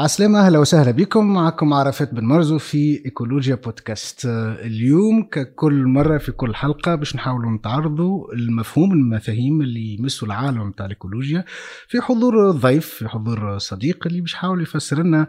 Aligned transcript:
عسلامة 0.00 0.46
أهلا 0.46 0.58
وسهلا 0.58 0.90
بكم. 0.90 1.34
معكم 1.34 1.72
عرفات 1.74 2.14
بن 2.14 2.24
مرزو 2.24 2.58
في 2.58 3.04
إيكولوجيا 3.04 3.54
بودكاست. 3.54 4.26
اليوم 4.64 5.22
ككل 5.22 5.84
مرة 5.86 6.18
في 6.18 6.32
كل 6.32 6.54
حلقة 6.54 6.94
باش 6.94 7.16
نحاولوا 7.16 7.50
نتعرضوا 7.50 8.32
المفهوم 8.34 8.92
المفاهيم 8.92 9.60
اللي 9.62 9.94
يمسوا 9.94 10.28
العالم 10.28 10.68
نتاع 10.68 10.86
الإيكولوجيا 10.86 11.44
في 11.88 12.00
حضور 12.00 12.50
ضيف 12.50 12.86
في 12.86 13.08
حضور 13.08 13.58
صديق 13.58 14.06
اللي 14.06 14.20
باش 14.20 14.32
يحاول 14.32 14.62
يفسر 14.62 15.02
لنا 15.02 15.26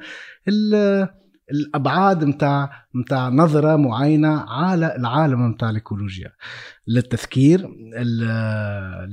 الأبعاد 1.52 2.23
نتاع 2.23 2.86
نتاع 2.95 3.29
نظرة 3.29 3.75
معينة 3.75 4.39
على 4.39 4.95
العالم 4.95 5.47
نتاع 5.47 5.70
الإيكولوجيا. 5.70 6.31
للتذكير 6.88 7.70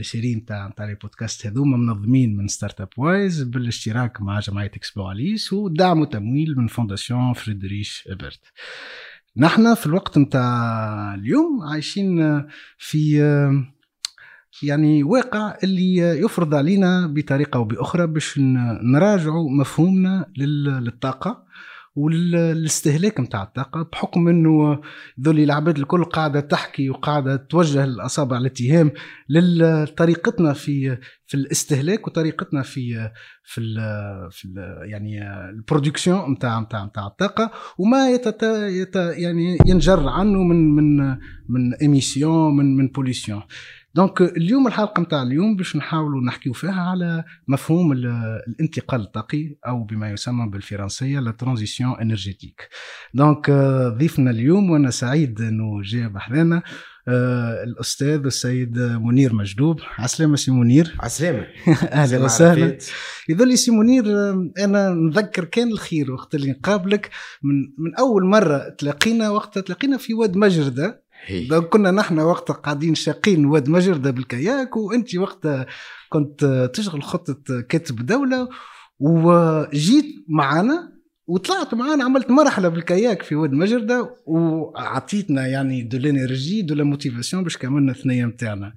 ال 0.01 0.06
série 0.06 0.35
نتاع 0.35 0.69
نتاع 0.69 0.85
البودكاست 0.85 1.47
هذوما 1.47 1.77
منظمين 1.77 2.37
من 2.37 2.48
startup 2.48 2.89
Wise 2.97 3.43
بالاشتراك 3.43 4.21
مع 4.21 4.41
جمعية 4.41 4.71
اكسبلو 4.77 5.11
اليس 5.12 5.53
ودعم 5.53 6.01
وتمويل 6.01 6.55
من 6.59 6.67
fondation 6.67 7.33
Friedrich 7.33 8.09
Ebert 8.11 8.41
نحن 9.37 9.75
في 9.75 9.87
الوقت 9.87 10.19
نتاع 10.19 11.15
اليوم 11.15 11.62
عايشين 11.62 12.47
في 12.79 13.19
يعني 14.62 15.03
واقع 15.03 15.57
اللي 15.65 15.97
يفرض 15.97 16.55
علينا 16.55 17.07
بطريقة 17.07 17.57
أو 17.57 17.65
بأخرى 17.65 18.07
باش 18.07 18.39
نراجعوا 18.83 19.51
مفهومنا 19.51 20.27
للطاقة. 20.37 21.45
والاستهلاك 21.98 23.20
نتاع 23.20 23.43
الطاقة 23.43 23.88
بحكم 23.93 24.29
إنه 24.29 24.80
ذولي 25.20 25.45
العباد 25.45 25.79
الكل 25.79 26.05
قاعدة 26.05 26.41
تحكي 26.41 26.91
وقاعدة 26.91 27.37
توجه 27.37 27.84
الأصابع 27.84 28.39
الاتهام 28.39 28.93
لطريقتنا 29.28 30.53
في 30.53 30.98
في 31.27 31.34
الاستهلاك 31.34 32.06
وطريقتنا 32.06 32.62
في 32.62 33.11
في 33.45 33.61
ال 33.61 33.77
في 34.31 34.45
ال 34.45 34.55
يعني 34.91 35.23
ال 35.51 35.58
production 35.58 36.33
نتاع 36.33 36.61
نتاع 36.61 36.84
نتاع 36.84 37.06
الطاقة. 37.06 37.50
وما 37.78 38.11
يتت 38.11 38.42
يت 38.83 38.97
يعني 38.97 39.58
ينجر 39.67 40.08
عنه 40.08 40.42
من 40.42 40.75
من 40.75 41.17
من 41.48 41.75
émissions 41.83 42.56
من 42.56 42.77
من 42.77 42.89
pollution 42.89 43.42
donc 43.95 44.20
اليوم 44.22 44.67
الحلقة 44.67 45.03
نتاع 45.03 45.22
اليوم 45.22 45.56
باش 45.56 45.77
نحاولوا 45.77 46.20
نحكيو 46.22 46.53
فيها 46.53 46.81
على 46.83 47.25
مفهوم 47.48 47.92
الانتقال 47.92 49.00
الطاقي 49.00 49.56
أو 49.67 49.84
بما 49.84 50.11
يسمى 50.11 50.48
بالفرنسية 50.50 51.20
la 51.20 51.31
transition 51.31 52.01
énergétique. 52.01 52.69
donc 53.14 53.51
ضيفنا 53.98 54.30
اليوم 54.30 54.70
وأنا 54.70 54.91
سعيد 54.91 55.41
إنه 55.41 55.83
جاء 55.83 56.08
بحذانا 56.08 56.62
آه 57.08 57.64
الأستاذ 57.64 58.25
السيد 58.25 58.78
منير 58.78 59.34
مجدوب. 59.34 59.80
عسلامة 59.98 60.36
سي 60.36 60.50
منير. 60.50 60.97
عسلامة 61.00 61.47
أهلا 61.92 62.25
وسهلا. 62.25 62.78
يظل 63.28 63.58
سي 63.58 63.70
منير 63.70 64.05
أنا 64.58 64.91
نذكر 64.91 65.45
كان 65.45 65.69
الخير 65.69 66.12
وقت 66.12 66.34
اللي 66.34 66.50
نقابلك. 66.50 67.11
من 67.42 67.55
من 67.78 67.95
أول 67.98 68.25
مرة 68.25 68.69
تلاقينا 68.78 69.30
وقت 69.30 69.58
تلاقينا 69.58 69.97
في 69.97 70.14
واد 70.14 70.36
مجردة. 70.36 71.08
donc 71.31 71.69
كنا 71.69 71.91
نحن 71.91 72.19
وقتها 72.20 72.55
قاعدين 72.55 72.94
شاقين 72.94 73.47
واد 73.47 73.69
مجردة 73.69 74.11
بالكياك 74.11 74.77
وانت 74.77 75.16
وقتها 75.16 75.66
كنت 76.08 76.70
تشغل 76.74 77.02
خطة 77.02 77.61
كاتب 77.61 78.06
دولة 78.06 78.48
وجيت 79.00 80.24
معنا 80.28 80.98
وطلعت 81.29 81.75
معانا 81.75 82.05
عملت 82.05 82.31
مرحلة 82.31 82.69
بالكياك 82.69 83.23
في 83.23 83.34
واد 83.34 83.53
مجردة 83.53 84.17
وعطيتنا 84.27 85.47
يعني 85.47 85.83
de 85.83 85.98
l'énergie 85.98 86.62
de 86.62 86.75
la 86.75 86.84
motivation 86.84 87.42
باش 87.43 87.57
كملنا 87.57 87.93
الثنية 87.93 88.25
نتاعنا 88.25 88.75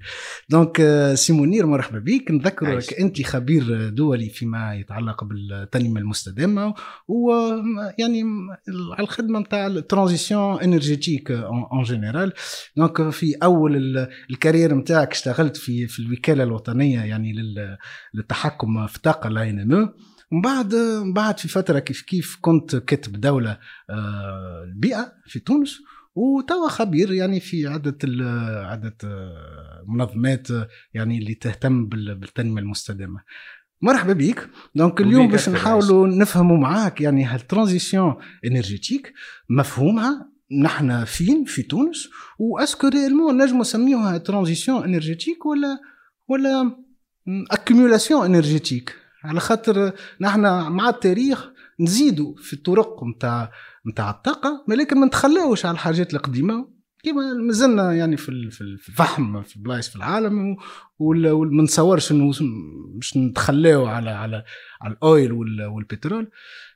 donc 0.50 0.82
سي 1.14 1.31
منير 1.31 1.66
مرحبا 1.66 2.00
بك. 2.00 2.32
نذكرك 2.32 2.94
أنت 3.00 3.22
خبير 3.22 3.90
دولي 3.90 4.30
فيما 4.30 4.75
يتعلق 4.75 5.24
بالتنمية 5.24 6.02
المستدامة 6.02 6.74
ويعني 7.08 8.24
على 8.68 9.04
الخدمة 9.04 9.40
نتاع 9.40 9.68
ال 9.68 9.76
transition 9.76 10.59
énergétique 10.59 11.31
en 11.31 11.84
général 11.84 12.34
donc 12.78 13.09
في 13.09 13.36
أول 13.44 14.08
ال 14.30 14.35
carrière 14.35 14.75
نتاعك 14.75 15.12
اشتغلت 15.12 15.58
في 15.58 15.88
في 15.88 16.00
الوكالة 16.00 16.44
الوطنية 16.44 17.00
يعني 17.00 17.36
للتحكم 18.14 18.88
في 18.88 18.96
الطاقه 18.96 19.30
لا 19.30 19.50
ان 19.50 19.90
ومن 20.31 20.42
بعد 20.42 20.75
من 20.75 21.14
بعد 21.14 21.40
في 21.40 21.47
فترة 21.47 21.80
كيف 21.80 22.02
كيف 22.02 22.38
كنت 22.42 22.75
كاتب 22.75 23.22
دولة 23.22 23.58
آه، 23.90 24.64
البيئة 24.64 25.14
في 25.25 25.40
تونس 25.40 25.80
وتوا 26.16 26.68
خبير 26.68 27.14
يعني 27.14 27.40
في 27.40 27.68
عدة 27.68 27.97
عدة 28.66 28.97
آه، 29.03 29.84
منظمات 29.88 30.47
يعني 30.94 31.18
اللي 31.18 31.34
تهتم 31.34 31.86
بالتنمية 31.86 32.62
المستدامة. 32.62 33.22
مرحبا 33.81 34.14
بك. 34.14 34.50
donc 34.75 35.02
اليوم 35.02 35.28
باش 35.28 35.50
نحاولوا 35.50 36.08
نفهموا 36.08 36.58
معاك 36.58 37.02
يعني 37.02 37.25
هال 37.25 37.41
transition 37.41 38.16
énergétique 38.46 39.14
مفهومها 39.50 40.31
نحن 40.62 41.06
فين؟ 41.06 41.44
في 41.46 41.62
تونس. 41.62 42.09
و 42.40 42.44
est-ce 42.44 42.73
que 42.73 42.88
réellement 42.88 43.44
نجموا 43.44 43.62
نسميوها 43.62 44.18
transition 44.18 44.84
énergétique 44.84 45.46
ولا 45.46 45.80
ولا 46.28 46.75
accumulation 47.52 48.25
énergétique 48.25 49.00
على 49.24 49.40
خاطر 49.40 49.92
نحن 50.22 50.42
مع 50.72 50.90
التاريخ 50.90 51.50
نزيدوا 51.80 52.36
في 52.36 52.54
الطرق 52.54 53.04
نتاع 53.04 53.52
نتاع 53.88 54.09
الطاقة 54.09 54.66
ولكن 54.70 55.00
ما 55.00 55.06
نتخلاوش 55.06 55.66
على 55.66 55.74
الحاجات 55.74 56.14
القديمة. 56.14 56.82
كيما 57.04 57.34
مازلنا 57.34 57.94
يعني 57.94 58.18
في 58.18 58.52
في 58.52 58.62
الفحم 58.62 59.42
في 59.42 59.60
بلايص 59.60 59.90
في 59.90 59.96
العالم 59.96 60.58
وما 61.00 61.64
نتصورش 61.64 62.12
إنه 62.12 62.31
مش 62.98 63.18
نتخلاو 63.18 63.86
على 63.86 64.10
على 64.10 64.44
على 64.81 64.94
الأويل 64.94 65.31
والبترول. 65.64 66.31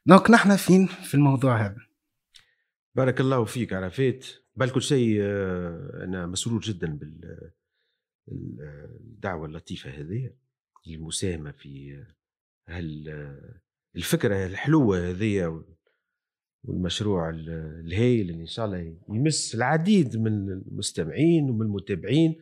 donc 0.05 0.31
نحن 0.31 0.55
فين 0.55 0.87
في 0.87 1.15
الموضوع 1.15 1.65
هذا؟ 1.65 1.77
بارك 2.95 3.21
الله 3.21 3.45
فيك 3.45 3.73
عرفات. 3.73 4.25
بل 4.55 4.69
كل 4.69 4.81
شيء 4.81 5.17
آه، 5.21 6.03
أنا 6.03 6.25
مسرور 6.25 6.61
جدا 6.61 6.99
بالدعوه 8.27 9.45
اللطيفة 9.45 9.89
هذه 9.89 10.29
المساهمة 10.87 11.51
في 11.51 12.03
هال 12.67 13.09
الفكرة 13.95 14.45
الحلوة 14.45 15.09
هذيا 15.09 15.63
والمشروع 16.63 17.29
الهايل 17.29 18.29
اللي 18.29 18.41
إن 18.41 18.47
شاء 18.47 18.65
الله 18.65 18.97
يمس 19.09 19.55
العديد 19.55 20.17
من 20.17 20.51
المستمعين 20.51 21.49
ومن 21.49 21.61
المتابعين 21.61 22.41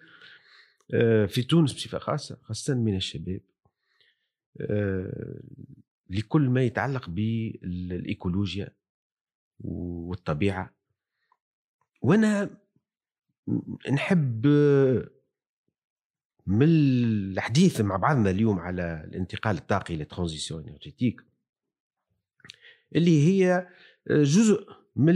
آه، 0.94 1.25
في 1.25 1.44
تونس 1.44 1.73
بصفة 1.73 1.97
خاصة 1.97 2.38
خاصة 2.41 2.75
من 2.75 2.95
الشباب 2.95 3.41
آه، 4.62 5.41
لكل 6.09 6.41
ما 6.41 6.63
يتعلق 6.63 7.09
بالايكولوجيا 7.09 8.69
والطبيعة. 9.59 10.73
وأنا 12.01 12.57
نحب 13.91 14.47
من 16.48 16.68
الحديث 16.68 17.81
مع 17.81 17.96
بعضنا 17.96 18.30
اليوم 18.30 18.59
على 18.59 19.04
الانتقال 19.08 19.58
الطاقي 19.58 19.96
لل 19.96 20.07
transition 20.07 20.68
énergétique 20.68 21.22
اللي 22.96 23.28
هي 23.28 23.68
جزء 24.09 24.68
من 24.96 25.14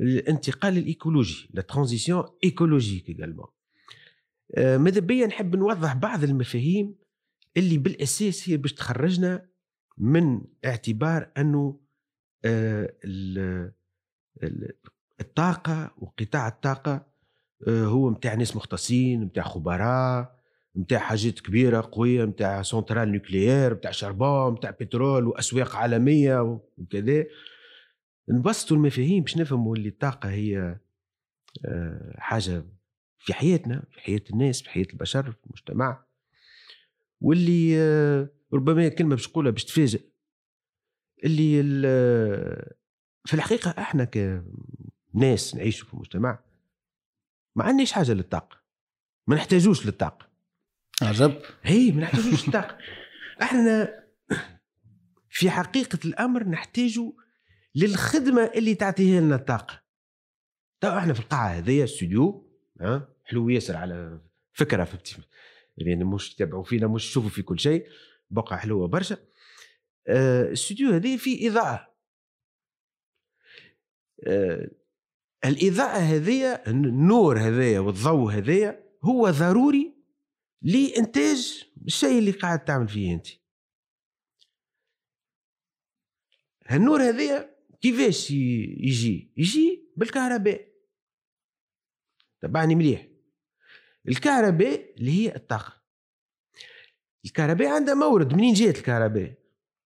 الانتقال 0.00 0.78
الإيكولوجي 0.78 1.50
la 1.54 1.62
transition 1.62 2.24
écologique 2.44 3.08
également 3.08 3.46
ماذا 4.56 5.00
بيا 5.00 5.26
نحب 5.26 5.56
نوضح 5.56 5.94
بعض 5.94 6.24
المفاهيم 6.24 6.94
اللي 7.56 7.78
بالأساس 7.78 8.48
هي 8.48 8.56
باش 8.56 8.72
تخرجنا 8.72 9.48
من 9.98 10.40
اعتبار 10.64 11.30
أنه 11.38 11.80
آه، 12.44 12.94
الطاقة 15.20 15.94
وقطاع 15.98 16.48
الطاقة 16.48 16.92
آه، 16.92 17.15
هو 17.68 18.10
نتاع 18.10 18.34
ناس 18.34 18.56
مختصين 18.56 19.22
نتاع 19.22 19.42
خبراء 19.42 20.36
نتاع 20.76 20.98
حاجات 20.98 21.40
كبيرة 21.40 21.88
قوية 21.92 22.24
نتاع 22.24 22.62
centrales 22.62 23.12
nucléaires 23.12 23.74
نتاع 23.74 23.90
charbon 23.90 24.54
نتاع 24.54 24.70
بترول 24.70 25.26
وأسواق 25.26 25.76
عالمية 25.76 26.40
وكذا. 26.78 27.24
نبسطوا 28.28 28.76
المفاهيم 28.76 29.22
باش 29.22 29.36
نفهموا 29.36 29.76
اللي 29.76 29.88
الطاقة 29.88 30.30
هي 30.30 30.78
آه، 31.66 32.14
حاجة 32.18 32.64
في 33.18 33.34
حياتنا 33.34 33.84
في 33.90 34.00
حياة 34.00 34.20
الناس 34.30 34.62
في 34.62 34.70
حياة 34.70 34.86
البشر 34.92 35.32
في 35.32 35.46
المجتمع. 35.46 36.04
واللي 37.20 37.76
آه، 37.80 38.28
ربما 38.52 38.88
كلمة 38.88 39.14
باش 39.16 39.28
نقولها 39.28 39.50
باش 39.50 39.64
تفاجئ. 39.64 40.00
اللي 41.24 41.62
في 43.24 43.34
الحقيقة 43.34 43.70
إحنا 43.70 44.04
كناس 44.04 45.54
نعيش 45.54 45.80
في 45.80 45.96
مجتمع 45.96 46.45
ما 47.56 47.64
عندناش 47.64 47.92
حاجة 47.92 48.12
للطاقة. 48.12 48.62
ما 49.26 49.36
نحتاجوش 49.36 49.86
للطاقة. 49.86 50.28
عجب. 51.02 51.42
هي 51.62 51.92
ما 51.92 52.00
نحتاجوش 52.00 52.46
للطاقة. 52.46 52.78
إحنا 53.42 54.04
في 55.30 55.50
حقيقة 55.50 55.98
الأمر 56.04 56.44
نحتاج 56.44 57.00
للخدمة 57.74 58.44
اللي 58.54 58.74
تعطيها 58.74 59.20
لنا 59.20 59.34
الطاقة. 59.34 59.82
تو 60.80 60.98
إحنا 60.98 61.12
في 61.12 61.20
القاعة 61.20 61.48
هذيا 61.48 61.84
استوديو 61.84 62.52
ها 62.80 63.08
حلو 63.24 63.48
ياسر 63.48 63.76
على 63.76 64.20
فكرة 64.52 64.84
فهمتي؟ 64.84 65.16
يعني 65.76 66.04
مش 66.04 66.34
تتابعوا 66.34 66.64
فينا 66.64 66.86
مش 66.86 67.08
تشوفوا 67.08 67.30
في 67.30 67.42
كل 67.42 67.60
شيء. 67.60 67.88
بقعة 68.30 68.58
حلوة 68.58 68.88
برشا. 68.88 69.16
آه، 70.08 70.42
الاستوديو 70.42 70.90
هذه 70.90 71.16
فيه 71.16 71.50
إضاءة. 71.50 71.94
آه، 74.26 74.70
الإضاءة 75.46 75.98
هذه 75.98 76.54
النور 76.66 77.38
هذايا 77.38 77.80
والضوء 77.80 78.32
هذايا 78.32 78.84
هو 79.04 79.30
ضروري 79.30 79.94
لإنتاج 80.62 81.68
الشيء 81.86 82.18
اللي 82.18 82.30
قاعد 82.30 82.64
تعمل 82.64 82.88
فيه 82.88 83.14
أنت. 83.14 83.26
هالنور 86.66 87.02
هذايا 87.02 87.56
كيفاش 87.80 88.30
يجي؟ 88.30 89.32
يجي 89.36 89.92
بالكهرباء. 89.96 90.68
تبعني 92.40 92.74
مليح. 92.74 93.06
الكهرباء 94.08 94.94
اللي 94.98 95.10
هي 95.10 95.36
الطاقة. 95.36 95.82
الكهرباء 97.24 97.68
عندها 97.68 97.94
مورد 97.94 98.34
منين 98.34 98.54
جات 98.54 98.78
الكهرباء؟ 98.78 99.34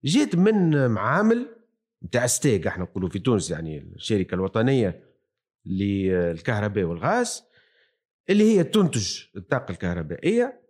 جات 0.04 0.34
من 0.34 0.86
معامل 0.90 1.56
نتاع 2.04 2.26
ستيك 2.26 2.66
إحنا 2.66 2.84
نقولوا 2.84 3.08
في 3.08 3.18
تونس 3.18 3.50
يعني 3.50 3.78
الشركة 3.78 4.34
الوطنية 4.34 5.09
للكهرباء 5.66 6.84
والغاز 6.84 7.42
اللي 8.30 8.44
هي 8.44 8.64
تنتج 8.64 9.22
الطاقة 9.36 9.72
الكهربائية. 9.72 10.60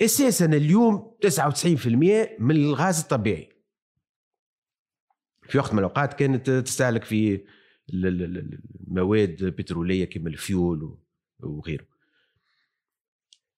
أساسا 0.00 0.46
اليوم 0.46 1.16
99% 1.20 2.36
من 2.38 2.56
الغاز 2.56 3.00
الطبيعي. 3.00 3.48
في 5.42 5.58
وقت 5.58 5.72
من 5.72 5.78
الأوقات 5.78 6.14
كانت 6.14 6.50
تستهلك 6.50 7.04
في 7.04 7.44
المواد 7.94 9.44
بترولية 9.44 10.04
كما 10.04 10.28
الفيول 10.28 10.98
وغيره. 11.40 11.86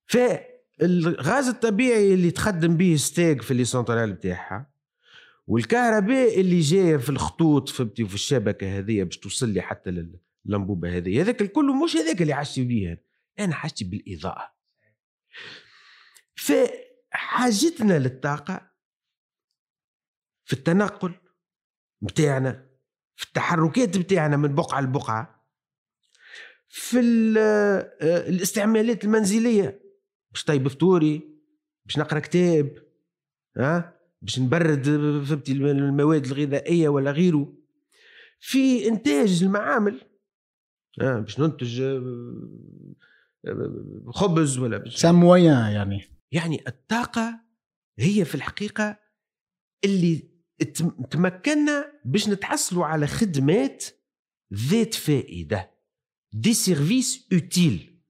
فالغاز 0.06 1.48
الطبيعي 1.48 2.14
اللي 2.14 2.30
تخدم 2.30 2.76
به 2.76 2.96
ستاغ 2.96 3.42
في 3.42 3.54
les 3.54 3.64
centrales 3.64 4.12
بتاعها 4.12 4.70
والكهرباء 5.46 6.40
اللي 6.40 6.60
جاية 6.60 6.96
في 6.96 7.10
الخطوط 7.10 7.68
فهمتي 7.68 8.04
في 8.04 8.14
الشبكة 8.14 8.78
هذه 8.78 9.02
باش 9.02 9.18
توصل 9.18 9.48
لي 9.48 9.60
حتى 9.60 9.90
للانبوبه 10.46 10.96
هذه 10.96 11.20
هذاك 11.20 11.42
الكل 11.42 11.64
مش 11.84 11.96
هذاك 11.96 12.22
اللي 12.22 12.34
حاجتي 12.34 12.64
بيه 12.64 13.04
أنا 13.38 13.54
حاجتي 13.54 13.84
بالإضاءة. 13.84 14.54
فحاجتنا 16.36 17.98
للطاقة 17.98 18.70
في 20.44 20.52
التنقل 20.52 21.14
بتاعنا 22.02 22.66
في 23.16 23.26
التحركات 23.26 23.98
بتاعنا 23.98 24.36
من 24.36 24.54
بقعة 24.54 24.80
لبقعة 24.80 25.48
في 26.68 26.98
آه، 27.38 28.28
الاستعمالات 28.28 29.04
المنزلية. 29.04 29.80
باش 30.30 30.44
طيب 30.44 30.68
فطوري 30.68 31.40
باش 31.84 31.98
نقرأ 31.98 32.18
كتاب 32.18 32.84
ها؟ 33.56 34.00
باش 34.22 34.38
نبرد 34.38 34.84
فهمتي 35.26 35.52
المواد 35.52 36.26
الغذائية 36.26 36.88
ولا 36.88 37.10
غيره. 37.10 37.54
في 38.40 38.88
إنتاج 38.88 39.42
المعامل 39.42 40.13
ها 41.00 41.20
باش 41.20 41.40
ننتج 41.40 41.80
آه، 41.80 42.48
آه، 43.46 44.04
خبز 44.06 44.58
ولا 44.58 44.90
سامويان 44.90 45.72
يعني. 45.72 46.02
يعني 46.32 46.64
الطاقة 46.68 47.40
هي 47.98 48.24
في 48.24 48.34
الحقيقة 48.34 48.98
اللي 49.84 50.28
تمكنا 51.10 51.92
باش 52.04 52.28
نتحصلوا 52.28 52.84
على 52.84 53.06
خدمات 53.06 53.84
ذات 54.54 54.94
فائدة 54.94 55.70
des 56.32 56.54
services 56.54 57.28
utiles 57.32 58.00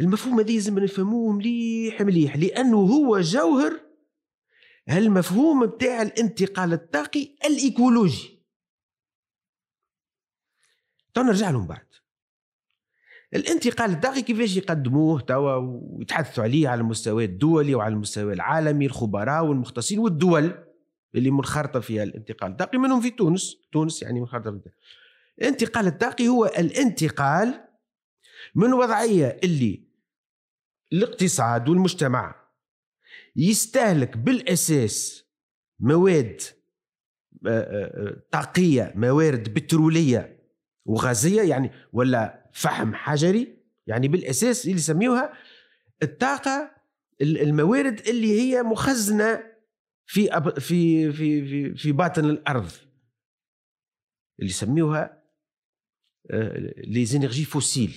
المفهوم 0.00 0.40
هذا 0.40 0.52
لازم 0.52 0.78
نفهموه 0.78 1.32
مليح 1.32 2.00
مليح 2.00 2.36
لأنه 2.36 2.76
هو 2.76 3.20
جوهر 3.20 3.80
هالمفهوم 4.88 5.66
بتاع 5.66 6.02
الانتقال 6.02 6.72
الطاقي 6.72 7.36
الإيكولوجي. 7.44 8.31
تو 11.14 11.22
نرجع 11.22 11.50
لهم 11.50 11.66
بعد. 11.66 11.86
الانتقال 13.34 13.90
الطاقي 13.90 14.22
كيفاش 14.22 14.56
يقدموه 14.56 15.20
توا 15.20 15.54
ويتحدثوا 15.54 16.44
عليه 16.44 16.68
على 16.68 16.80
المستوى 16.80 17.24
الدولي 17.24 17.74
وعلى 17.74 17.94
المستوى 17.94 18.32
العالمي 18.32 18.86
الخبراء 18.86 19.44
والمختصين 19.44 19.98
والدول 19.98 20.64
اللي 21.14 21.30
منخرطة 21.30 21.80
فيها 21.80 22.02
الانتقال 22.02 22.50
الطاقي 22.50 22.78
منهم 22.78 23.00
في 23.00 23.10
تونس. 23.10 23.56
تونس 23.72 24.02
يعني 24.02 24.20
منخرطة 24.20 24.50
في 24.50 24.60
الانتقال. 25.38 25.86
الطاقي 25.86 26.28
هو 26.28 26.46
الانتقال 26.46 27.68
من 28.54 28.72
وضعية 28.72 29.40
اللي 29.44 29.82
الاقتصاد 30.92 31.68
والمجتمع 31.68 32.42
يستهلك 33.36 34.16
بالأساس 34.16 35.24
مواد 35.80 36.40
آه، 37.46 37.48
آه، 37.48 38.08
آه، 38.08 38.22
طاقية 38.30 38.92
موارد 38.96 39.54
بترولية 39.54 40.31
وغازية 40.84 41.42
يعني 41.42 41.70
ولا 41.92 42.50
فحم 42.52 42.94
حجري 42.94 43.58
يعني 43.86 44.08
بالأساس 44.08 44.64
اللي 44.64 44.76
يسميوها 44.76 45.32
الطاقة 46.02 46.70
الموارد 47.22 48.00
اللي 48.08 48.40
هي 48.40 48.62
مخزنة 48.62 49.52
في 50.06 50.52
في 50.58 51.12
في 51.12 51.12
في, 51.12 51.74
في 51.74 51.92
باطن 51.92 52.24
الأرض. 52.24 52.70
اللي 54.40 54.50
يسميوها 54.50 55.22
les 56.86 57.04
énergies 57.04 57.44
fossiles 57.44 57.96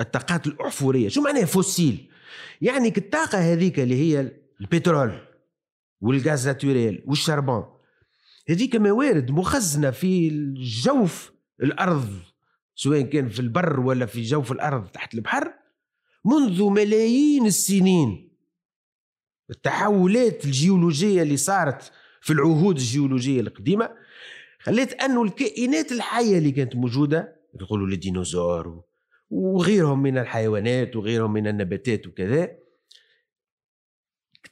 الطاقات 0.00 0.46
الأحفورية. 0.46 1.08
شو 1.08 1.22
معناها 1.22 1.44
fossile 1.44 2.10
يعني 2.60 2.88
الطاقة 2.96 3.38
هذيك 3.38 3.80
اللي 3.80 3.94
هي 3.94 4.32
البترول 4.60 5.20
والغاز 6.00 6.48
ناتوريل 6.48 7.04
والشربون 7.06 7.64
هذيك 8.48 8.76
موارد 8.76 9.30
مخزنة 9.30 9.90
في 9.90 10.28
الجوف 10.28 11.33
الأرض 11.62 12.08
سواء 12.74 13.00
كان 13.00 13.28
في 13.28 13.40
البر 13.40 13.80
ولا 13.80 14.06
في 14.06 14.22
جوف 14.22 14.52
الأرض 14.52 14.88
تحت 14.88 15.14
البحر 15.14 15.54
منذ 16.24 16.62
ملايين 16.62 17.46
السنين. 17.46 18.30
التحولات 19.50 20.44
الجيولوجية 20.44 21.22
اللي 21.22 21.36
صارت 21.36 21.92
في 22.20 22.32
العهود 22.32 22.76
الجيولوجية 22.76 23.40
القديمة 23.40 23.90
خلت 24.60 24.92
انه 24.92 25.22
الكائنات 25.22 25.92
الحية 25.92 26.38
اللي 26.38 26.50
كانت 26.50 26.76
موجودة 26.76 27.36
يقولوا 27.60 27.88
الديناصور 27.88 28.82
وغيرهم 29.30 30.02
من 30.02 30.18
الحيوانات 30.18 30.96
وغيرهم 30.96 31.32
من 31.32 31.46
النباتات 31.46 32.06
وكذا 32.06 32.48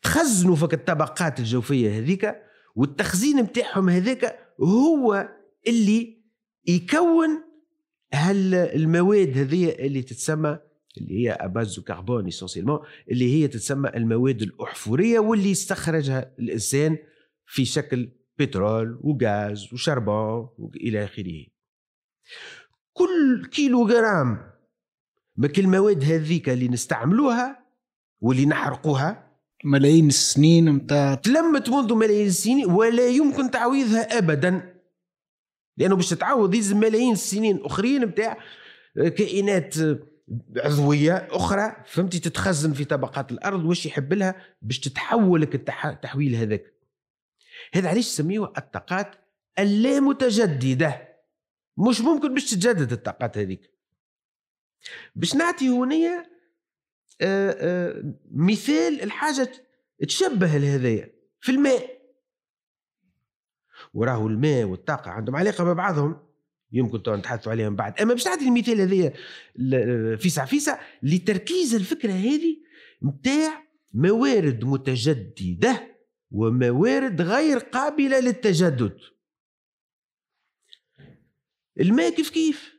تخزنوا 0.02 0.56
في 0.56 0.74
الطبقات 0.74 1.38
الجوفية 1.38 1.98
هذيك 1.98 2.36
والتخزين 2.76 3.40
نتاعهم 3.40 3.88
هذاك 3.88 4.38
هو 4.60 5.28
اللي 5.66 6.21
يكون 6.66 7.42
هالمواد 8.14 9.38
هذه 9.38 9.70
اللي 9.70 10.02
تتسمى 10.02 10.58
اللي 10.98 11.14
هي 11.14 11.32
à 11.32 11.42
base 11.42 11.80
carbone 11.80 12.26
essentiellement 12.26 12.78
اللي 13.10 13.34
هي 13.34 13.48
تتسمى 13.48 13.88
المواد 13.88 14.42
الأحفورية 14.42 15.18
واللي 15.18 15.50
يستخرجها 15.50 16.34
الإنسان 16.38 16.98
في 17.46 17.64
شكل 17.64 18.12
بترول 18.38 19.00
وغاز 19.00 19.72
و 19.72 19.82
charbon 19.82 20.48
إلى 20.76 21.04
آخره. 21.04 21.46
كل 22.92 23.46
كيلو 23.52 23.86
جرام 23.86 24.52
من 25.36 25.50
المواد 25.58 26.04
هذيك 26.04 26.48
اللي 26.48 26.68
نستعملوها 26.68 27.66
واللي 28.20 28.46
نحرقوها 28.46 29.32
ملايين 29.64 30.08
السنين 30.08 30.72
متاع 30.72 31.14
تلمت 31.14 31.68
منذ 31.68 31.94
ملايين 31.94 32.26
السنين 32.26 32.70
ولا 32.70 33.08
يمكن 33.08 33.50
تعويضها 33.50 34.18
ابدا. 34.18 34.71
لأنه 35.82 35.96
باش 35.96 36.10
تتعوض 36.10 36.54
يلزم 36.54 36.80
ملايين 36.80 37.12
السنين 37.12 37.64
أخرين 37.64 38.04
نتاع 38.04 38.38
كائنات 38.96 39.74
عضوية 40.56 41.28
أخرى 41.30 41.76
فهمتي؟ 41.86 42.18
تتخزن 42.18 42.72
في 42.72 42.84
طبقات 42.84 43.32
الأرض 43.32 43.64
واش 43.64 43.86
يحب 43.86 44.12
لها 44.12 44.34
باش 44.62 44.80
تتحولك 44.80 45.54
التحويل 45.54 46.34
هذاك. 46.34 46.74
هذا 47.74 47.88
علاش 47.88 48.06
يسميوه 48.06 48.52
الطاقات 48.58 49.14
اللامتجددة. 49.58 51.08
مش 51.78 52.00
ممكن 52.00 52.34
باش 52.34 52.50
تتجدد 52.50 52.92
الطاقات 52.92 53.38
هذيك. 53.38 53.70
باش 55.16 55.34
نعطي 55.34 55.68
هنا 55.68 56.26
مثال 58.30 59.02
الحاجة 59.02 59.52
تشبه 60.08 60.56
لهذايا. 60.56 61.12
في 61.40 61.52
الماء. 61.52 62.01
وراه 63.92 64.26
الماء 64.26 64.64
والطاقة 64.64 65.10
عندهم 65.10 65.36
علاقة 65.36 65.64
ببعضهم 65.64 66.16
يمكن 66.72 67.02
تو 67.02 67.16
نتحدثوا 67.16 67.52
عليهم 67.52 67.76
بعد. 67.76 68.00
أما 68.00 68.12
باش 68.14 68.26
نعطي 68.26 68.44
المثال 68.44 68.80
هذايا 68.80 69.12
فيسع 70.16 70.44
فيسع 70.44 70.80
لتركيز 71.02 71.74
الفكرة 71.74 72.12
هذه 72.12 72.56
نتاع 73.04 73.62
موارد 73.94 74.64
متجددة 74.64 75.96
وموارد 76.30 77.20
غير 77.20 77.58
قابلة 77.58 78.20
للتجدد. 78.20 78.96
الماء 81.80 82.10
كيف 82.10 82.30
كيف؟ 82.30 82.74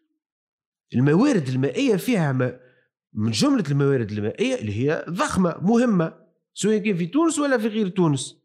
الموارد 0.95 1.47
المائية 1.47 1.95
فيها 1.95 2.31
من 3.13 3.31
جملة 3.31 3.63
الموارد 3.71 4.11
المائية 4.11 4.55
اللي 4.55 4.73
هي 4.73 5.05
ضخمة 5.09 5.57
مهمة 5.61 6.23
سواء 6.53 6.77
كان 6.77 6.97
في 6.97 7.05
تونس 7.05 7.39
ولا 7.39 7.57
في 7.57 7.67
غير 7.67 7.87
تونس. 7.87 8.42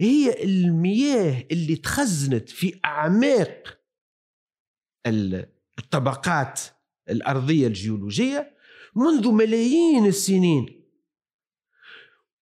هي 0.00 0.44
المياه 0.44 1.46
اللي 1.50 1.76
تخزنت 1.76 2.48
في 2.48 2.80
أعماق 2.84 3.80
الطبقات 5.78 6.60
الأرضية 7.10 7.66
الجيولوجية 7.66 8.56
منذ 8.94 9.32
ملايين 9.32 10.06
السنين 10.06 10.84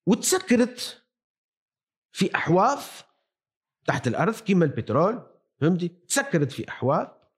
وتسكرت 0.05 1.03
في 2.11 2.35
احواض 2.35 2.79
تحت 3.85 4.07
الأرض 4.07 4.35
كما 4.35 4.65
البترول 4.65 5.27
فهمتي؟ 5.61 5.87
تسكرت 5.87 6.51
في 6.51 6.69
احواض 6.69 7.33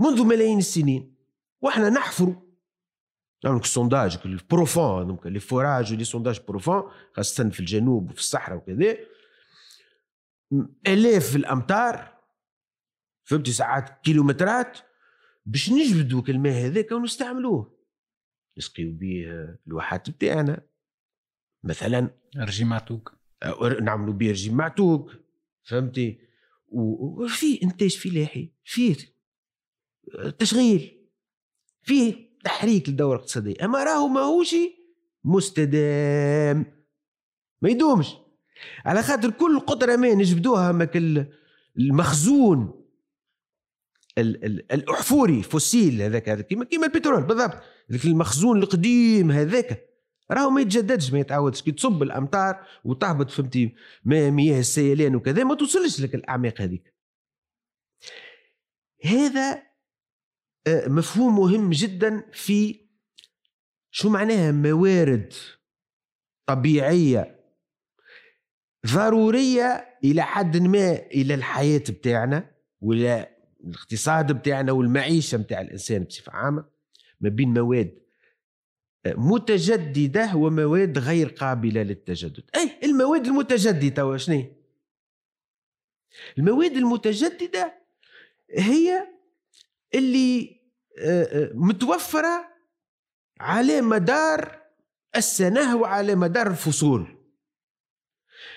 منذ 0.00 0.24
ملايين 0.24 0.58
السنين 0.58 1.16
وإحنا 1.60 1.90
نحفر 1.90 2.42
نعمل 3.44 3.60
ال 3.60 3.66
sondages 3.66 4.18
البروفون 4.24 5.18
les 5.24 5.40
forages 5.40 5.92
و 5.92 5.95
les 5.95 6.04
sondages 6.04 6.40
profonds 6.48 6.82
خاصة 7.12 7.48
في 7.50 7.60
الجنوب 7.60 8.10
وفي 8.10 8.20
الصحراء 8.20 8.58
وكذا 8.58 8.96
الاف 10.86 11.36
الامتار 11.36 12.14
فهمتي 13.24 13.52
ساعات 13.52 14.00
كيلومترات 14.04 14.78
باش 15.46 15.70
نجبدوا 15.70 16.22
الماء 16.28 16.66
هذاك 16.66 16.92
ونستعملوه 16.92 17.78
نسقيو 18.58 18.92
به 18.92 19.24
الواحات 19.66 20.10
بتاعنا 20.10 20.66
مثلا 21.64 22.10
رجيم 22.36 22.68
معتوق. 22.68 23.12
نعملوا 23.82 24.14
به 24.14 24.30
رجيم 24.30 24.56
معتوق 24.56 25.10
فهمتي؟ 25.62 26.20
وفي 26.68 27.62
إنتاج 27.62 27.96
فلاحي 27.96 28.52
فيه 28.64 28.96
تشغيل 30.38 31.08
فيه 31.82 32.33
تحريك 32.44 32.88
للدوره 32.88 33.16
الاقتصاديه 33.16 33.64
أما 33.64 33.84
راهو 33.84 34.08
ماهوش 34.08 34.54
مستدام. 35.24 36.84
ما 37.62 37.70
يدومش. 37.70 38.16
على 38.84 39.02
خاطر 39.02 39.30
كل 39.30 39.60
قطره 39.60 39.96
ما 39.96 40.14
نجبدوها 40.14 40.72
ماك 40.72 40.96
المخزون 41.78 42.84
الأحفوري 44.18 45.42
fossile 45.42 46.02
هذاك 46.02 46.46
كيما 46.46 46.64
كيما 46.64 46.86
البترول 46.86 47.22
بالضبط. 47.22 47.62
ذاك 47.92 48.04
المخزون 48.04 48.62
القديم 48.62 49.30
هذاك. 49.30 49.90
راهو 50.30 50.50
ما 50.50 50.60
يتجددش 50.60 51.12
ما 51.12 51.18
يتعودش 51.20 51.62
كي 51.62 51.72
تصب 51.72 52.02
الأمطار 52.02 52.66
وتهبط 52.84 53.30
فهمتي 53.30 53.74
مياه 54.04 54.60
السيلان 54.60 55.16
وكذا 55.16 55.44
ما 55.44 55.54
توصلش 55.54 56.00
لك 56.00 56.14
الأعماق 56.14 56.60
هذيك. 56.60 56.94
هذا 59.04 59.62
مفهوم 60.68 61.36
مهم 61.36 61.70
جدا 61.70 62.30
في 62.32 62.80
شو 63.90 64.08
معناها 64.08 64.52
موارد 64.52 65.32
طبيعية 66.46 67.40
ضرورية 68.86 69.98
إلى 70.04 70.22
حد 70.22 70.56
ما 70.56 70.92
إلى 70.92 71.34
الحياة 71.34 71.78
بتاعنا 71.78 72.50
ولا 72.80 73.30
الاقتصاد 73.64 74.32
بتاعنا 74.32 74.72
والمعيشة 74.72 75.38
بتاع 75.38 75.60
الإنسان 75.60 76.04
بصفة 76.04 76.32
عامة 76.32 76.64
ما 77.20 77.28
بين 77.28 77.48
مواد 77.48 77.98
متجددة 79.06 80.36
ومواد 80.36 80.98
غير 80.98 81.28
قابلة 81.28 81.82
للتجدد. 81.82 82.42
اي 82.56 82.70
المواد 82.84 83.26
المتجددة 83.26 84.16
شنو 84.16 84.44
المواد 86.38 86.76
المتجددة 86.76 87.74
هي 88.50 89.13
اللي 89.94 90.60
آه، 90.98 91.22
آه، 91.24 91.50
متوفرة 91.54 92.48
على 93.40 93.80
مدار 93.80 94.62
السنة 95.16 95.76
وعلى 95.76 96.14
مدار 96.14 96.46
الفصول. 96.46 97.16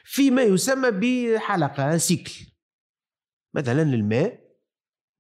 فيما 0.04 0.44
يسمى 0.44 0.92
بحلقة 0.92 1.98
سيكل. 1.98 2.46
مثلا 3.54 3.82
الماء 3.82 4.48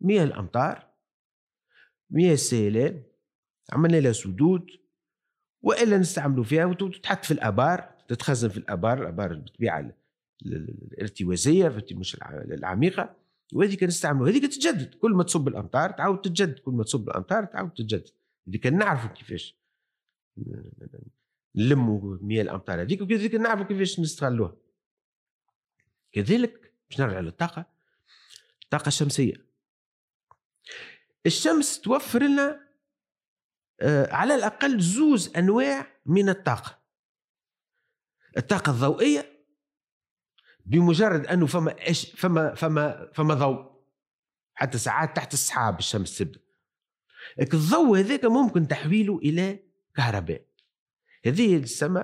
مياه 0.02 0.24
الأمطار 0.24 0.94
مياه 2.10 2.34
السيلان 2.34 3.04
عملنا 3.74 3.98
لها 3.98 4.12
سدود 4.12 4.68
وإلا 5.62 5.98
نستعملوا 5.98 6.44
فيها 6.44 6.66
وتتحط 6.66 7.26
في 7.26 7.32
الآبار 7.32 7.98
تتخزن 8.08 8.50
في 8.50 8.58
الآبار 8.58 9.02
الآبار 9.02 9.34
بالطبيعه 9.34 9.94
الارتوازية 10.46 11.86
مش 11.92 12.18
العميقة. 12.52 13.16
وهذيك 13.54 13.84
نستعملوا 13.84 14.30
هذيك 14.30 14.46
تتجدد 14.46 14.96
كل 14.96 15.12
ما 15.12 15.24
تصب 15.24 15.48
الأمطار 15.48 15.92
تعاود 15.92 16.22
تتجدد 16.22 16.60
كل 16.60 16.72
ما 16.72 16.84
تصب 16.84 17.10
الأمطار 17.10 17.46
تعاود 17.46 17.72
تتجدد. 17.72 18.10
هذيك 18.48 18.68
نعرفوا 18.68 19.10
كيفاش 19.10 19.58
نلموا 21.56 22.18
مياه 22.22 22.42
الأمطار 22.42 22.82
هذيك 22.82 23.02
وكذلك 23.02 23.36
نعرفوا 23.36 23.66
كيفاش 23.66 24.00
نستغلوها. 24.00 24.56
كذلك 26.12 26.74
باش 26.90 27.02
نرجع 27.02 27.20
للطاقة 27.20 27.66
الطاقه 28.64 28.88
الشمسيه 28.88 29.48
الشمس 31.26 31.82
توفر 31.82 32.24
لنا 32.24 32.68
آه، 33.82 34.14
على 34.14 34.36
الأقل 34.36 34.80
زوز 34.80 35.36
أنواع 35.36 35.88
من 36.06 36.30
الطاقة. 36.30 36.80
الطاقة 38.38 38.72
الضوئية 38.72 39.27
بمجرد 40.68 41.28
أنه 41.28 41.46
فما 41.46 41.90
إش 41.90 42.12
فما 42.16 42.56
فما 42.56 43.12
فما 43.14 43.34
ضوء. 43.34 43.78
حتى 44.54 44.78
ساعات 44.78 45.16
تحت 45.16 45.34
السحاب 45.34 45.80
الشمس 45.80 46.18
تبدأ. 46.18 46.40
الضوء 47.42 48.00
هذاك 48.00 48.26
ممكن 48.26 48.68
تحويله 48.68 49.18
إلى 49.18 49.60
كهرباء. 49.96 50.46
هذه 51.26 51.58
تسمى 51.60 52.04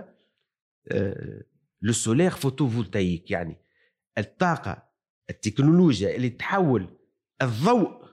le 1.81 1.93
solaire 1.93 2.31
photovoltaïque 2.31 3.31
يعني 3.31 3.57
الطاقة 4.17 4.89
التكنولوجيا 5.29 6.15
اللي 6.15 6.29
تحول 6.29 6.97
الضوء 7.41 8.03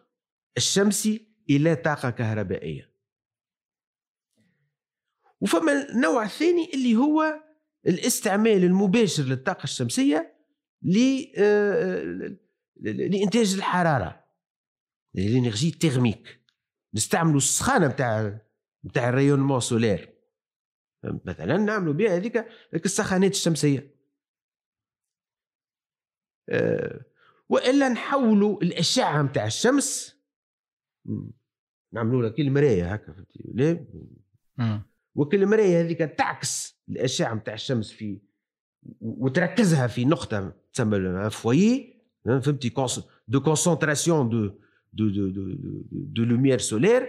الشمسي 0.57 1.29
إلى 1.51 1.77
طاقة 1.77 2.11
كهربائية. 2.11 2.91
وفما 5.41 5.73
النوع 5.73 6.25
الثاني 6.25 6.71
اللي 6.75 6.97
هو 6.97 7.43
الاستعمال 7.87 8.65
المباشر 8.65 9.23
للطاقة 9.23 9.65
الشمسية 9.65 10.40
لإنتاج 12.81 13.55
الحرارة. 13.55 14.25
l'énergie 15.15 15.71
thermique 15.71 16.41
نستعملوا 16.95 17.37
السخانة 17.37 17.87
نتاع 17.87 18.41
نتاع 18.85 19.09
ال 19.09 19.13
rayonnement 19.13 19.61
solaire 19.61 20.15
مثلا 21.25 21.57
نعملوا 21.57 21.93
بها 21.93 22.17
هذيك 22.17 22.47
السخانات 22.75 23.31
الشمسية. 23.31 23.95
آه، 26.49 27.05
وإلا 27.49 27.89
نحولوا 27.89 28.63
الأشعة 28.63 29.23
نتاع 29.23 29.47
الشمس. 29.47 30.17
نعملوا 31.93 32.23
لها 32.23 32.31
كي 32.31 32.43
المراية 32.43 32.93
هكا 32.93 33.13
فهمتي؟ 33.13 33.87
وكل 35.15 35.47
مرايه 35.47 35.81
هذيك 35.81 35.99
تعكس 35.99 36.83
الأشعة 36.89 37.35
نتاع 37.35 37.55
الشمس 37.55 37.93
في 37.93 38.21
وتركزها 39.01 39.87
في 39.87 40.05
نقطة. 40.05 40.60
تسمى 40.73 41.31
foyer 41.31 42.01
فهمتي 42.25 42.73
de 43.29 43.41
concentration 43.41 44.29
de 44.29 44.51
de 44.93 45.09
de 45.09 45.31
de, 45.93 46.25
lumière 46.25 46.59
solaire 46.59 47.09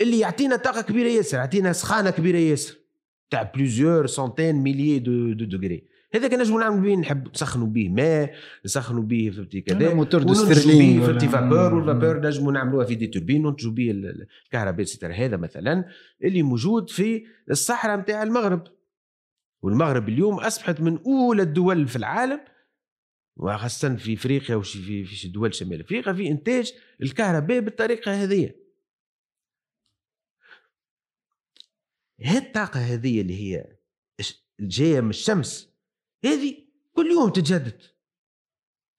اللي 0.00 0.18
يعطينا 0.18 0.56
طاقه 0.56 0.82
كبيره 0.82 1.08
ياسر 1.08 1.38
يعطينا 1.38 1.72
سخانه 1.72 2.10
كبيره 2.10 2.36
ياسر 2.36 2.76
تاع 3.30 3.42
plusieurs 3.42 4.06
centaines 4.06 4.54
milliers 4.54 4.98
de 4.98 5.32
de 5.32 5.44
degrés 5.44 5.94
هذاك 6.14 6.34
نجمو 6.34 6.58
نعملوا 6.58 6.82
به 6.82 6.96
نحب 6.96 7.28
نسخنوا 7.28 7.66
به 7.66 7.88
ماء 7.88 8.34
نسخنوا 8.64 9.02
به 9.02 9.32
فهمتي 9.36 9.60
كذا 9.60 9.94
moteur 9.94 10.22
de 10.22 10.34
Stirling 10.34 11.02
فهمتي 11.02 11.28
vapeur 11.28 11.74
وال 11.74 11.87
vapeur 11.87 12.26
نجموا 12.26 12.52
نعملوها 12.52 12.84
في 12.84 12.94
des 12.94 13.06
turbines 13.06 13.46
وننتجوا 13.46 13.72
به 13.72 13.90
الكهرباء 13.90 14.84
ستر 14.84 15.12
هذا 15.12 15.36
مثلا 15.36 15.84
اللي 16.24 16.42
موجود 16.42 16.90
في 16.90 17.24
الصحراء 17.50 17.96
نتاع 17.96 18.22
المغرب 18.22 18.64
والمغرب 19.62 20.08
اليوم 20.08 20.34
اصبحت 20.34 20.80
من 20.80 20.98
اولى 21.06 21.42
الدول 21.42 21.88
في 21.88 21.96
العالم 21.96 22.40
وخاصة 23.36 23.96
في 23.96 24.14
إفريقيا 24.14 24.56
وفي 24.56 24.82
في 24.82 25.04
في 25.04 25.28
دول 25.28 25.54
شمال 25.54 25.80
إفريقيا 25.80 26.12
في 26.12 26.28
إنتاج 26.28 26.74
الكهرباء 27.02 27.60
بالطريقة 27.60 28.22
هذه. 28.22 28.54
هذه 32.20 32.38
الطاقة 32.38 32.80
هذه 32.80 33.20
اللي 33.20 33.34
هي 33.34 33.76
جاية 34.60 35.00
من 35.00 35.10
الشمس 35.10 35.70
هذه 36.24 36.66
كل 36.92 37.06
يوم 37.06 37.30
تتجدد. 37.30 37.82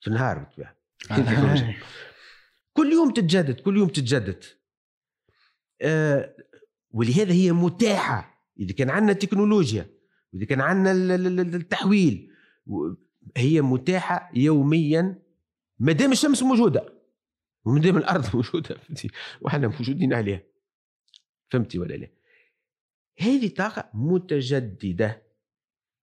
في 0.01 0.07
النهار 0.07 0.39
بالطبيعة. 0.39 0.77
آه. 1.11 1.75
كل 2.73 2.91
يوم 2.91 3.13
تتجدد 3.13 3.59
كل 3.59 3.77
يوم 3.77 3.87
تتجدد. 3.87 4.43
آه 5.81 6.35
ولهذا 6.89 7.33
هي 7.33 7.51
متاحة. 7.51 8.35
إذا 8.59 8.73
كان 8.73 8.89
عندنا 8.89 9.13
تكنولوجيا 9.13 9.89
واذا 10.33 10.45
كان 10.45 10.61
عندنا 10.61 11.15
التحويل 11.41 12.31
هي 13.37 13.61
متاحة 13.61 14.31
يوميا. 14.33 15.21
ما 15.79 15.91
دام 15.91 16.11
الشمس 16.11 16.43
موجودة. 16.43 16.93
وما 17.65 17.79
دام 17.79 17.97
الأرض 17.97 18.25
موجودة 18.35 18.77
فهمتي؟ 18.77 19.09
وحنا 19.41 19.67
موجودين 19.67 20.13
عليها. 20.13 20.41
فهمتي 21.49 21.79
ولا 21.79 21.93
لا؟ 21.93 22.07
هذه 23.19 23.47
طاقة 23.47 23.89
متجددة. 23.93 25.25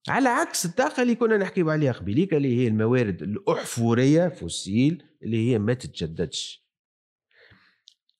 على 0.08 0.28
عكس 0.28 0.66
الطاقة 0.66 1.02
اللي 1.02 1.14
كنا 1.14 1.36
نحكيو 1.36 1.70
عليها 1.70 1.92
قبيليك 1.92 2.34
اللي 2.34 2.58
هي 2.58 2.68
الموارد 2.68 3.22
الأحفورية 3.22 4.28
فوسيل 4.28 5.04
اللي 5.22 5.50
هي 5.50 5.58
ما 5.58 5.74
تتجددش. 5.74 6.66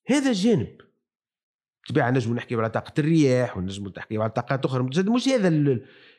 هذا 0.07 0.31
جانب. 0.31 0.77
طبيعة 1.89 2.11
نجم 2.11 2.35
نحكي 2.35 2.55
على 2.55 2.69
طاقة 2.69 2.93
الرياح 2.99 3.57
ونجم 3.57 3.93
نحكي 3.97 4.17
على 4.17 4.29
طاقات 4.29 4.65
أخرى 4.65 4.83
مش 4.83 5.27
هذا 5.27 5.47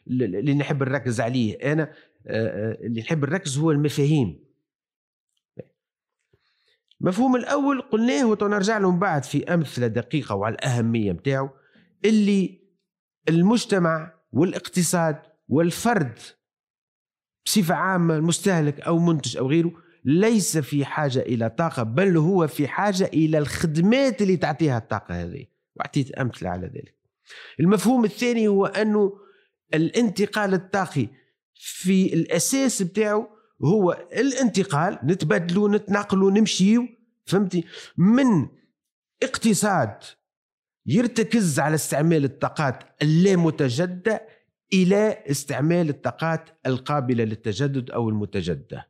اللي 0.07 0.55
نحب 0.55 0.83
نركز 0.83 1.21
عليه. 1.21 1.73
أنا 1.73 1.93
اللي 2.27 3.01
نحب 3.01 3.25
نركز 3.25 3.59
هو 3.59 3.71
المفاهيم. 3.71 4.45
المفهوم 7.01 7.37
الأول 7.37 7.81
قلناه 7.81 8.27
ونرجع 8.27 8.79
له 8.79 8.91
من 8.91 8.99
بعد 8.99 9.25
في 9.25 9.55
أمثلة 9.55 9.87
دقيقة 9.87 10.35
وعلى 10.35 10.55
الأهمية 10.55 11.13
متاعه 11.13 11.55
اللي 12.05 12.61
المجتمع 13.29 14.15
والاقتصاد 14.33 15.23
والفرد 15.49 16.19
بصفة 17.47 17.75
عامة 17.75 18.17
المستهلك 18.17 18.81
أو 18.81 18.99
منتج 18.99 19.37
أو 19.37 19.49
غيره 19.49 19.73
ليس 20.05 20.59
في 20.59 20.85
حاجة 20.85 21.19
إلى 21.21 21.51
طاقة 21.51 21.83
بل 21.83 22.17
هو 22.17 22.47
في 22.47 22.69
حاجة 22.69 23.05
إلى 23.05 23.39
الخدمات 23.39 24.23
اللي 24.23 24.37
تعطيها 24.37 24.79
الطاقة 24.79 25.23
هذه. 25.23 25.47
وأعطيت 25.77 26.11
أمثلة 26.11 26.51
على 26.51 26.67
ذلك. 26.67 26.95
المفهوم 27.61 28.05
الثاني 28.05 28.49
هو 28.49 28.67
أنه 28.67 29.13
الانتقال 29.75 30.55
الطاقي 30.55 31.09
في 31.55 32.15
الأساس 32.15 32.83
بتاعه 32.83 33.29
هو 33.65 33.93
الانتقال 34.13 34.99
نتبادلوا 35.05 35.69
نتنقلوا 35.69 36.31
نمشيو 36.31 36.89
فهمتي؟ 37.27 37.65
من 37.97 38.49
اقتصاد 39.23 40.05
يرتكز 40.87 41.61
على 41.61 41.75
استعمال 41.75 42.25
الطاقات 42.25 43.03
اللامتجددة 43.03 44.29
إلى 44.73 45.25
استعمال 45.31 45.89
الطاقات 45.89 46.59
القابلة 46.67 47.25
للتجدد 47.25 47.91
أو 47.91 48.09
المتجددة 48.09 48.89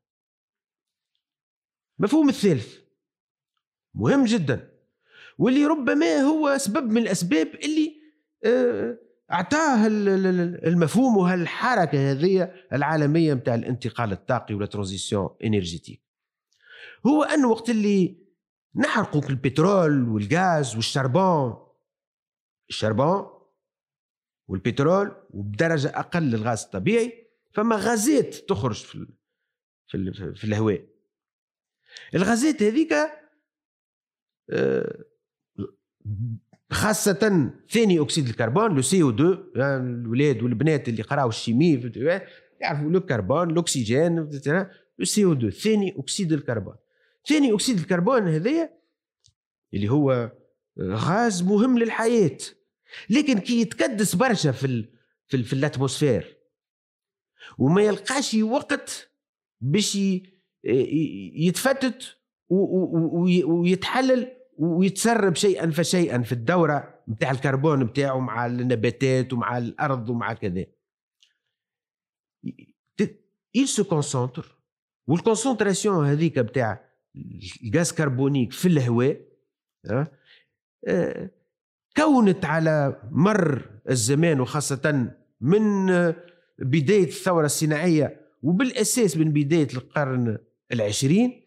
مفهوم 1.98 2.28
الثالث. 2.28 2.78
مهم 3.94 4.24
جدا. 4.24 4.70
واللي 5.38 5.66
ربما 5.66 6.16
هو 6.20 6.58
سبب 6.58 6.90
من 6.90 7.02
الأسباب 7.02 7.54
اللي 7.54 8.00
آه، 8.44 8.98
اعطاه 9.32 9.86
المفهوم 9.86 11.16
وهالحركة 11.16 12.10
هذه 12.10 12.54
العالمية 12.72 13.34
نتاع 13.34 13.54
الانتقال 13.54 14.12
الطاقي 14.12 14.54
ولا 14.54 14.66
ترانزيسيون 14.66 15.36
إنرجيتيك. 15.44 16.02
هو 17.06 17.22
انه 17.22 17.48
وقت 17.48 17.70
اللي 17.70 18.24
نحرقوا 18.74 19.22
البترول 19.30 20.08
والغاز 20.08 20.76
والشربون 20.76 21.66
الشربون 22.68 23.26
والبترول 24.48 25.16
وبدرجة 25.30 25.98
أقل 25.98 26.34
الغاز 26.34 26.62
الطبيعي 26.62 27.28
فما 27.52 27.76
غازات 27.76 28.34
تخرج 28.34 28.82
في 28.84 29.06
في, 29.86 30.12
في 30.34 30.44
الهواء. 30.44 30.86
الغازات 32.14 32.62
هذيك 32.62 32.92
آه، 34.50 35.04
خاصة 36.70 37.50
ثاني 37.70 38.00
أكسيد 38.00 38.28
الكربون 38.28 38.74
le 38.74 38.82
CO2 38.82 39.38
الولاد 39.56 40.42
والبنات 40.42 40.88
اللي 40.88 41.02
قراوا 41.02 41.28
ال 41.28 41.38
chimie 41.38 41.92
يعرفوا 42.60 42.90
le 42.90 43.00
carbone 43.00 43.50
الأكسجين 43.50 44.16
le 44.98 45.04
CO2 45.04 45.50
ثاني 45.50 45.94
أكسيد 45.98 46.32
الكربون. 46.32 46.74
ثاني 47.28 47.54
أكسيد 47.54 47.78
الكربون 47.78 48.28
هذايا 48.28 48.70
اللي 49.74 49.88
هو 49.88 50.32
غاز 50.80 51.42
مهم 51.42 51.78
للحياة 51.78 52.38
لكن 53.10 53.38
كي 53.38 53.60
يتكدس 53.60 54.14
برشا 54.14 54.52
في 54.52 54.66
ال 54.66 54.92
في, 55.26 55.42
في 55.42 55.52
ال 55.52 55.60
atmosphère 55.60 56.38
وما 57.58 57.82
يلقاش 57.82 58.34
وقت 58.34 59.10
باش 59.60 59.98
يتفتت 61.34 62.16
ويتحلل 63.44 64.33
ويتسرب 64.58 65.36
شيئا 65.36 65.70
فشيئا 65.70 66.22
في 66.22 66.32
الدورة 66.32 66.94
نتاع 67.08 67.30
الكربون 67.30 67.82
نتاعو 67.82 68.20
مع 68.20 68.46
النباتات 68.46 69.32
ومع 69.32 69.58
الأرض 69.58 70.08
ومع 70.08 70.32
كذا. 70.32 70.66
il 73.54 73.68
se 73.68 73.82
concentre. 73.82 74.54
وال 75.06 75.20
concentration 75.20 76.06
هذيك 76.06 76.38
نتاع 76.38 76.84
ال 77.64 77.71
gaz 77.71 77.92
carbonique 77.92 78.52
في 78.52 78.68
الهواء 78.68 79.20
آه، 80.86 81.30
كونت 81.96 82.44
على 82.44 83.02
مر 83.10 83.62
الزمان 83.90 84.40
وخاصة 84.40 85.10
من 85.40 85.86
بداية 86.58 87.04
الثورة 87.04 87.46
الصناعية 87.46 88.20
وبالأساس 88.42 89.16
من 89.16 89.32
بداية 89.32 89.68
القرن 89.74 90.38
العشرين. 90.72 91.40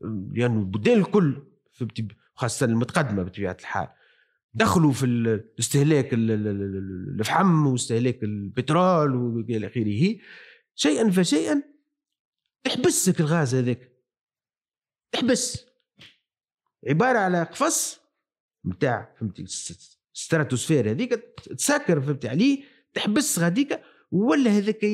لأنه 0.00 0.38
يعني 0.38 0.58
البلدان 0.58 0.98
الكل 0.98 1.42
خاصة 2.42 2.66
المتقدمة 2.66 3.22
بطبيعة 3.22 3.56
الحال. 3.60 3.88
دخلوا 4.54 4.92
في 4.92 5.40
استهلاك 5.58 6.08
الفحم 6.12 7.66
واستهلاك 7.66 8.22
البترول 8.22 9.16
وإلى 9.16 9.66
آخره. 9.66 10.18
شيئا 10.74 11.10
فشيئا 11.10 11.62
تحبسك 12.64 13.20
الغاز 13.20 13.54
هذاك. 13.54 13.92
تحبس 15.12 15.66
عبارة 16.88 17.18
على 17.18 17.42
قفص 17.42 18.00
نتاع 18.66 19.14
فهمتي 19.20 19.44
ستراتوسفير 20.12 20.90
هذيك 20.90 21.12
تسكر 21.58 22.00
فهمتي 22.00 22.28
عليه 22.28 22.64
تحبس 22.94 23.38
غاديك 23.38 23.80
ولا 24.10 24.50
هذاك 24.50 24.86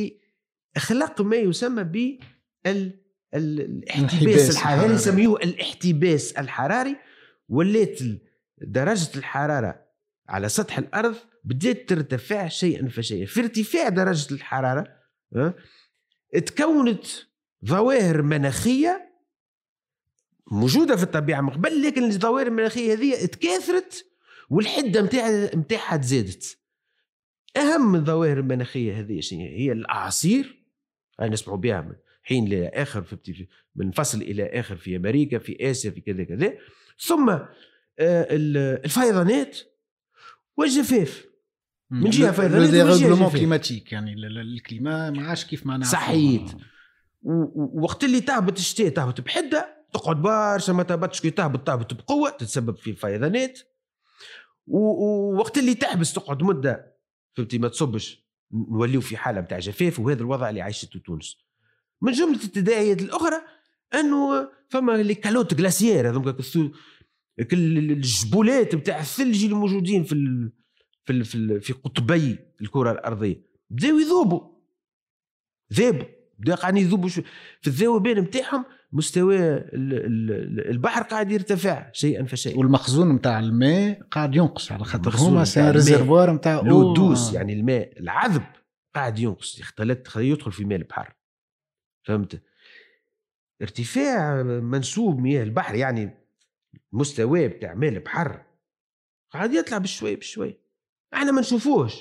خلق 0.79 1.21
ما 1.21 1.37
يسمى 1.37 1.85
ب 1.85 2.19
الاحتباس 3.35 4.51
الحراري. 4.51 4.95
يسميوه 4.95 5.41
الاحتباس 5.43 6.33
الحراري. 6.33 6.97
ولات 7.49 7.99
درجة 8.59 9.19
الحرارة 9.19 9.85
على 10.29 10.49
سطح 10.49 10.79
الأرض 10.79 11.17
بدأت 11.45 11.89
ترتفع 11.89 12.49
شيئا 12.49 12.89
فشيئا. 12.89 13.27
في 13.27 13.41
ارتفاع 13.41 13.89
درجة 13.89 14.35
الحرارة 14.35 14.97
تكونت 16.47 17.07
ظواهر 17.65 18.23
مناخية 18.23 19.09
موجودة 20.51 20.97
في 20.97 21.03
الطبيعة 21.03 21.41
من 21.41 21.51
قبل 21.51 21.83
لكن 21.83 22.05
الظواهر 22.05 22.47
المناخية 22.47 22.93
هذه 22.95 23.27
تكاثرت 23.27 24.07
والحدة 24.51 25.03
متاعها 25.55 25.97
تزادت. 25.97 26.59
أهم 27.57 27.93
من 27.93 27.99
الظواهر 27.99 28.39
المناخية 28.39 29.01
هذه 29.01 29.21
هي 29.33 29.73
الأعاصير 29.73 30.65
نسمعوا 31.21 31.59
بها 31.59 31.81
من 31.81 31.95
حين 32.23 32.49
لآخر 32.49 33.03
في 33.03 33.47
من 33.77 33.91
فصل 33.91 34.23
إلى 34.23 34.45
آخر 34.47 34.77
في 34.77 34.97
أمريكا 34.97 35.39
في 35.39 35.71
آسيا 35.71 35.91
في 35.91 36.01
كذا 36.01 36.25
كذا. 36.25 36.59
ثم 37.01 37.31
آه، 37.31 37.47
الفيضانات 38.01 39.59
والجفاف. 40.57 41.29
من 41.91 42.11
جهة 42.11 42.33
فيضانات 42.33 42.71
من 42.75 43.19
جهة 43.19 43.31
climatique 43.33 43.93
يعني 43.93 44.13
ال 44.43 44.52
climat 44.52 45.11
ما 45.11 45.29
عادش 45.29 45.45
كيف 45.45 45.67
ما 45.67 45.77
نعرف 45.77 45.93
صحيت. 45.93 46.51
وقت 47.75 48.05
اللي 48.05 48.21
تهبط 48.21 48.59
الشتاء 48.59 48.89
تهبط 48.89 49.21
بحدة 49.21 49.87
تقعد 49.93 50.17
برشا 50.23 50.73
ما 50.73 50.83
تهبطش. 50.83 51.21
كي 51.21 51.31
تهبط 51.31 51.67
تهبط 51.67 51.95
بقوة 51.95 52.31
تتسبب 52.31 52.77
في 52.77 52.93
فيضانات 52.93 53.59
ووقت 54.67 55.59
اللي 55.59 55.75
تحبس 55.75 56.13
تقعد 56.13 56.43
مدة 56.43 56.97
فهمتي؟ 57.37 57.59
ما 57.59 57.69
تصبش. 57.69 58.29
نوليو 58.53 59.01
في 59.01 59.17
حالة 59.17 59.41
نتاع 59.41 59.59
جفاف 59.59 60.01
وهذا 60.01 60.21
الوضع 60.21 60.51
اللي 60.51 60.61
عايشته 60.61 61.01
تونس. 61.01 61.37
من 62.03 62.13
جملة 62.13 62.45
التداعيات 62.45 63.03
الأخرى 63.03 63.37
انه 63.95 64.51
فما 64.69 64.93
les 64.93 65.15
calottes 65.15 65.55
glaciaires 65.55 66.11
هذوك 66.11 66.37
الجبولات 67.53 68.75
بتاع 68.75 69.01
الثلج 69.01 69.45
اللي 69.45 69.55
موجودين 69.57 70.05
في 70.05 70.13
ال 70.13 70.53
في 71.05 71.13
ال 71.13 71.25
في, 71.25 71.35
ال 71.35 71.61
في 71.61 71.73
قطبي 71.73 72.39
الكرة 72.61 72.93
الأرضية. 72.93 73.43
بداو 73.71 73.99
يذوبوا. 73.99 74.41
ذابوا. 75.73 76.07
بداو 76.39 76.57
قاعدين 76.57 76.83
يذوبوا 76.83 77.09
في 77.61 77.67
الذوبان 77.67 78.19
نتاعهم 78.19 78.65
مستوى 78.93 79.39
البحر 80.71 81.03
قاعد 81.03 81.33
يرتفع 81.33 81.91
شيئا 81.93 82.25
فشيئا. 82.25 82.59
والمخزون 82.59 83.13
نتاع 83.13 83.39
الماء 83.39 84.03
قاعد 84.11 84.37
ينقص 84.37 84.73
على 84.73 84.85
خاطر 84.85 85.17
هما 85.17 85.45
ريزرفوار 85.57 86.33
نتاع 86.33 86.61
لو 86.61 86.95
دوس 86.95 87.33
يعني 87.33 87.53
الماء 87.53 88.01
العذب 88.01 88.43
قاعد 88.95 89.19
ينقص 89.19 89.59
يختلط 89.59 90.17
يدخل 90.17 90.53
في 90.53 90.65
ماء 90.65 90.79
البحر. 90.79 91.15
فهمت؟ 92.07 92.43
ارتفاع 93.63 94.43
منسوب 94.43 95.19
مياه 95.19 95.43
البحر 95.43 95.75
يعني 95.75 96.11
مستواه 96.93 97.47
بتاع 97.47 97.75
ماء 97.75 97.91
البحر. 97.91 98.45
قاعد 99.31 99.53
يطلع 99.53 99.79
بشوي 99.79 100.17
بشوي. 100.17 100.59
إحنا 101.15 101.33
ما 101.33 101.41
نشوفوش. 101.41 101.95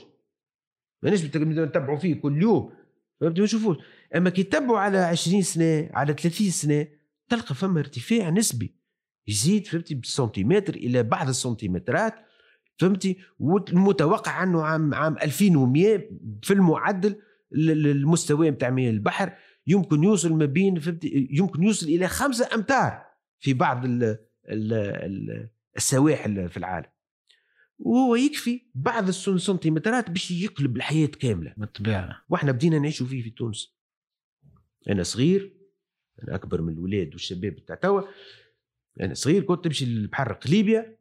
ماناش 1.04 1.24
نتبعوا 1.24 1.98
فيه 1.98 2.16
كل 2.22 2.42
يوم. 2.42 2.74
ما 3.22 3.30
نشوفوش. 3.30 3.78
أما 4.16 4.30
كي 4.30 4.44
تتبعوا 4.44 4.80
على 4.80 4.98
20 4.98 5.42
سنة 5.42 5.90
على 5.94 6.14
30 6.14 6.50
سنة 6.50 6.88
تلقى 7.30 7.56
فما 7.56 7.80
ارتفاع 7.80 8.30
نسبي. 8.30 8.76
يزيد 9.28 9.68
فهمتي 9.68 9.96
بالسنتيمتر 9.96 10.76
إلى 10.76 11.04
بعض 11.04 11.28
السنتيمترات 11.30 12.14
فهمتي؟ 12.80 13.18
والمتوقع 13.40 14.44
انه 14.44 14.64
عام 14.64 14.94
عام 14.94 15.18
2100 15.18 16.10
في 16.44 16.54
المعدل 16.54 17.22
المستوى 17.54 18.52
نتاع 18.52 18.70
مياه 18.70 18.90
البحر. 18.92 19.34
يمكن 19.68 20.04
يوصل 20.04 20.34
ما 20.34 20.46
بين 20.46 20.82
يمكن 21.32 21.64
يوصل 21.64 21.86
إلى 21.86 22.08
خمسة 22.08 22.50
أمتار 22.56 23.06
في 23.40 23.54
بعض 23.54 23.86
ال 23.86 24.04
ال 24.50 24.74
ال 24.74 25.50
السواحل 25.78 26.50
في 26.50 26.58
العالم. 26.58 26.90
وهو 27.80 28.16
يكفي 28.16 28.62
بعض 28.76 29.08
السنتيمترات 29.08 30.10
باش 30.10 30.32
يقلب 30.32 30.76
الحياة 30.76 31.08
كاملة. 31.08 31.54
بالطبيعه 31.58 32.24
وإحنا 32.30 32.52
بدينا 32.52 32.80
نعيشوا 32.80 33.08
فيه 33.08 33.24
في 33.24 33.30
تونس. 33.30 33.78
أنا 34.90 35.04
صغير 35.04 35.54
أنا 36.24 36.36
أكبر 36.36 36.62
من 36.62 36.74
الولاد 36.74 37.14
والشباب 37.14 37.52
بتاع 37.52 37.76
توا. 37.76 38.02
أنا 39.02 39.14
صغير 39.14 39.44
كنت 39.44 39.66
تمشي 39.66 39.86
للبحر 39.86 40.34
قليبيا 40.34 40.98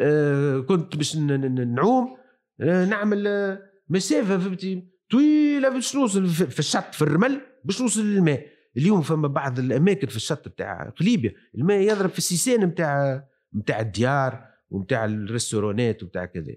آه 0.00 0.60
كنت 0.60 0.96
باش 0.96 1.16
نعوم. 1.16 2.16
آه 2.60 2.84
نعمل 2.84 3.26
آه 3.26 3.70
مسافة 3.88 4.38
فهمتي. 4.38 4.95
طويله 5.10 5.68
باش 5.68 5.96
نوصل 5.96 6.26
في 6.28 6.58
الشط 6.58 6.94
في 6.94 7.02
الرمل 7.02 7.40
باش 7.64 7.82
نوصل 7.82 8.04
للماء. 8.04 8.46
اليوم 8.76 9.02
فما 9.02 9.28
بعض 9.28 9.58
الأماكن 9.58 10.06
في 10.06 10.16
الشط 10.16 10.48
بتاع 10.48 10.90
قليبيا 11.00 11.34
الماء 11.54 11.80
يضرب 11.80 12.10
في 12.10 12.18
السيسان 12.18 12.70
بتاع 12.70 13.24
بتاع 13.52 13.80
الديار 13.80 14.46
وبتاع 14.70 15.04
الريستورانات 15.04 16.02
وبتاع 16.02 16.24
كذا. 16.24 16.54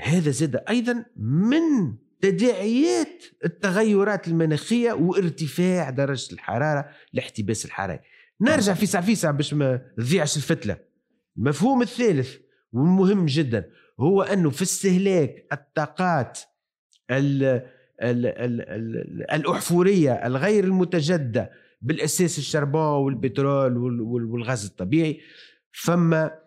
هذا 0.00 0.30
زاد 0.30 0.56
أيضا 0.68 1.04
من 1.16 1.96
تداعيات 2.20 3.24
التغيرات 3.44 4.28
المناخية 4.28 4.92
وارتفاع 4.92 5.90
درجة 5.90 6.32
الحرارة 6.32 6.88
الاحتباس 7.14 7.64
الحراري. 7.64 8.00
نرجع 8.40 8.74
في 8.74 9.14
ساعة 9.14 9.32
باش 9.32 9.54
ما 9.54 9.76
تضيعش 9.96 10.36
الفتلة. 10.36 10.76
المفهوم 11.38 11.82
الثالث 11.82 12.36
والمهم 12.72 13.26
جدا 13.26 13.70
هو 14.02 14.22
أنه 14.22 14.50
في 14.50 14.62
استهلاك 14.62 15.46
الطاقات 15.52 16.38
ال 17.10 17.44
ال 18.02 18.26
ال 18.26 18.60
ال 18.60 19.32
الأحفورية 19.32 20.12
الغير 20.12 20.64
المتجددة 20.64 21.50
بالأساس 21.82 22.38
الشربون 22.38 23.04
والبترول 23.04 23.76
والغاز 24.00 24.64
الطبيعي 24.64 25.20
فما 25.72 26.38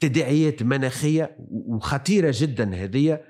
تداعيات 0.00 0.62
مناخية 0.62 1.36
وخطيرة 1.50 2.34
جدا 2.34 2.74
هذه 2.74 3.20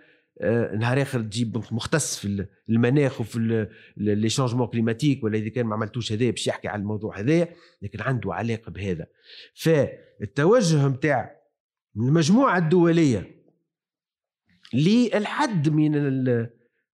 نهار 0.78 1.02
آخر 1.02 1.20
تجيب 1.20 1.56
مختص 1.56 2.16
في 2.18 2.46
المناخ 2.68 3.20
وفي 3.20 3.66
لي 3.96 4.28
شونجمون 4.28 4.66
كليماتيك 4.66 5.24
ولا 5.24 5.38
إذا 5.38 5.48
كان 5.48 5.66
ما 5.66 5.74
عملتوش 5.74 6.12
هذايا 6.12 6.30
باش 6.30 6.46
يحكي 6.46 6.68
على 6.68 6.80
الموضوع 6.80 7.20
هذايا 7.20 7.48
لكن 7.82 8.00
عنده 8.00 8.34
علاقة 8.34 8.70
بهذا. 8.70 9.06
فالتوجه 9.54 10.88
نتاع 10.88 11.37
المجموعة 11.98 12.58
الدولية 12.58 13.44
للحد 14.74 15.68
من 15.68 15.96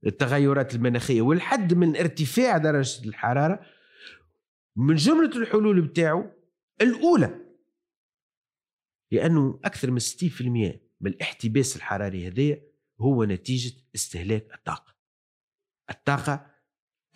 التغيرات 0.07 0.75
المناخية 0.75 1.23
والحد 1.23 1.75
من 1.75 1.97
ارتفاع 1.97 2.59
درجة 2.59 3.09
الحرارة 3.09 3.61
من 4.77 4.95
جملة 4.95 5.37
الحلول 5.37 5.81
بتاعه 5.81 6.33
الأولى 6.81 7.41
لأنه 9.11 9.61
أكثر 9.65 9.91
من 9.91 10.01
60% 10.01 10.43
من 11.01 11.11
الاحتباس 11.11 11.77
الحراري 11.77 12.29
هذايا 12.29 12.63
هو 13.01 13.25
نتيجة 13.25 13.73
استهلاك 13.95 14.55
الطاقة. 14.55 14.95
الطاقة 15.91 16.47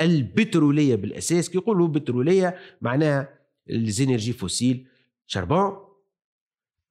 البترولية 0.01 0.95
بالأساس 0.95 1.51
كي 1.51 1.59
يقولوا 1.59 1.89
بترولية 1.89 2.59
معناها 2.81 3.39
les 3.71 3.88
énergies 3.88 4.33
fossiles 4.33 4.89
charbon 5.27 5.89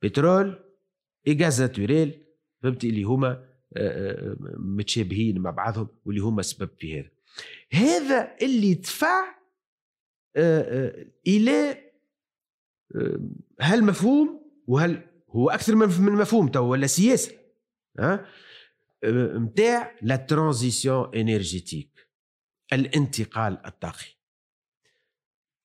pétrole 0.02 0.67
اي 1.28 1.38
gaz 1.44 1.62
naturel 1.62 2.24
فهمتي؟ 2.64 2.90
اللي 2.90 3.04
هما 3.04 3.48
متشابهين 4.58 5.40
مع 5.40 5.52
بعضهم 5.52 5.88
واللي 6.06 6.22
هما 6.22 6.42
سبب 6.42 6.70
في 6.80 7.00
هذا. 7.00 7.10
هذا 7.72 8.36
اللي 8.42 8.74
دفع 8.74 9.36
إلى 11.28 11.78
هل 13.62 13.84
مفهوم 13.84 14.52
وهل 14.68 15.02
هو 15.30 15.50
أكثر 15.50 15.76
من 15.76 16.12
مفهوم 16.12 16.48
تو 16.48 16.64
ولا 16.64 16.88
سياسة 16.88 17.32
ها؟ 18.00 18.26
نتاع 19.38 19.96
لا 20.02 20.16
ترانزيسيون 20.16 21.16
إنرجيتيك 21.16 22.08
الانتقال 22.74 23.66
الطاقي. 23.66 24.18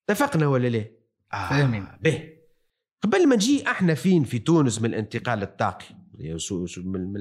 اتفقنا 0.09 0.47
ولا 0.47 0.69
لا؟ 0.69 0.85
آه 1.33 1.49
فاهمين. 1.49 1.87
به. 2.01 2.42
قبل 3.03 3.29
ما 3.29 3.37
نجي 3.37 3.67
إحنا 3.71 3.95
فين 3.95 4.25
في 4.25 4.39
تونس 4.39 4.83
من 4.83 4.91
الانتقال 4.91 5.43
الطاقي 5.43 5.87
من, 6.77 7.13
من, 7.13 7.21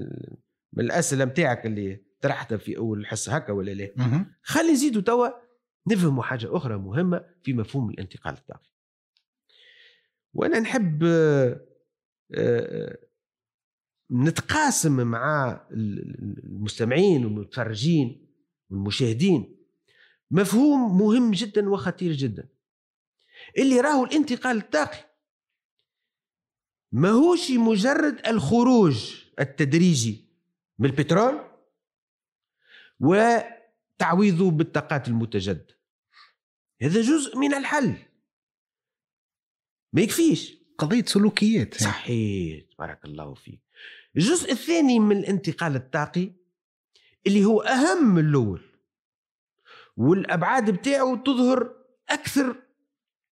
من 0.74 0.84
الأسئلة 0.84 1.26
نتاعك 1.26 1.66
اللي 1.66 2.04
طرحتها 2.22 2.58
في 2.58 2.78
أول 2.78 3.00
الحصة 3.00 3.36
هكا 3.36 3.54
ولا 3.54 3.72
لا؟ 3.72 3.92
خلي 4.44 4.72
نزيدوا 4.72 5.02
توا 5.02 5.28
نفهموا 5.88 6.24
حاجة 6.24 6.58
أخرى 6.58 6.78
مهمة 6.78 7.26
في 7.44 7.54
مفهوم 7.54 7.90
الانتقال 7.90 8.34
الطاقي 8.34 8.70
وأنا 10.34 10.60
نحب 10.60 11.04
آه، 11.04 11.62
آه، 12.34 12.98
نتقاسم 14.12 15.08
مع 15.08 15.62
المستمعين 15.72 17.26
والمتفرجين 17.26 18.28
والمشاهدين 18.70 19.58
مفهوم 20.32 20.98
مهم 20.98 21.32
جدا 21.32 21.70
وخطير 21.70 22.12
جدا. 22.12 22.50
اللي 23.58 23.82
راهو 23.82 24.06
الانتقال 24.06 24.58
الطاقي 24.58 25.11
ماهوش 26.92 27.52
مجرد 27.52 28.28
الخروج 28.28 29.16
التدريجي 29.40 30.26
من 30.80 30.90
البترول 30.90 31.42
وتعويضه 33.00 34.52
بالطاقات 34.52 35.08
المتجددة. 35.08 35.78
هذا 36.82 37.02
جزء 37.02 37.38
من 37.38 37.54
الحل. 37.54 37.96
ما 39.94 40.02
يكفيش. 40.02 40.62
قضية 40.78 41.06
سلوكيات. 41.06 41.74
صحيح. 41.82 42.64
بارك 42.80 43.06
الله 43.06 43.34
فيك. 43.34 43.62
الجزء 44.16 44.52
الثاني 44.52 45.00
من 45.00 45.18
الانتقال 45.18 45.76
الطاقي 45.76 46.32
اللي 47.28 47.46
هو 47.46 47.62
أهم 47.62 48.16
من 48.16 48.30
الأول 48.30 48.62
والأبعاد 49.98 50.70
بتاعه 50.70 51.24
تظهر 51.26 51.76
أكثر 52.10 52.64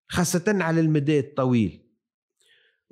خاصة 0.08 0.44
على 0.48 0.80
المدى 0.80 1.18
الطويل. 1.18 1.89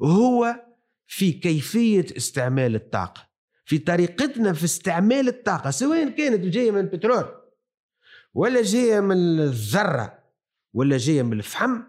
هو 0.00 0.64
في 1.06 1.32
كيفية 1.32 2.06
استعمال 2.16 2.74
الطاقة 2.74 3.28
في 3.64 3.78
طريقتنا 3.78 4.52
في 4.52 4.64
استعمال 4.64 5.28
الطاقة 5.28 5.70
سواء 5.70 6.08
كانت 6.08 6.44
جاية 6.44 6.70
من 6.70 6.80
البترول 6.80 7.24
ولا 8.34 8.62
جاية 8.62 9.00
من 9.00 9.16
الذرة 9.40 10.18
ولا 10.74 10.96
جاية 10.96 11.22
من 11.22 11.32
الفحم 11.32 11.82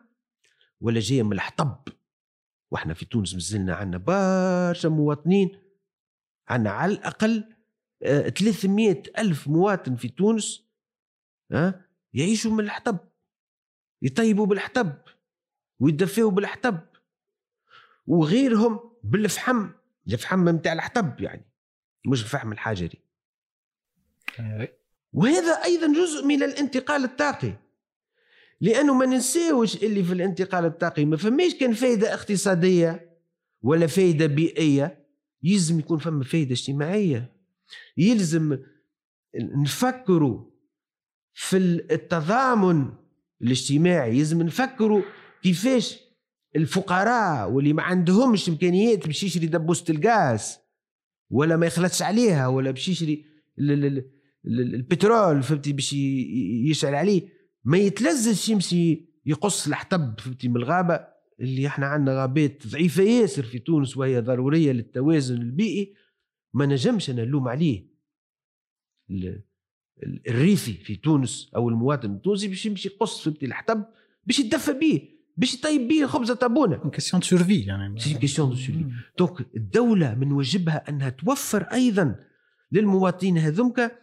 ولا 0.82 1.00
جاية 1.00 1.24
من 1.24 1.34
الحطب. 1.34 1.78
وإحنا 2.72 2.94
في 2.94 3.06
تونس 3.06 3.34
مازلنا 3.34 3.76
عندنا 3.76 3.98
برشا 3.98 4.88
مواطنين 4.88 5.60
عندنا 6.48 6.72
على 6.72 6.94
الأقل 6.94 7.44
300 8.02 8.92
آه، 8.92 9.22
ألف 9.22 9.48
مواطن 9.48 9.96
في 9.96 10.08
تونس 10.08 10.64
ها 11.52 11.86
يعيشوا 12.14 12.52
من 12.52 12.64
الحطب 12.64 12.98
يطيبوا 14.02 14.46
بالحطب 14.46 14.94
ويدفئوا 15.80 16.32
بالحطب. 16.32 16.80
وغيرهم 18.10 18.80
بالفحم 19.04 19.70
الفحم 20.08 20.50
نتاع 20.50 20.74
الحطب 20.74 21.22
يعني 21.22 21.46
مش 22.06 22.24
الفحم 22.24 22.52
الحجري 22.52 23.02
وهذا 25.14 25.52
أيضا 25.52 25.88
جزء 25.94 26.26
من 26.26 26.44
الانتقال 26.44 27.04
الطاقي. 27.04 27.54
لأنه 28.62 28.94
ما 28.94 29.06
ننساوش 29.06 29.84
اللي 29.84 30.04
في 30.04 30.14
الانتقال 30.14 30.66
الطاقي 30.66 31.06
ما 31.06 31.18
فماش 31.18 31.56
كان 31.56 31.74
فايدة 31.74 32.14
اقتصادية 32.14 33.18
ولا 33.62 33.88
فايدة 33.88 34.26
بيئية 34.26 35.06
يلزم 35.44 35.80
يكون 35.80 36.00
فما 36.00 36.24
فايدة 36.24 36.52
اجتماعية. 36.52 37.34
يلزم 37.98 38.58
نفكروا 39.36 40.50
في 41.34 41.58
التضامن 41.58 42.94
الاجتماعي 43.42 44.18
يلزم 44.18 44.42
نفكروا 44.42 45.02
كيفاش 45.44 46.00
الفقراء 46.56 47.52
واللي 47.52 47.74
ما 47.74 47.84
عندهمش 47.84 48.50
إمكانيات 48.50 49.08
باش 49.08 49.24
يشري 49.24 49.48
دبوسه 49.48 49.86
الغاز 49.90 50.58
ولا 51.30 51.58
ما 51.58 51.66
يخلصش 51.66 52.02
عليها 52.02 52.48
ولا 52.48 52.72
باش 52.72 52.88
يشري 52.90 53.26
البترول 54.46 55.44
فهمتي 55.44 55.74
باش 55.74 55.94
يشعل 55.94 56.96
عليه. 56.96 57.30
ما 57.64 57.78
يتلزش 57.78 58.50
يمشي 58.50 59.10
يقص 59.26 59.68
الحطب 59.68 60.20
فهمتي 60.20 60.48
من 60.48 60.58
الغابة 60.58 61.08
اللي 61.40 61.68
إحنا 61.68 61.86
عندنا 61.86 62.22
غابات 62.22 62.68
ضعيفة 62.68 63.04
ياسر 63.04 63.44
في 63.44 63.60
تونس 63.60 63.98
وهي 63.98 64.20
ضرورية 64.22 64.72
للتوازن 64.72 65.42
البيئي. 65.42 65.94
ما 66.54 66.66
نجمش 66.66 67.10
أنا 67.10 67.26
نلوم 67.26 67.48
عليه. 67.48 67.90
الريفي 70.28 70.74
في 70.74 70.96
تونس 70.96 71.52
أو 71.56 71.70
المواطن 71.70 72.12
التونسي 72.14 72.48
باش 72.48 72.66
يمشي 72.66 72.88
يقص 72.88 73.24
فهمتي 73.24 73.46
الحطب 73.46 73.86
باش 74.26 74.40
يتدفى 74.40 74.74
به 74.74 75.19
باش 75.40 75.54
يطيب 75.54 75.88
به 75.88 76.08
خبزه 76.08 76.36
تابونه 76.36 76.90
question 76.90 77.20
de 77.20 77.28
survie 77.28 77.60
يعني 77.60 78.00
c'est 78.00 78.14
question 78.14 78.50
de 78.50 78.56
survie 78.56 78.86
donc 79.18 79.56
الدولة 79.56 80.16
من 80.16 80.32
واجبها 80.32 80.90
أنها 80.90 81.10
توفر 81.10 81.64
أيضا 81.64 82.16
للمواطنين 82.72 83.38
هذومك 83.38 84.00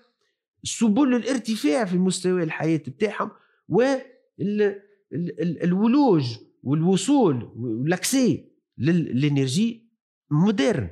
سبل 0.64 1.14
الارتفاع 1.14 1.84
في 1.84 1.98
مستوى 1.98 2.42
الحياة 2.42 2.76
بتاعهم 2.76 3.30
والولوج 3.68 6.36
والوصول 6.62 7.52
وال 7.56 7.84
accès 7.84 8.52
لل 8.78 9.02
énergie 9.02 9.86
moderne. 10.30 10.90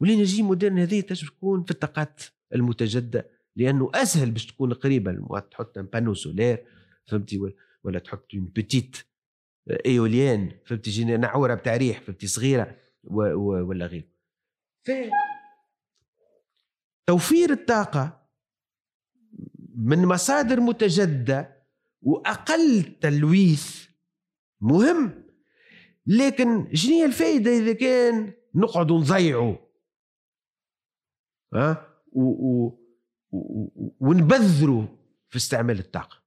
وال 0.00 0.09
énergie 0.09 0.42
moderne 0.42 0.78
هذه 0.78 1.00
تجب 1.00 1.28
تكون 1.28 1.64
في 1.64 1.70
الطاقات 1.70 2.22
المتجددة 2.54 3.30
لأنه 3.56 3.90
أسهل 3.94 4.30
باش 4.30 4.46
تكون 4.46 4.72
قريبه 4.72 5.40
تحط 5.50 5.78
panneau 5.78 6.14
solaire 6.14 6.64
فهمتي؟ 7.06 7.40
ولا 7.84 7.98
تحط 7.98 8.26
une 8.34 8.44
petite 8.44 8.96
إيوليان 9.70 10.52
فهمتي 10.66 11.04
نعوره 11.04 11.54
بتاع 11.54 11.76
ريح 11.76 12.00
فهمتي 12.00 12.26
صغيرة 12.26 12.76
ولا 13.04 13.86
غير. 13.86 14.08
توفير 17.06 17.50
الطاقة 17.50 18.22
من 19.74 20.06
مصادر 20.06 20.60
متجددة 20.60 21.62
وأقل 22.02 22.98
تلويث 23.00 23.86
مهم 24.60 25.24
لكن 26.06 26.74
شنو 26.74 27.04
الفائده 27.04 27.50
إذا 27.50 27.72
كان 27.72 28.32
نقعد 28.54 28.92
نضيعوا؟ 28.92 29.56
ها؟ 31.54 31.88
و, 32.12 32.70
ونبذروا 34.00 34.86
في 35.28 35.36
استعمال 35.36 35.78
الطاقة. 35.78 36.21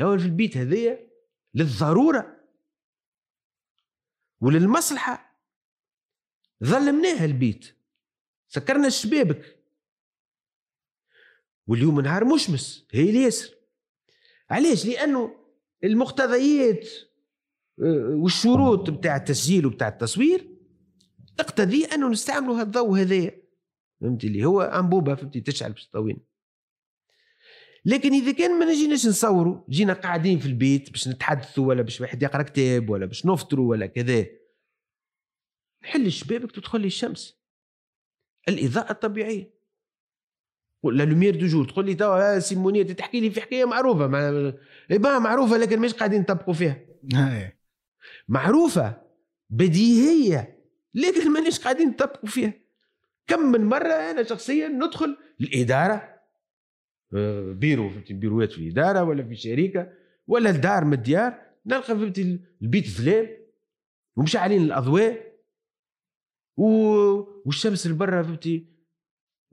هو 0.00 0.18
في 0.18 0.24
البيت 0.24 0.56
هذايا 0.56 1.10
للضرورة 1.54 2.40
وللمصلحة. 4.40 5.40
ظلمناها 6.64 7.24
البيت. 7.24 7.76
سكرنا 8.48 8.86
الشبابك 8.86 9.58
واليوم 11.66 12.00
نهار 12.00 12.24
مشمس 12.24 12.86
هي 12.90 13.10
الياسر. 13.10 13.54
علاش؟ 14.50 14.86
لأنه 14.86 15.36
المقتضيات 15.84 16.88
آه، 17.78 18.16
والشروط 18.22 18.90
بتاع 18.90 19.16
التسجيل 19.16 19.66
وبتاع 19.66 19.88
التصوير 19.88 20.58
تقتضي 21.36 21.84
أنه 21.84 22.08
نستعملوا 22.08 22.54
هذا 22.54 22.62
الضوء 22.62 23.00
هذايا. 23.00 23.42
فهمتي؟ 24.00 24.26
اللي 24.26 24.44
هو 24.44 24.60
أنبوبة 24.62 25.14
فهمتي؟ 25.14 25.40
تشعل 25.40 25.72
باش 25.72 25.86
تطوين 25.86 26.33
لكن 27.84 28.12
إذا 28.12 28.32
كان 28.32 28.58
ما 28.58 28.64
نجيناش 28.64 29.06
نصوروا 29.06 29.60
جينا 29.68 29.92
قاعدين 29.92 30.38
في 30.38 30.46
البيت 30.46 30.90
باش 30.90 31.08
نتحدثوا 31.08 31.66
ولا 31.66 31.82
باش 31.82 32.00
واحد 32.00 32.22
يقرأ 32.22 32.42
كتاب 32.42 32.90
ولا 32.90 33.06
باش 33.06 33.26
نفطروا 33.26 33.70
ولا 33.70 33.86
كذا. 33.86 34.26
حل 35.82 36.12
شبابك 36.12 36.52
تدخل 36.52 36.80
لي 36.80 36.86
الشمس 36.86 37.38
الإضاءة 38.48 38.92
الطبيعية. 38.92 39.54
لا 40.84 41.02
لوميير 41.02 41.36
دو 41.36 41.46
جور 41.46 41.64
تقول 41.64 41.86
لي 41.86 41.94
توا 41.94 42.38
سيمونية 42.38 42.82
تحكي 42.82 43.20
لي 43.20 43.30
في 43.30 43.40
حكاية 43.40 43.64
معروفة 43.64 44.06
مع... 44.06 44.18
إيه 44.90 44.98
معروفة 44.98 45.56
لكن 45.56 45.80
مش 45.80 45.94
قاعدين 45.94 46.20
نطبقوا 46.20 46.54
فيها. 46.54 46.80
معروفة 48.28 49.02
بديهية 49.50 50.64
لكن 50.94 51.30
مانيش 51.32 51.60
قاعدين 51.60 51.88
نطبقوا 51.88 52.28
فيها. 52.28 52.52
كم 53.26 53.40
من 53.40 53.64
مرة 53.64 53.92
أنا 53.92 54.22
شخصيا 54.22 54.68
ندخل 54.68 55.16
الاداره 55.40 56.13
بيرو 57.52 57.88
فهمتي 57.90 58.14
بيروات 58.14 58.52
في 58.52 58.68
إدارة 58.68 59.02
ولا 59.04 59.22
في 59.28 59.36
شركة 59.36 59.92
ولا 60.26 60.50
الدار 60.50 60.84
من 60.84 60.92
الديار 60.92 61.42
نلقى 61.66 61.82
فهمتي 61.82 62.40
البيت 62.62 62.88
ظلام 62.88 63.28
ومشعلين 64.16 64.62
الأضواء 64.62 65.34
و... 66.56 66.64
والشمس 67.46 67.86
اللي 67.86 67.96
برا 67.98 68.22
فهمتي 68.22 68.66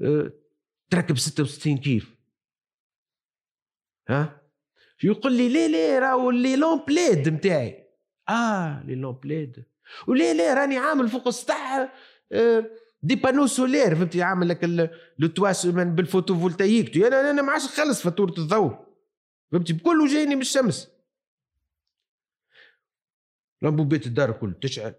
أه 0.01 0.33
تركب 0.89 1.17
66 1.17 1.77
كيف. 1.77 2.15
ها؟ 4.09 4.41
يقول 5.03 5.33
لي 5.37 5.49
ليه 5.49 5.67
ليه 5.67 5.99
راهو 5.99 6.31
les 6.31 6.55
lampes 6.55 7.04
LED 7.04 7.29
نتاعي 7.29 7.87
آه 8.29 8.83
les 8.85 8.95
lampes 8.95 9.42
LED 9.42 9.65
وليه 10.07 10.33
ليه 10.33 10.53
راني 10.53 10.77
عامل 10.77 11.09
فوق 11.09 11.27
السطح 11.27 11.91
آه 12.31 12.65
des 13.03 13.15
panneaux 13.15 13.47
solaires 13.47 13.95
فهمتي؟ 13.95 14.21
عامل 14.21 14.49
لك 14.49 14.63
le 15.19 15.27
toit 15.27 15.65
ب 15.65 15.73
ال 15.73 15.81
photovoltaïque. 15.81 16.97
أنا 16.97 17.31
أنا 17.31 17.41
ما 17.41 17.51
عادش 17.51 17.65
نخلص 17.65 18.01
فاتورة 18.01 18.33
الضوء 18.37 18.77
فهمتي؟ 19.51 19.73
بكله 19.73 20.07
جايني 20.07 20.35
من 20.35 20.41
الشمس. 20.41 20.91
لمبات 23.61 24.07
الدار 24.07 24.29
الكل 24.29 24.53
تشعل. 24.61 24.95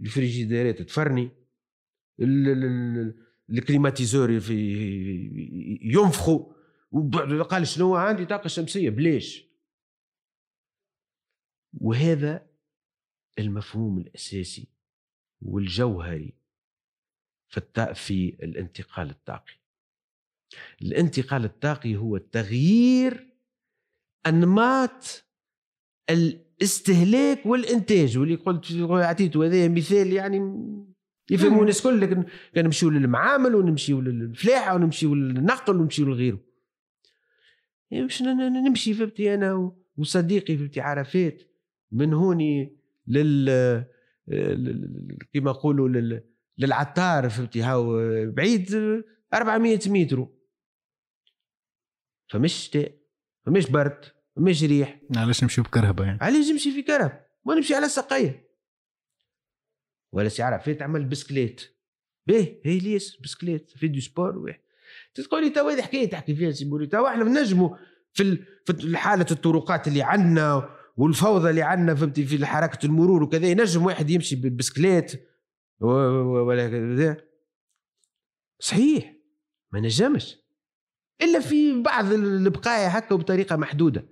الفريجيديرات 0.00 0.82
تفرني. 0.82 1.30
ال 3.50 3.57
climatiseur 3.57 4.40
في 4.40 4.54
ينفخوا 5.82 6.54
قال 7.42 7.66
شنو؟ 7.66 7.96
عندي 7.96 8.24
طاقة 8.24 8.48
شمسية. 8.48 8.90
بليش؟ 8.90 9.44
وهذا 11.80 12.46
المفهوم 13.38 13.98
الأساسي 13.98 14.68
والجوهري. 15.42 16.34
في 17.60 17.94
في 17.94 18.36
الانتقال 18.42 19.10
الطاقي 19.10 19.52
الانتقال 20.82 21.44
الطاقي 21.44 21.96
هو 21.96 22.16
تغيير 22.18 23.34
أنماط 24.26 25.24
الاستهلاك 26.10 27.46
والإنتاج 27.46 28.18
واللي 28.18 28.34
قلت 28.34 28.72
عطيته 28.90 29.46
هذا 29.46 29.68
مثال 29.68 30.12
يعني 30.12 30.38
يفهموا 31.30 31.60
الناس 31.60 31.78
الكل 31.86 32.00
لكن 32.00 32.24
نمشيو 32.56 32.90
للمعامل 32.90 33.54
ونمشيو 33.54 34.00
للفلاحة 34.00 34.74
ونمشيو 34.74 35.14
للنقل 35.14 35.76
ونمشيو 35.76 36.06
لغيره. 36.06 36.40
يعني 37.90 38.04
باش 38.04 38.22
نمشي 38.22 38.94
فهمتي 38.94 39.34
أنا 39.34 39.72
وصديقي 39.96 40.56
فهمتي 40.56 40.80
عرفات 40.80 41.42
من 41.92 42.12
هوني 42.12 42.76
لل 43.06 43.84
كما 45.32 45.50
نقولوا 45.50 45.88
للعطار 46.58 47.30
فهمتي؟ 47.30 47.62
هاو 47.62 47.96
بعيد 48.30 48.74
400 49.34 49.78
متر. 49.86 50.26
فمش 52.32 52.52
شتاء 52.52 52.92
فمش 53.46 53.70
برد 53.70 54.04
فمش 54.36 54.62
ريح. 54.64 55.00
علاش 55.16 55.42
نمشي 55.42 55.60
بكرهبة 55.60 56.04
يعني؟ 56.04 56.18
علاش 56.22 56.50
نمشي 56.50 56.70
في 56.72 56.82
كرهب؟ 56.82 57.26
ما 57.44 57.54
نمشي 57.54 57.74
على 57.74 57.88
سقيه 57.88 58.48
ولا 60.12 60.28
سي 60.28 60.42
عرفت 60.42 60.82
عمل 60.82 61.04
بسكليت؟ 61.04 61.62
به 62.26 62.60
هي 62.64 62.78
ليس 62.78 63.16
بسكليت. 63.20 63.70
في 63.70 63.88
دو 63.88 64.00
سبور؟ 64.00 64.38
واحد 64.38 64.60
تقول 65.14 65.44
لي 65.44 65.50
توا 65.50 65.72
هذه 65.72 65.82
حكاية 65.82 66.10
تحكي 66.10 66.34
فيها 66.34 66.50
سي 66.50 66.64
بوري 66.64 66.86
توا 66.86 67.08
إحنا 67.08 67.24
نجموا 67.24 67.76
في 68.12 68.44
في 68.66 68.96
حالة 68.96 69.26
الطرقات 69.30 69.88
اللي 69.88 70.02
عندنا 70.02 70.70
والفوضى 70.96 71.50
اللي 71.50 71.62
عندنا 71.62 71.94
فهمتي؟ 71.94 72.26
في 72.26 72.46
حركة 72.46 72.86
المرور 72.86 73.22
وكذا 73.22 73.46
ينجم 73.46 73.86
واحد 73.86 74.10
يمشي 74.10 74.36
بالبسكليت 74.36 75.28
ولا 75.80 77.16
صحيح 78.60 79.14
ما 79.72 79.80
نجمش 79.80 80.36
إلا 81.22 81.40
في 81.40 81.82
بعض 81.82 82.12
البقايا 82.12 82.98
هكا 82.98 83.14
وبطريقة 83.14 83.56
محدودة. 83.56 84.08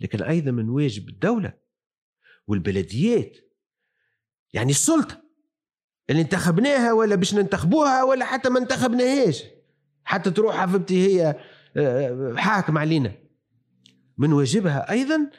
لكن 0.00 0.22
أيضا 0.22 0.50
من 0.50 0.68
واجب 0.68 1.08
الدولة 1.08 1.52
والبلديات. 2.46 3.36
يعني 4.52 4.70
السلطة. 4.70 5.22
اللي 6.10 6.22
انتخبناها 6.22 6.92
ولا 6.92 7.14
باش 7.14 7.34
ننتخبوها 7.34 8.02
ولا 8.02 8.24
حتى 8.24 8.48
ما 8.48 8.58
انتخبناهاش. 8.58 9.44
حتى 10.04 10.30
تروح 10.30 10.64
فهمتي 10.64 11.06
هي 11.06 11.40
آه، 11.76 12.34
حاكم 12.36 12.78
علينا. 12.78 13.12
من 14.18 14.32
واجبها 14.32 14.90
أيضا 14.90 15.30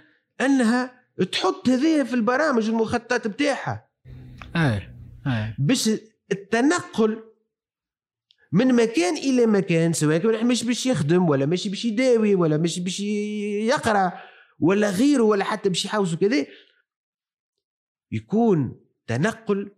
أنها 0.41 1.07
تحط 1.31 1.69
هذه 1.69 2.03
في 2.03 2.13
البرامج 2.13 2.69
المخططات 2.69 3.27
بتاعها. 3.27 3.89
اي 4.55 4.96
باش 5.59 5.89
التنقل 6.31 7.23
من 8.51 8.75
مكان 8.75 9.17
إلى 9.17 9.45
مكان 9.45 9.93
سواء 9.93 10.17
كان 10.17 10.47
مش 10.47 10.63
باش 10.63 10.85
يخدم 10.85 11.29
ولا 11.29 11.45
ماشي 11.45 11.69
باش 11.69 11.85
يداوي 11.85 12.35
ولا 12.35 12.57
مش 12.57 12.79
باش 12.79 12.99
يقرأ 12.99 14.21
ولا 14.59 14.89
غيره 14.89 15.23
ولا 15.23 15.43
حتى 15.43 15.69
باش 15.69 15.85
يحوس 15.85 16.15
كذا 16.15 16.45
يكون 18.11 18.85
تنقل 19.07 19.71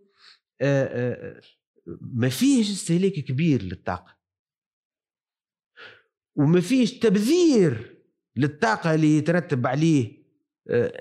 ما 2.00 2.28
فيهش 2.28 2.70
استهلاك 2.70 3.12
كبير 3.12 3.62
للطاقة. 3.62 4.16
وما 6.36 6.60
فيش 6.60 6.98
تبذير 6.98 7.96
للطاقة 8.36 8.94
اللي 8.94 9.16
يترتب 9.18 9.66
عليه 9.66 10.20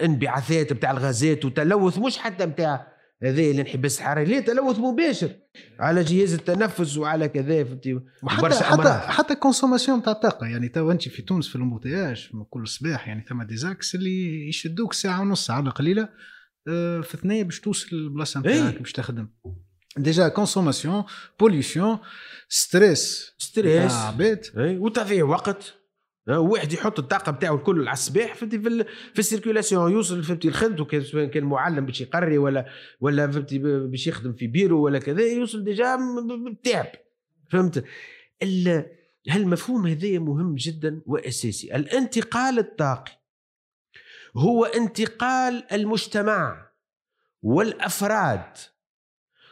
انبعاثات 0.04 0.74
بتاع 0.74 0.92
الغازات 0.92 1.46
وتلوث 1.46 1.98
مش 1.98 2.18
حتى 2.18 2.46
بتاع 2.46 2.99
هذا 3.24 3.42
اللي 3.42 3.62
انحباس 3.62 3.98
الحراري 4.00 4.26
ليه؟ 4.26 4.40
تلوث 4.40 4.80
مباشر 4.80 5.32
على 5.80 6.04
جهاز 6.04 6.34
التنفس 6.34 6.98
وعلى 6.98 7.28
كذا 7.28 7.64
فهمتي؟ 7.64 8.00
وحتى 8.24 8.64
حتى 8.64 8.90
حتى 9.08 9.36
consommation 9.36 10.04
تاع 10.04 10.14
الطاقة. 10.14 10.48
يعني 10.48 10.70
تو 10.70 10.92
انت 10.92 11.08
في 11.08 11.22
تونس 11.22 11.48
في 11.48 11.56
ال 11.56 11.61
embouteillage 11.61 12.30
كل 12.50 12.68
صباح 12.68 13.08
يعني 13.08 13.26
ثم 13.30 13.44
des 13.44 13.66
axes 13.66 13.96
اللي 13.96 14.48
يشدوك 14.50 14.94
ساعة 14.94 15.22
ونص 15.22 15.46
ساعة 15.46 15.70
قليلة 15.70 16.10
آه، 16.68 17.02
في 17.02 17.18
ثنيه 17.18 17.44
باش 17.44 17.60
توصل 17.60 17.96
البلاصه 17.96 18.40
نتاعك 18.40 18.80
باش 18.80 18.92
تخدم. 18.92 19.28
déjà 19.98 20.28
consommation 20.28 21.04
pollution 21.40 22.00
stress 22.50 23.32
stress 23.38 23.92
عباد 23.92 24.46
وتضيع 24.56 25.26
وقت. 25.26 25.79
واحد 26.30 26.74
يحط 26.74 27.00
الطاقة 27.00 27.32
بتاعه 27.32 27.56
الكل 27.56 27.88
على 27.88 27.94
الصباح 27.94 28.36
فهمتي 28.36 28.60
في, 28.60 28.86
في 29.14 29.20
ال 29.20 29.26
circulation 29.26 29.92
يوصل 29.92 30.24
فهمتي 30.24 30.52
سواء 31.02 31.26
كان 31.26 31.44
معلم 31.44 31.86
باش 31.86 32.02
يقري 32.02 32.38
ولا 32.38 32.66
ولا 33.02 33.32
فهمتي 33.32 33.58
باش 33.60 34.08
يخدم 34.08 34.34
في 34.34 34.48
بيرو 34.48 34.84
ولا 34.84 35.00
كذا 35.00 35.22
يوصل 35.22 35.64
déjà 35.64 35.98
تعب. 36.64 36.88
فهمت؟ 37.52 37.86
هالمفهوم 39.30 39.88
هذا 39.88 40.20
مهم 40.20 40.56
جدا 40.56 41.02
وأساسي؟ 41.06 41.76
الانتقال 41.76 42.60
الطاقي 42.60 43.12
هو 44.38 44.66
انتقال 44.66 45.74
المجتمع 45.74 46.70
والأفراد 47.42 48.58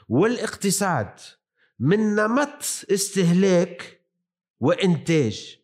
والاقتصاد 0.09 1.19
من 1.79 2.15
نمط 2.15 2.85
استهلاك 2.91 4.01
وإنتاج. 4.59 5.56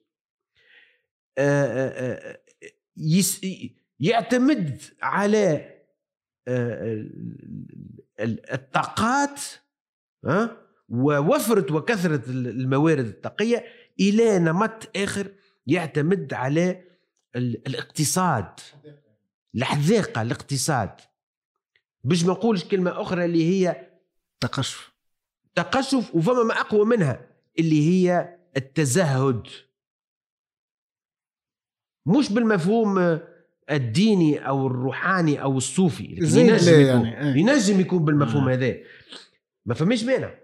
يعتمد 3.99 4.81
على 5.01 5.73
الطاقات 8.53 9.41
ووفرة 10.89 11.73
وكثرة 11.75 12.23
الموارد 12.29 13.05
الطاقية 13.05 13.65
إلى 13.99 14.39
نمط 14.39 14.97
آخر 14.97 15.31
يعتمد 15.67 16.33
على 16.33 16.83
الاقتصاد. 17.35 18.59
الحذاقة 19.55 20.21
الاقتصاد. 20.21 20.89
باش 22.03 22.23
ما 22.23 22.33
نقولش 22.33 22.63
كلمة 22.63 23.01
أخرى 23.01 23.25
اللي 23.25 23.49
هي 23.49 23.87
تقشف. 24.39 24.93
تقشف 25.55 26.15
وفما 26.15 26.43
ما 26.43 26.53
أقوى 26.53 26.85
منها 26.85 27.27
اللي 27.59 27.89
هي 27.89 28.37
التزهد. 28.57 29.47
مش 32.05 32.31
بالمفهوم 32.31 33.19
الديني 33.71 34.47
أو 34.47 34.67
الروحاني 34.67 35.41
أو 35.41 35.57
الصوفي 35.57 36.03
ينجم 36.03 36.41
يكون 36.41 37.05
يعني. 37.05 37.39
ينجم 37.39 37.79
يكون 37.79 38.05
بالمفهوم 38.05 38.49
آه. 38.49 38.53
هذا. 38.53 38.77
ما 39.65 39.73
فماش 39.73 40.03
مانع. 40.03 40.39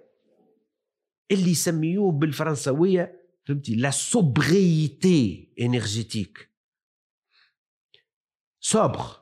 اللي 1.31 1.51
يسميوه 1.51 2.11
بالفرنسويه 2.11 3.19
فهمتي؟ 3.45 3.75
la 3.75 3.91
sobriété 3.91 5.53
énergétique 5.59 6.49
sobre 8.59 9.17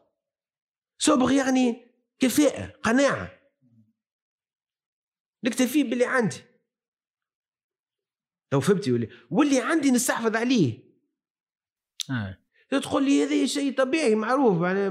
sobre 1.00 1.32
يعني 1.32 1.88
كفاءة 2.20 2.74
قناعة. 2.84 3.32
نكتفي 5.44 5.84
باللي 5.84 6.06
عندي. 6.06 6.38
لو 8.54 8.60
فهمتي 8.60 8.92
واللي 8.92 9.10
واللي 9.32 9.62
عندي 9.62 9.92
نستحفظ 9.92 10.36
عليه. 10.36 10.74
آه. 10.74 10.87
تقول 12.70 13.04
لي 13.04 13.24
هذا 13.24 13.46
شيء 13.46 13.78
طبيعي 13.78 14.16
معروف 14.16 14.62
يعني 14.62 14.88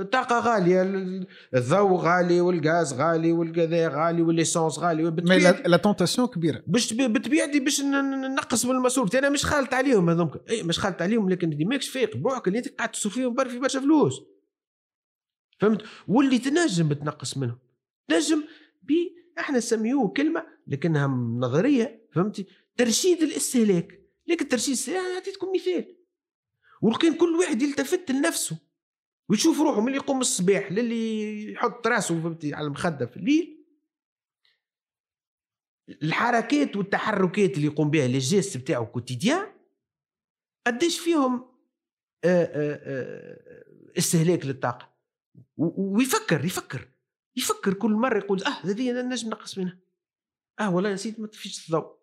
الطاقة 0.00 0.40
غالية 0.40 0.82
الضوء 1.54 1.96
غالي 1.96 2.40
والغاز 2.40 2.94
غالي 2.94 3.32
والكذا 3.32 3.88
غالي 3.88 4.22
و 4.22 4.28
l'essence 4.28 4.78
غالي 4.78 5.10
mais 5.10 5.38
la 5.66 5.76
tentation 5.76 6.28
كبيرة. 6.28 6.62
باش 6.66 6.94
بطبيعتي 6.94 7.60
باش 7.60 7.80
نقص 7.80 8.64
من 8.64 8.70
المصروف 8.70 9.16
أنا 9.16 9.28
مش 9.28 9.44
خالط 9.44 9.74
عليهم 9.74 10.10
هذوك 10.10 10.50
إي 10.50 10.62
مش 10.62 10.78
خالط 10.78 11.02
عليهم 11.02 11.30
لكن 11.30 11.68
ماكش 11.68 11.88
فايق 11.88 12.16
بروحك 12.16 12.48
اللي 12.48 12.58
أنت 12.58 12.68
قاعد 12.68 12.90
تصرف 12.90 13.14
فيهم 13.14 13.34
في 13.48 13.58
برشا 13.58 13.80
فلوس. 13.80 14.22
فهمت؟ 15.58 15.82
واللي 16.08 16.38
تنجم 16.38 16.88
بتنقص 16.88 17.36
منهم. 17.36 17.58
تنجم 18.08 18.44
بي 18.82 19.14
إحنا 19.38 19.58
نسميوه 19.58 20.08
كلمة 20.08 20.46
لكنها 20.66 21.06
نظرية 21.38 22.08
فهمتي؟ 22.14 22.46
ترشيد 22.76 23.22
الاستهلاك. 23.22 24.00
لكن 24.26 24.48
ترشيد 24.48 24.68
الاستهلاك 24.68 25.14
اعطيتكم 25.14 25.46
مثال. 25.54 25.99
ولكن 26.80 27.16
كل 27.16 27.36
واحد 27.36 27.62
يلتفت 27.62 28.10
لنفسه 28.10 28.58
ويشوف 29.28 29.60
روحه 29.60 29.80
من 29.80 29.86
اللي 29.86 29.96
يقوم 29.96 30.20
الصباح 30.20 30.72
للي 30.72 31.52
يحط 31.52 31.86
راسه 31.86 32.22
فهمتي 32.22 32.54
على 32.54 32.66
المخدة 32.66 33.06
في 33.06 33.16
الليل. 33.16 33.66
الحركات 36.02 36.76
والتحركات 36.76 37.56
اللي 37.56 37.66
يقوم 37.66 37.90
بها 37.90 38.06
les 38.06 38.18
gestes 38.18 38.56
بتاعه 38.56 38.84
quotidiens 38.84 39.46
قديش 40.66 41.00
فيهم 41.00 41.50
آه، 42.24 42.44
آه، 42.44 42.80
آه، 42.82 43.98
استهلاك 43.98 44.46
للطاقة. 44.46 44.90
ويفكر 45.56 46.44
يفكر 46.44 46.88
يفكر 47.36 47.74
كل 47.74 47.90
مرة 47.90 48.18
يقول 48.18 48.42
آه 48.44 48.66
هذه 48.66 48.92
نجم 48.92 49.30
نقص 49.30 49.58
منها. 49.58 49.78
آه 50.60 50.74
والله 50.74 50.92
نسيت 50.92 51.20
ما 51.20 51.26
تفيش 51.26 51.66
الضوء. 51.66 51.96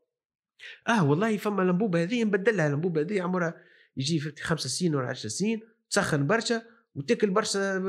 آه 0.87 1.09
والله 1.09 1.37
فما 1.37 1.61
لمبوبة 1.61 2.03
هذه 2.03 2.23
نبدلها 2.23 2.69
لمبوبة 2.69 3.01
هذه 3.01 3.21
عمرها 3.21 3.63
يجي 3.97 4.19
في 4.19 4.41
خمس 4.41 4.61
سنين 4.61 4.95
ولا 4.95 5.07
عشر 5.07 5.29
سنين 5.29 5.61
تسخن 5.89 6.27
برشا 6.27 6.61
وتاكل 6.95 7.29
برشا 7.29 7.79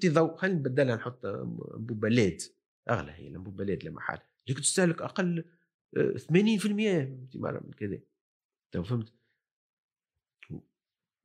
في 0.00 0.08
ضوء 0.08 0.36
خلينا 0.36 0.58
نبدلها 0.58 0.96
نحط 0.96 1.26
LED 2.02 2.42
أغلى 2.90 3.12
هي 3.12 3.28
الانبوبه 3.28 3.64
LED 3.64 3.84
لمحل 3.84 4.18
لكن 4.48 4.60
تستهلك 4.60 5.02
أقل 5.02 5.44
80% 5.96 6.66
من 6.66 7.70
كذا. 7.78 7.98
فهمت؟ 8.72 9.12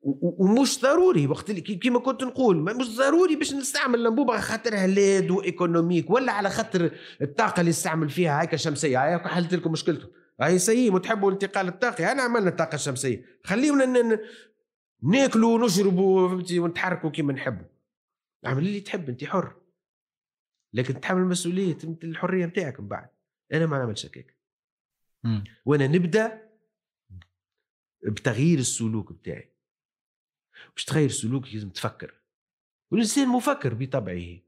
ومش 0.02 0.82
ضروري 0.82 1.28
وقت 1.28 1.49
اللي 1.49 1.62
كيما 1.62 1.99
كنت 1.99 2.23
نقول. 2.23 2.58
مش 2.58 2.95
ضروري 2.97 3.36
باش 3.36 3.54
نستعمل 3.54 3.99
الانبوبه 3.99 4.39
خاطرها 4.39 4.88
LED 4.88 5.32
و 5.32 5.39
économique 5.39 6.10
ولا 6.10 6.32
على 6.32 6.49
خاطر 6.49 6.91
الطاقة 7.21 7.60
اللي 7.60 7.69
نستعمل 7.69 8.10
فيها 8.10 8.41
هيك 8.41 8.56
شمسية. 8.56 9.13
هيك 9.13 9.28
حلت 9.28 9.54
لكم 9.54 9.71
مشكلتكم. 9.71 10.12
هاي 10.41 10.60
سيء 10.60 10.93
وتحبوا 10.93 11.30
الانتقال 11.30 11.67
الطاقي 11.67 12.12
أنا 12.12 12.21
عملنا 12.21 12.49
الطاقه 12.49 12.75
الشمسيه 12.75 13.25
خلينا 13.43 14.19
ناكلوا 15.04 15.56
ونشربوا 15.58 16.30
فهمتي 16.30 16.60
ونتحركوا 16.60 17.10
كيما 17.10 17.34
نحبوا. 17.34 17.67
أعمل 18.45 18.67
اللي 18.67 18.82
تحب 18.82 19.10
أنت 19.10 19.23
حر. 19.23 19.56
لكن 20.73 21.02
تحمل 21.02 21.21
مسؤوليه 21.21 21.78
الحرية 21.84 22.45
نتاعك 22.45 22.80
من 22.80 22.88
بعد. 22.88 23.10
أنا 23.54 23.65
ما 23.65 23.78
نعملش 23.78 24.06
هكاك. 24.06 24.38
وأنا 25.65 25.88
نبدأ 25.88 26.49
بتغيير 28.04 28.60
السلوك 28.60 29.13
بتاعي 29.13 29.54
باش 30.75 30.86
تغير 30.86 31.06
السلوك 31.06 31.54
لازم 31.54 31.69
تفكر. 31.69 32.13
والإنسان 32.91 33.28
مفكر 33.28 33.73
بطبعه. 33.73 34.39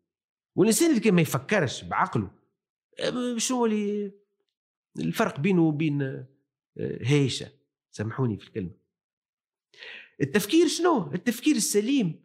والإنسان 0.55 0.97
اللي 0.97 1.11
ما 1.11 1.21
يفكرش 1.21 1.83
بعقله 1.83 2.31
شنو 3.37 3.65
اللي 3.65 4.20
الفرق 4.99 5.39
بينه 5.39 5.61
وبين 5.61 6.01
آه، 6.01 6.27
هيشة. 7.01 7.51
سامحوني 7.91 8.37
في 8.37 8.47
الكلمة. 8.47 8.71
التفكير 10.21 10.67
شنو؟ 10.67 11.11
التفكير 11.13 11.55
السليم 11.55 12.23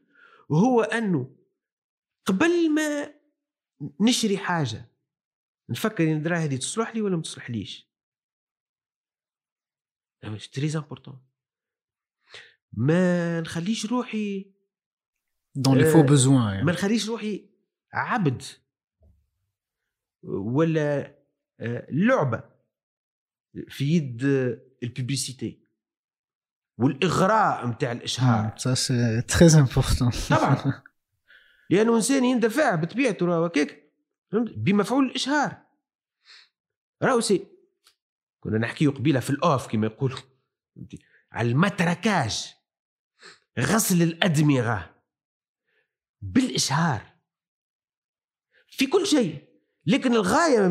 هو 0.53 0.83
أنه 0.83 1.37
قبل 2.25 2.71
ما 2.71 3.15
نشري 4.01 4.39
حاجة 4.39 4.91
نفكر 5.69 6.05
إن 6.05 6.17
الدراهم 6.17 6.41
هذه 6.41 6.57
تصلح 6.57 6.95
لي 6.95 7.03
ولا 7.03 7.17
ما 7.17 7.23
تصلحليش 7.23 7.87
très 10.53 10.77
important 10.77 11.27
ما 12.73 13.41
نخليش 13.41 13.87
روحي 13.87 14.53
dans 15.55 15.79
les 15.79 15.85
faux 15.85 16.03
besoins 16.03 16.53
يعني. 16.53 16.65
ما 16.65 16.73
نخليش 16.73 17.09
روحي 17.09 17.51
عبد 17.93 18.43
ولا 20.23 21.17
آه، 21.61 21.87
لعبة. 21.91 22.56
في 23.69 23.97
يد 23.97 24.23
ال 24.83 24.91
publicité 24.91 25.67
والإغراء 26.79 27.67
نتاع 27.67 27.93
الإشهار. 27.93 28.55
c'est 28.57 29.21
très 29.21 29.47
important 29.61 30.11
طبعا. 30.31 30.83
لأنه 31.71 31.97
إنسان 31.97 32.25
يندفع 32.25 32.75
بطبيعته 32.75 33.27
راهو 33.27 33.45
هكاك. 33.45 33.93
بمفعول 34.33 35.07
الإشهار. 35.07 35.57
راهو 37.03 37.21
c'est 37.21 37.47
كنا 38.41 38.59
نحكيو 38.59 38.91
قبيلة 38.91 39.21
في 39.21 39.31
ال 39.31 39.40
off 39.40 39.67
كما 39.67 39.87
يقولوا. 39.87 40.19
على 41.33 41.51
ال 41.51 41.60
matraquage. 41.60 42.55
غسل 43.59 44.03
الأدمغة. 44.03 44.95
بالإشهار. 46.21 47.17
في 48.69 48.87
كل 48.87 49.07
شيء. 49.07 49.47
لكن 49.87 50.13
الغاية 50.13 50.69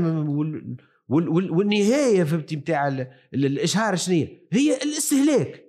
والنهاية 1.07 2.23
فهمتي 2.23 2.55
نتاع 2.55 2.87
الإشهار 3.33 3.95
شنو 3.95 4.27
هي 4.51 4.77
الاستهلاك. 4.83 5.65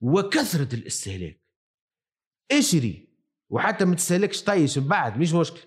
وكثرة 0.00 0.74
الاستهلاك. 0.74 1.40
اشري 2.52 3.08
وحتى 3.50 3.84
ما 3.84 3.94
تستهلكش 3.94 4.42
طيش 4.42 4.78
من 4.78 4.88
بعد 4.88 5.18
مش 5.18 5.32
مشكل. 5.32 5.60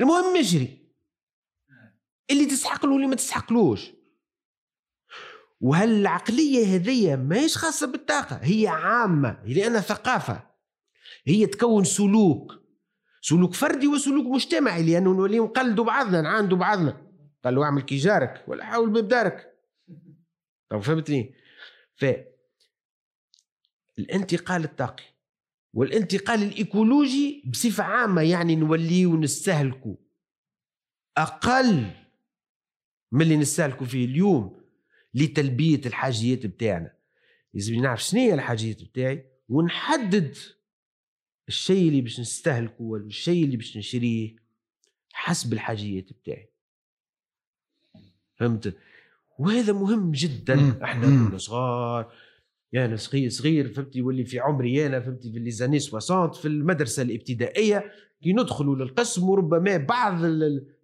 المهم 0.00 0.36
اشري 0.36 0.88
اللي 2.30 2.46
تسحق 2.46 2.86
له 2.86 2.92
واللي 2.92 3.06
ما 3.06 3.14
تسحقلوش 3.16 3.90
وهالعقلية 5.60 6.66
هذية 6.66 7.16
ماهيش 7.16 7.56
خاصة 7.56 7.86
بالطاقة؟ 7.86 8.40
هي 8.42 8.66
عامة 8.68 9.42
لأنها 9.44 9.80
ثقافة. 9.80 10.48
هي 11.26 11.46
تكون 11.46 11.84
سلوك. 11.84 12.52
سلوك 13.20 13.54
فردي 13.54 13.86
وسلوك 13.86 14.26
مجتمعي 14.26 14.82
لأنه 14.82 15.12
نولي 15.12 15.38
نقلدوا 15.38 15.84
بعضنا 15.84 16.20
نعاندوا 16.20 16.58
بعضنا. 16.58 17.07
قال 17.48 17.54
له 17.54 17.64
اعمل 17.64 17.82
كي 17.82 17.96
جارك 17.96 18.44
ولا 18.48 18.64
حول 18.64 18.90
باب 18.90 19.16
دارك 19.16 19.54
طب 20.70 20.80
فهمتني؟ 20.80 21.34
ف 21.94 22.04
الانتقال 23.98 24.64
الطاقي 24.64 25.04
والانتقال 25.74 26.42
الإيكولوجي 26.42 27.42
بصفة 27.46 27.84
عامة 27.84 28.22
يعني 28.22 28.56
نوليو 28.56 29.20
نستهلكوا 29.20 29.96
أقل 31.16 31.90
من 33.12 33.22
اللي 33.22 33.36
نستهلكوا 33.36 33.86
فيه 33.86 34.04
اليوم 34.04 34.60
لتلبية 35.14 35.80
الحاجيات 35.86 36.46
بتاعنا. 36.46 36.92
لازم 37.54 37.74
نعرف 37.74 38.04
شنو 38.04 38.20
هي 38.20 38.34
الحاجيات 38.34 38.82
بتاعي؟ 38.82 39.26
ونحدد 39.48 40.36
الشيء 41.48 41.88
اللي 41.88 42.00
باش 42.00 42.20
نستهلكه 42.20 42.82
ولا 42.82 43.06
الشيء 43.06 43.44
اللي 43.44 43.56
باش 43.56 43.76
نشريه 43.76 44.36
حسب 45.12 45.52
الحاجيات 45.52 46.12
بتاعي. 46.12 46.47
فهمت؟ 48.38 48.76
وهذا 49.38 49.72
مهم 49.72 50.12
جدا. 50.12 50.84
إحنا 50.84 51.06
كنا 51.06 51.38
صغار. 51.38 52.12
يعني 52.72 52.96
صغير 52.96 53.28
صغير 53.30 53.68
فهمتي 53.72 53.98
يولي 53.98 54.24
في 54.24 54.38
عمري 54.40 54.86
أنا 54.86 55.00
فهمتي 55.00 55.32
في 55.32 55.38
ليزاني 55.38 55.78
60 55.78 56.30
في 56.30 56.48
المدرسة 56.48 57.02
الابتدائية. 57.02 57.92
كي 58.22 58.32
ندخلوا 58.32 58.76
للقسم 58.76 59.28
وربما 59.28 59.76
بعض 59.76 60.14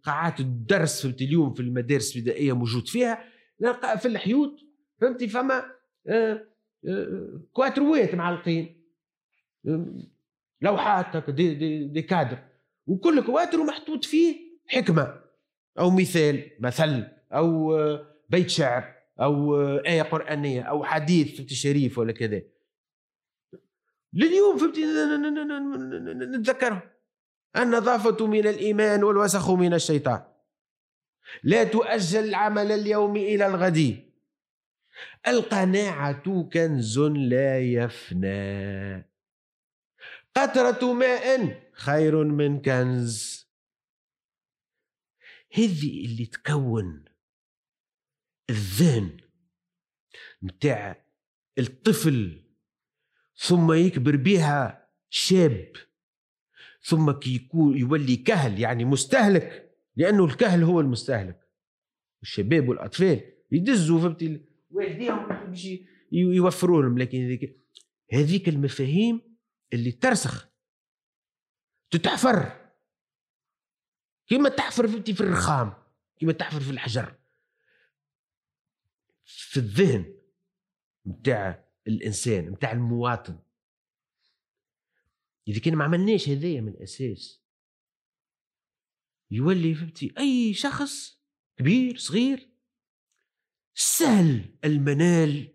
قاعات 0.02 0.40
الدرس 0.40 1.02
فهمتي 1.02 1.24
اليوم 1.24 1.54
في 1.54 1.60
المدارس 1.60 2.16
الابتدائية 2.16 2.52
موجود 2.52 2.88
فيها. 2.88 3.24
نلقى 3.60 3.98
في 3.98 4.08
الحيوط 4.08 4.60
فهمتي 5.00 5.28
فما 5.28 5.64
آه، 6.06 6.46
آه، 6.88 7.40
كواتروات 7.52 8.14
معلقين. 8.14 8.84
لوحات 10.60 11.30
des, 11.30 11.54
des, 11.54 11.84
des 11.84 12.02
cadres. 12.02 12.38
وكل 12.86 13.26
كواتر 13.26 13.64
محطوط 13.64 14.04
فيه 14.04 14.36
حكمة 14.66 15.20
أو 15.78 15.90
مثال 15.90 16.50
مثل. 16.60 17.04
أو 17.34 17.76
آه، 17.76 18.06
بيت 18.28 18.50
شعر 18.50 18.94
أو 19.20 19.60
آية 19.60 20.02
قرآنية 20.02 20.62
أو 20.62 20.84
حديث 20.84 21.40
في 21.40 21.54
شريف 21.54 21.98
ولا 21.98 22.12
كذا. 22.12 22.42
لليوم 24.12 24.58
فهمتي 24.58 24.84
نتذكرها. 26.38 26.94
النظافة 27.56 28.26
من 28.26 28.46
الإيمان 28.46 29.04
والوسخ 29.04 29.50
من 29.50 29.74
الشيطان. 29.74 30.24
لا 31.42 31.64
تؤجل 31.64 32.24
العمل 32.24 32.72
اليوم 32.72 33.16
إلى 33.16 33.46
الغد. 33.46 34.04
القناعة 35.28 36.42
كنز 36.42 36.98
لا 36.98 37.60
يفنى. 37.60 39.14
قطرة 40.36 40.92
ماء 40.92 41.60
خير 41.72 42.24
من 42.24 42.62
كنز. 42.62 43.44
هذه 45.54 46.04
اللي 46.06 46.26
تكون. 46.26 47.03
الذهن 48.50 49.16
متاع 50.42 51.06
الطفل 51.58 52.44
ثم 53.36 53.72
يكبر 53.72 54.16
بها 54.16 54.88
شاب 55.10 55.72
ثم 56.82 57.10
كي 57.10 57.34
يكون 57.34 57.78
يولي 57.78 58.16
كهل 58.16 58.60
يعني 58.60 58.84
مستهلك 58.84 59.64
لأنه 59.96 60.24
الكهل 60.24 60.62
هو 60.62 60.80
المستهلك. 60.80 61.40
الشباب 62.22 62.68
والأطفال 62.68 63.20
يدزوا 63.52 64.00
فهمتي؟ 64.00 64.44
والديهم 64.70 65.26
باش 65.26 65.68
يوفروا 66.12 66.82
لهم 66.82 66.98
لكن 66.98 67.38
هذيك 68.12 68.48
المفاهيم 68.48 69.36
اللي 69.72 69.92
ترسخ 69.92 70.48
تتحفر. 71.90 72.52
كما 74.26 74.48
تحفر 74.48 74.88
فهمتي 74.88 75.14
في 75.14 75.20
الرخام 75.20 75.72
كما 76.20 76.32
تحفر 76.32 76.60
في 76.60 76.70
الحجر. 76.70 77.14
في 79.24 79.56
الذهن 79.56 80.14
متاع 81.04 81.68
الإنسان 81.86 82.50
متاع 82.50 82.72
المواطن. 82.72 83.38
إذا 85.48 85.60
كان 85.60 85.76
ما 85.76 85.84
عملناش 85.84 86.28
هذايا 86.28 86.60
من 86.60 86.68
الأساس 86.68 87.44
يولي 89.30 89.74
فهمتي 89.74 90.14
أي 90.18 90.54
شخص 90.54 91.20
كبير 91.56 91.96
صغير 91.96 92.48
سهل 93.74 94.56
المنال 94.64 95.54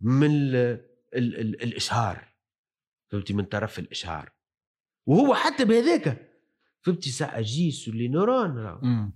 من 0.00 0.30
ال 0.30 0.56
ال 1.14 1.40
ال 1.40 1.62
الإشهار. 1.62 2.34
فهمتي؟ 3.08 3.32
من 3.32 3.44
طرف 3.44 3.78
الإشهار. 3.78 4.32
وهو 5.06 5.34
حتى 5.34 5.64
بهذاك 5.64 6.30
فهمتي؟ 6.80 7.10
ça 7.10 7.36
agit 7.36 7.88
sur 7.88 7.98
les 7.98 8.08
neurones 8.08 8.58
راهو 8.58 9.10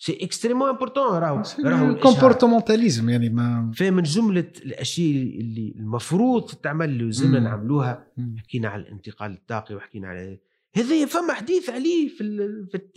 c'est 0.00 0.18
extrêmement 0.22 0.68
important 0.68 1.18
راهو 1.18 1.42
راهو 1.64 1.96
comportementalisme 1.98 3.08
يعني 3.08 3.28
ما 3.28 3.72
فمن 3.76 4.02
جملة 4.02 4.52
الأشياء 4.64 5.40
اللي 5.40 5.74
المفروض 5.76 6.50
تعمل 6.50 6.88
اللي 6.88 7.04
لازمنا 7.04 7.40
نعملوها 7.40 8.06
حكينا 8.38 8.68
على 8.68 8.82
الانتقال 8.82 9.32
الطاقي 9.32 9.74
وحكينا 9.74 10.08
على 10.08 10.38
هذا 10.74 11.06
فما 11.06 11.32
حديث 11.32 11.70
عليه 11.70 12.08
في 12.08 12.18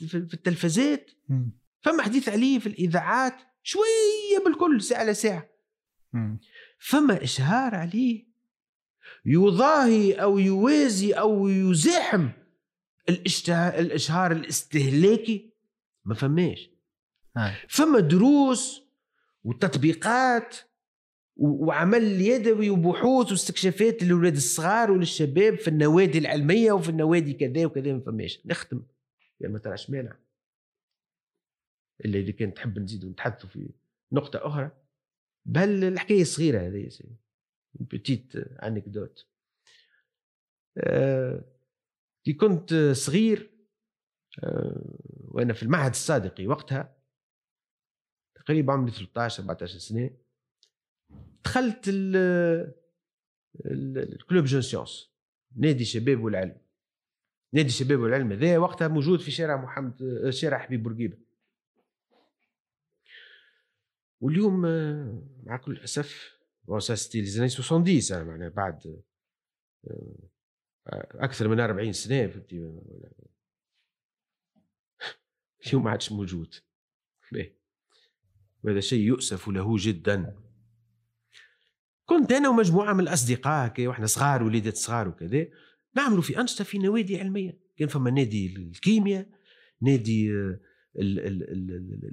في 0.07 0.33
التلفزات. 0.33 1.11
فما 1.81 2.03
حديث 2.03 2.29
عليه 2.29 2.59
في 2.59 2.67
الإذاعات 2.67 3.33
شوية 3.63 4.43
بالكل 4.45 4.81
ساعة 4.81 4.99
على 4.99 5.13
ساعة. 5.13 5.49
فما 6.79 7.23
إشهار 7.23 7.75
عليه 7.75 8.25
يضاهي 9.25 10.13
أو 10.13 10.37
يوازي 10.37 11.13
أو 11.13 11.47
يزاحم 11.47 12.29
الإشهار 13.09 14.31
الاستهلاكي. 14.31 15.51
ما 16.05 16.15
فماش. 16.15 16.70
فما 17.67 17.99
دروس 17.99 18.83
وتطبيقات 19.43 20.57
وعمل 21.35 22.03
يدوي 22.03 22.69
وبحوث 22.69 23.31
واستكشافات 23.31 24.03
للاولاد 24.03 24.35
الصغار 24.35 24.91
وللشباب 24.91 25.55
في 25.55 25.67
النوادي 25.67 26.17
العلمية 26.17 26.71
وفي 26.71 26.89
النوادي 26.89 27.33
كذا 27.33 27.65
وكذا 27.65 27.93
ما 27.93 27.99
فماش. 27.99 28.41
نختم. 28.45 28.83
يعني 29.39 29.53
ما 29.53 29.59
تراش 29.59 29.89
مانع. 29.89 30.17
إلا 32.05 32.19
إذا 32.19 32.31
كان 32.31 32.53
تحب 32.53 32.79
نزيد 32.79 33.05
نتحدثوا 33.05 33.49
في 33.49 33.69
نقطة 34.11 34.47
أخرى. 34.47 34.71
بل 35.45 35.83
الحكاية 35.83 36.23
صغيرة 36.23 36.67
هذه 36.67 36.89
بتيت 37.73 38.35
انكدوت 38.35 39.27
آه 40.77 41.43
كي 42.23 42.33
كنت 42.33 42.73
صغير 42.91 43.51
آه 44.43 44.81
وأنا 45.27 45.53
في 45.53 45.63
المعهد 45.63 45.91
الصادقي 45.91 46.47
وقتها 46.47 47.00
تقريبا 48.51 48.73
عمري 48.73 48.91
13 48.91 49.43
14 49.43 49.79
سنة. 49.79 50.09
دخلت 51.45 51.85
ال 53.65 53.81
club 53.81 54.45
jeunes 54.45 54.61
science 54.61 55.11
نادي 55.55 55.81
الشباب 55.81 56.23
والعلم. 56.23 56.57
نادي 57.53 57.67
الشباب 57.67 57.99
والعلم 57.99 58.31
هذا 58.31 58.57
وقتها 58.57 58.87
موجود 58.87 59.19
في 59.19 59.31
شارع 59.31 59.63
محمد 59.63 60.29
شارع 60.29 60.57
حبيب 60.57 60.83
بورقيبة. 60.83 61.17
واليوم 64.21 64.61
مع 65.43 65.57
كل 65.57 65.71
الأسف 65.71 66.39
bon 66.63 66.79
ça 66.79 66.95
c'était 66.95 67.21
les 67.21 67.27
70 67.27 68.27
معناها 68.27 68.49
بعد 68.49 69.01
أكثر 71.13 71.47
من 71.47 71.59
40 71.59 71.93
سنة 71.93 72.27
فهمتي؟ 72.27 72.55
اليوم 75.67 75.83
ما 75.83 75.91
عادش 75.91 76.11
موجود. 76.11 76.55
وهذا 78.63 78.79
شيء 78.79 78.99
يؤسف 78.99 79.47
له 79.47 79.75
جدا. 79.77 80.35
كنت 82.05 82.31
أنا 82.31 82.49
ومجموعة 82.49 82.93
من 82.93 82.99
الأصدقاء 82.99 83.67
كي 83.67 83.87
وإحنا 83.87 84.05
صغار 84.05 84.43
وليدات 84.43 84.77
صغار 84.77 85.07
وكذا 85.07 85.47
نعملوا 85.95 86.21
في 86.21 86.39
أنشطة 86.39 86.63
في 86.63 86.77
نوادي 86.77 87.19
علمية. 87.19 87.59
كان 87.77 87.87
فما 87.87 88.11
نادي 88.11 88.55
الكيمياء 88.55 89.27
نادي 89.81 90.31
آه، 90.31 90.59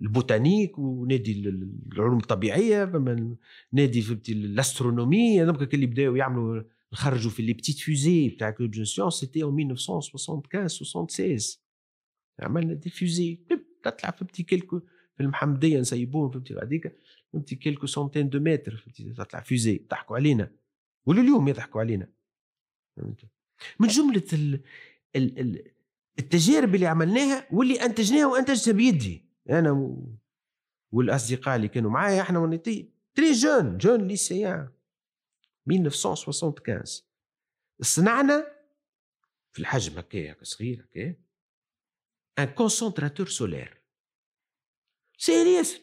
ال 0.02 0.10
botanique 0.10 0.78
ونادي 0.78 1.48
العلوم 1.92 2.18
الطبيعية 2.18 2.84
فما 2.84 3.36
نادي 3.72 4.02
فهمتي 4.02 4.32
ال 4.32 4.42
astronomie 4.42 5.42
هذوك 5.42 5.74
اللي 5.74 5.86
بداوا 5.86 6.18
يعملوا 6.18 6.62
خرجوا 6.92 7.30
في 7.30 7.42
les 7.42 7.52
petites 7.52 7.78
fusées 7.78 8.30
تاع 8.30 8.50
club 8.50 8.70
jeunes 8.70 8.84
science 8.84 9.14
c'était 9.14 9.42
en 9.42 9.70
1975 9.70 10.68
76 10.68 11.38
عملنا 12.40 12.74
des 12.74 12.90
fusées 12.90 13.40
تطلع 13.82 14.10
فهمتي 14.10 14.42
quelques 14.42 14.80
في 15.18 15.24
المحمديه 15.24 15.80
نسيبوهم 15.80 16.30
فهمتي؟ 16.30 16.54
غاديك 16.54 16.98
فهمتي؟ 17.32 17.56
quelques 17.56 17.86
centaines 17.86 18.28
de 18.28 18.40
mètres 18.40 18.76
فهمتي؟ 18.76 19.12
تطلع 19.12 19.40
fusée 19.40 19.74
يضحكوا 19.74 20.16
علينا. 20.16 20.50
ولليوم 21.06 21.48
يضحكوا 21.48 21.80
علينا. 21.80 22.08
فهمت 22.96 23.20
من 23.78 23.88
جملة 23.88 24.24
ال 24.32 24.60
ال 25.16 25.38
ال 25.38 25.70
التجارب 26.18 26.74
اللي 26.74 26.86
عملناها 26.86 27.46
واللي 27.52 27.84
أنتجناها 27.84 28.26
وأنتجتها 28.26 28.72
بيدي. 28.72 29.24
أنا 29.50 29.70
و... 29.72 30.08
والأصدقاء 30.92 31.56
اللي 31.56 31.68
كانوا 31.68 31.90
معايا 31.90 32.20
إحنا 32.22 32.38
on 32.38 32.53
était 32.53 32.90
très 33.14 33.32
jeunes 33.32 33.78
jeunes 33.78 34.08
lycéens. 34.08 34.68
1975 35.70 36.82
صنعنا 37.80 38.46
في 39.52 39.58
الحجم 39.60 39.98
هكايا 39.98 40.36
صغير 40.42 40.84
هكايا 40.84 41.20
un 42.38 42.44
concentrateur 42.44 43.26
solaire 43.26 43.77
سهل 45.18 45.46
ياسر 45.46 45.80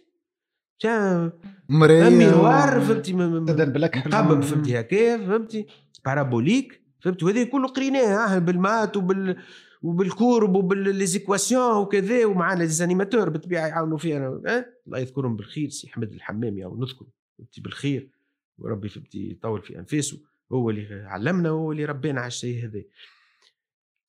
مرية 1.69 2.09
miroir 2.09 2.81
فهمتي 2.81 3.13
مقبب 3.13 4.41
فهمتي 4.41 4.79
هكايا 4.79 5.17
فهمتي 5.17 5.65
parabolique 6.05 6.81
فهمتي 7.01 7.25
وهذه 7.25 7.43
كله 7.43 7.67
قريناه 7.67 8.39
بالمات 8.39 8.97
وبال 8.97 9.37
وبالكورب 9.81 10.55
وبالليزيكواسيون 10.55 11.77
وكذا 11.77 12.25
ومعنا 12.25 12.59
les 12.59 12.76
animateurs 12.76 13.29
بالطبيعه 13.29 13.67
يعاونوا 13.67 13.97
فينا 13.97 14.41
أه؟ 14.47 14.65
الله 14.87 14.99
يذكرهم 14.99 15.35
بالخير 15.35 15.69
سي 15.69 15.87
احمد 15.87 16.13
الحمامي 16.13 16.65
أو 16.65 16.79
نذكر 16.81 17.05
فهمتي 17.37 17.61
بالخير. 17.61 18.09
وربي 18.57 18.89
فهمتي 18.89 19.31
يطول 19.31 19.61
في 19.61 19.79
أنفاسه. 19.79 20.17
هو 20.51 20.69
اللي 20.69 21.03
علمنا 21.07 21.51
وهو 21.51 21.71
اللي 21.71 21.85
ربينا 21.85 22.19
على 22.19 22.27
الشيء 22.27 22.65
هذا. 22.65 22.83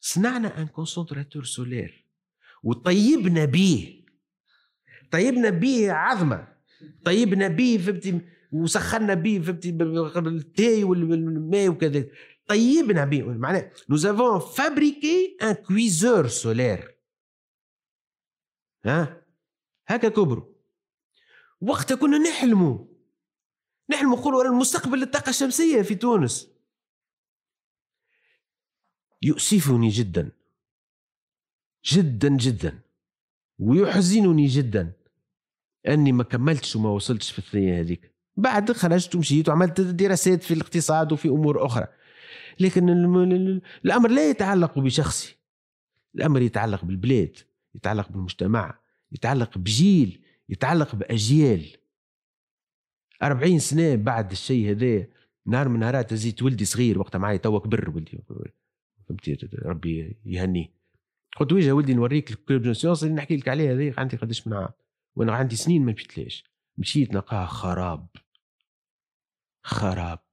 صنعنا 0.00 0.62
un 0.62 0.66
concentrateur 0.66 1.44
solaire 1.44 2.04
وطيبنا 2.62 3.44
به 3.44 4.02
طيبنا 5.10 5.50
به 5.50 5.92
عظمة. 5.92 6.48
طيبنا 7.04 7.48
به 7.48 7.78
فهمتي؟ 7.86 8.20
وسخنا 8.52 9.14
به 9.14 9.38
فهمتي؟ 9.38 9.72
بالتاي 9.72 10.84
والماء 10.84 11.68
وكذا. 11.68 12.04
طيبنا 12.46 13.04
به 13.04 13.22
معناه 13.22 13.70
nous 13.92 14.04
avons 14.04 14.40
fabriqué 14.40 15.36
un 15.40 15.54
cuiseur 15.54 16.30
solaire. 16.30 16.90
ها؟ 18.84 19.22
هكا 19.86 20.08
كبروا. 20.08 20.44
وقتها 21.60 21.94
كنا 21.94 22.18
نحلموا. 22.18 22.86
نحلموا 23.90 24.16
نقولوا 24.16 24.44
المستقبل 24.44 24.98
للطاقة 24.98 25.30
الشمسية 25.30 25.82
في 25.82 25.94
تونس. 25.94 26.48
يؤسفني 29.22 29.88
جدا. 29.88 30.32
جدا 31.84 32.28
جدا. 32.28 32.85
ويحزنني 33.58 34.46
جدا 34.46 34.92
أني 35.88 36.12
ما 36.12 36.22
كملتش 36.22 36.76
وما 36.76 36.90
وصلتش 36.90 37.30
في 37.30 37.38
الثانية 37.38 37.80
هذيك. 37.80 38.12
بعد 38.36 38.72
خرجت 38.72 39.14
ومشيت 39.14 39.48
وعملت 39.48 39.80
دراسات 39.80 40.42
في 40.42 40.54
الاقتصاد 40.54 41.12
وفي 41.12 41.28
أمور 41.28 41.66
أخرى. 41.66 41.86
لكن 42.60 42.88
الأمر 43.84 44.10
لا 44.10 44.30
يتعلق 44.30 44.78
بشخصي. 44.78 45.36
الأمر 46.14 46.42
يتعلق 46.42 46.84
بالبلاد 46.84 47.36
يتعلق 47.74 48.08
بالمجتمع 48.08 48.78
يتعلق 49.12 49.58
بجيل 49.58 50.22
يتعلق 50.48 50.94
بأجيال. 50.94 51.76
أربعين 53.22 53.58
سنة 53.58 53.94
بعد 53.94 54.30
الشيء 54.30 54.70
هذا 54.70 55.06
نهار 55.46 55.68
من 55.68 55.80
نهارات 55.80 56.14
زيت 56.14 56.42
ولدي 56.42 56.64
صغير 56.64 56.98
وقتها 56.98 57.18
معي 57.18 57.38
توا 57.38 57.58
كبر 57.58 57.90
ولدي. 57.90 58.18
فهمتي؟ 59.08 59.48
ربي 59.64 60.16
يهنيه. 60.24 60.76
قلت 61.36 61.52
ويجا 61.52 61.72
ولدي 61.72 61.94
نوريك 61.94 62.30
ال 62.30 62.37
club 62.37 62.62
de 62.62 62.72
science 62.72 63.02
اللي 63.02 63.14
نحكي 63.14 63.36
لك 63.36 63.48
عليه 63.48 63.72
هذه 63.72 63.94
عندي 63.98 64.16
قداش 64.16 64.46
من 64.46 64.52
عام 64.54 64.72
وأنا 65.16 65.34
عندي 65.34 65.56
سنين 65.56 65.84
ما 65.84 65.92
مشيتلاش 65.92 66.44
مشيت 66.78 67.14
نلقاها 67.14 67.46
خراب. 67.46 68.08
خراب. 69.62 70.26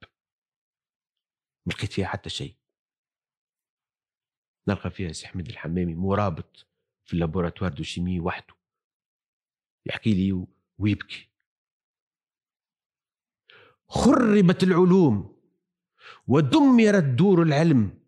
ما 1.66 1.74
لقيت 1.74 1.93
فيها 1.93 2.08
حتى 2.08 2.30
شيء. 2.30 2.56
نلقى 4.68 4.91
فيها 4.91 5.12
سي 5.12 5.28
حميد 5.28 5.47
الحمامي 5.47 5.95
مرابط 5.95 6.68
في 7.06 7.14
ال 7.14 7.18
laboratoire 7.18 7.74
de 7.74 7.84
chimie 7.84 8.20
وحده. 8.20 8.56
يحكي 9.86 10.14
لي 10.14 10.45
ويبكي. 10.78 11.30
خربت 13.88 14.64
العلوم. 14.64 15.41
ودمرت 16.28 17.04
دور 17.04 17.41
العلم. 17.41 18.03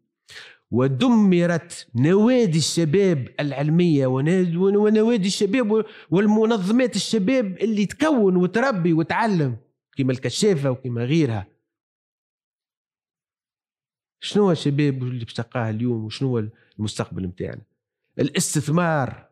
ودمرت 0.72 1.88
نوادي 1.95 2.57
الشباب 2.57 3.28
العلمية 3.39 4.07
ونوادي 4.07 5.28
الشباب 5.28 5.86
والمنظمات 6.09 6.95
الشباب 6.95 7.45
اللي 7.57 7.86
تكون 7.86 8.36
وتربي 8.36 8.93
وتعلم 8.93 9.57
كما 9.97 10.11
الكشافة 10.11 10.72
وكما 10.72 11.03
غيرها. 11.03 11.47
شنو 14.20 14.51
الشباب 14.51 15.03
اللي 15.03 15.26
باش 15.26 15.39
اليوم 15.55 16.05
وشنو 16.05 16.49
المستقبل 16.80 17.26
نتاعنا 17.26 17.61
الاستثمار. 18.20 19.30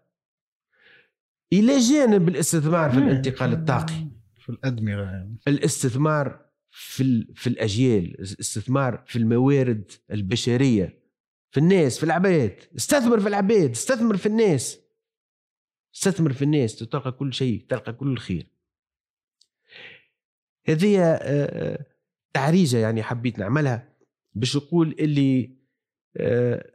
إلى 1.53 1.79
جانب 1.79 2.29
الاستثمار 2.29 2.91
في 2.91 2.97
الانتقال 2.97 3.53
الطاقي. 3.53 4.07
في 4.35 4.49
يعني. 5.01 5.37
الاستثمار 5.47 6.45
في 6.71 7.27
في 7.35 7.47
الأجيال 7.47 8.19
الاستثمار 8.19 9.03
في 9.07 9.15
الموارد 9.15 9.91
البشرية. 10.11 11.02
في 11.53 11.59
الناس 11.59 11.97
في 11.97 12.03
العباد. 12.03 12.59
استثمر 12.75 13.19
في 13.19 13.27
العباد 13.27 13.69
استثمر 13.69 14.17
في 14.17 14.25
الناس. 14.25 14.83
استثمر 15.95 16.33
في 16.33 16.41
الناس 16.41 16.75
تلقى 16.75 17.11
كل 17.11 17.33
شيء 17.33 17.65
تلقى 17.69 17.93
كل 17.93 18.11
الخير 18.11 18.47
هذه 20.65 21.01
آه، 21.01 21.15
آه، 21.21 21.85
تعريجة 22.33 22.77
يعني 22.77 23.03
حبيت 23.03 23.39
نعملها 23.39 23.95
باش 24.33 24.55
نقول 24.55 24.95
اللي 24.99 25.57
آه، 26.17 26.73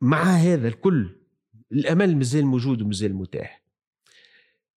مع 0.00 0.22
هذا 0.22 0.68
الكل 0.68 1.16
الأمل 1.72 2.16
مازال 2.16 2.46
موجود 2.46 2.82
ومازال 2.82 3.14
متاح. 3.14 3.63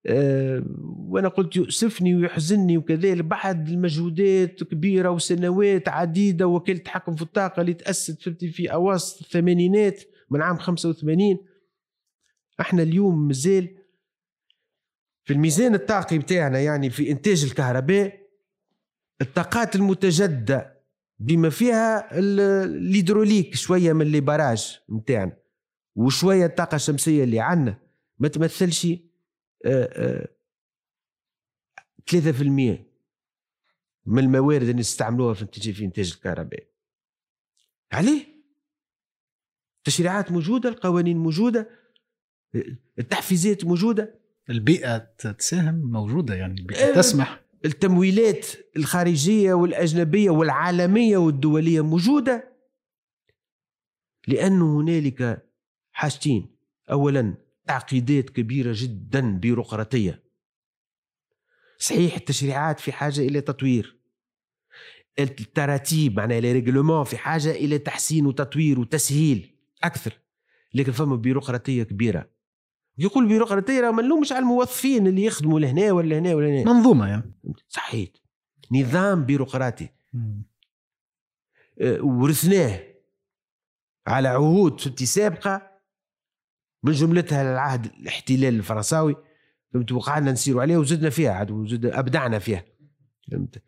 وأنا 0.10 1.28
قلت 1.28 1.56
يؤسفني 1.56 2.16
ويحزنني 2.16 2.78
وكذلك 2.78 3.24
بعد 3.24 3.70
المجهودات 3.70 4.64
كبيرة 4.64 5.10
وسنوات 5.10 5.88
عديدة 5.88 6.48
وكاله 6.48 6.78
التحكم 6.78 7.16
في 7.16 7.22
الطاقة 7.22 7.62
اللي 7.62 7.74
تأسست 7.74 8.46
في 8.46 8.74
اواسط 8.74 9.22
الثمانينات 9.22 10.04
من 10.30 10.42
عام 10.42 10.58
85 10.58 11.38
إحنا 12.62 12.82
اليوم 12.84 13.28
مازال 13.28 13.68
في 15.24 15.34
الميزان 15.34 15.76
الطاقي 15.76 16.18
بتاعنا 16.18 16.60
يعني 16.60 16.90
في 16.90 17.12
إنتاج 17.12 17.44
الكهرباء 17.44 18.20
الطاقات 19.22 19.76
المتجددة 19.76 20.78
بما 21.20 21.50
فيها 21.50 22.20
الهيدروليك 22.20 23.56
شوية 23.56 23.94
من 23.94 24.06
لي 24.06 24.20
باراج 24.20 24.80
نتاعنا 24.92 25.38
وشوية 25.96 26.46
الطاقة 26.46 26.76
الشمسية 26.76 27.24
اللي 27.24 27.40
عندنا. 27.40 27.80
ما 28.20 28.28
تمثلش 28.28 28.88
3% 29.66 29.70
من 34.06 34.20
الموارد 34.20 34.62
اللي 34.62 34.74
نستعملوها 34.74 35.34
في 35.34 35.74
في 35.74 35.86
إنتاج 35.86 36.12
الكهرباء 36.16 36.68
عليه؟ 37.92 38.26
التشريعات 39.78 40.32
موجودة 40.32 40.70
القوانين 40.70 41.18
موجودة 41.18 41.70
التحفيزات 43.00 43.66
موجودة. 43.66 44.20
البيئة 44.50 44.98
تساهم 44.98 45.76
موجودة 45.76 46.36
يعني 46.36 46.62
البيئة 46.62 46.96
تسمح. 46.96 47.44
التمويلات 47.66 48.46
الخارجية 48.78 49.54
والأجنبية 49.54 50.30
والعالمية 50.30 51.18
والدولية 51.18 51.82
موجودة. 51.82 52.58
لأنه 54.28 54.80
هنالك 54.80 55.50
حاجتين. 55.92 56.58
اولا 56.92 57.47
تعقيدات 57.68 58.30
كبيرة 58.30 58.74
جدا 58.76 59.38
بيروقراطية. 59.38 60.24
صحيح 61.80 62.16
التشريعات 62.16 62.80
في 62.80 62.92
حاجة 62.92 63.20
إلى 63.22 63.42
تطوير. 63.42 63.98
التراتيب 65.20 66.18
معناها 66.18 66.40
لي 66.40 67.04
في 67.06 67.18
حاجة 67.18 67.52
إلى 67.52 67.78
تحسين 67.78 68.26
وتطوير 68.26 68.80
وتسهيل 68.80 69.56
أكثر. 69.84 70.20
لكن 70.74 70.92
فما 70.92 71.16
بيروقراطية 71.16 71.84
كبيرة. 71.84 72.30
يقول 72.98 73.28
بيروقراطية 73.28 73.82
راه 73.82 73.92
ما 73.92 74.02
نلومش 74.02 74.32
على 74.32 74.40
الموظفين 74.40 75.08
اللي 75.08 75.24
يخدموا 75.24 75.60
لهنا 75.60 75.92
ولا 75.92 76.20
هنا 76.20 76.36
ولا 76.36 76.48
هنا. 76.48 76.74
منظومة 76.74 77.08
يعني. 77.08 77.34
صحيت 77.68 78.18
نظام 78.72 79.26
بيروقراطي. 79.26 79.90
أه 81.82 82.02
ورثناه 82.02 82.84
على 84.08 84.28
عهود 84.28 84.80
في 84.80 85.06
سابقه 85.06 85.77
من 86.84 86.92
جملتها 86.92 87.42
العهد 87.42 87.86
الاحتلال 87.86 88.56
الفرنساوي 88.56 89.16
فهمت؟ 89.74 89.92
وقعدنا 89.92 90.32
نسيروا 90.32 90.62
عليه 90.62 90.78
وزدنا 90.78 91.10
فيها 91.10 91.32
عاد 91.32 91.52
وزدنا 91.52 92.00
أبدعنا 92.00 92.40
فيها 92.40 92.64
فهمت؟ 93.32 93.64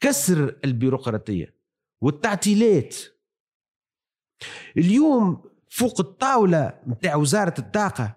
كسر 0.00 0.56
البيروقراطية 0.64 1.54
والتعطيلات 2.00 2.96
اليوم 4.76 5.42
فوق 5.70 6.00
الطاولة 6.00 6.80
نتاع 6.86 7.16
وزارة 7.16 7.54
الطاقة 7.58 8.16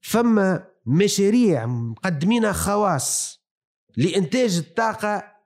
فما 0.00 0.66
مشاريع 0.86 1.66
مقدمينها 1.66 2.52
خواص 2.52 3.40
لإنتاج 3.96 4.56
الطاقة 4.56 5.36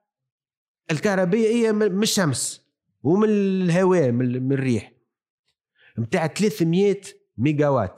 الكهربائيه 0.90 1.72
من 1.72 2.02
الشمس 2.02 2.62
ومن 3.02 3.28
الهواء 3.28 4.10
من 4.10 4.52
الريح 4.52 4.92
نتاع 5.98 6.26
300 6.26 7.00
ميجا 7.38 7.90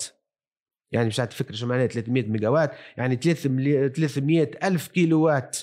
يعني 0.93 1.09
مش 1.09 1.17
فكره 1.17 1.55
شو 1.55 1.67
معناها 1.67 1.87
300 1.87 2.29
mégawatts 2.29 2.71
يعني 2.97 3.17
300 3.17 4.51
ألف 4.65 4.89
كيلو 4.89 5.23
وات 5.23 5.59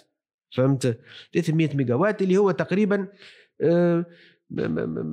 فهمت؟ 0.57 0.99
300 1.34 1.75
mégawatts 1.75 2.21
اللي 2.21 2.38
هو 2.38 2.51
تقريبا 2.51 3.07
آه 3.61 4.05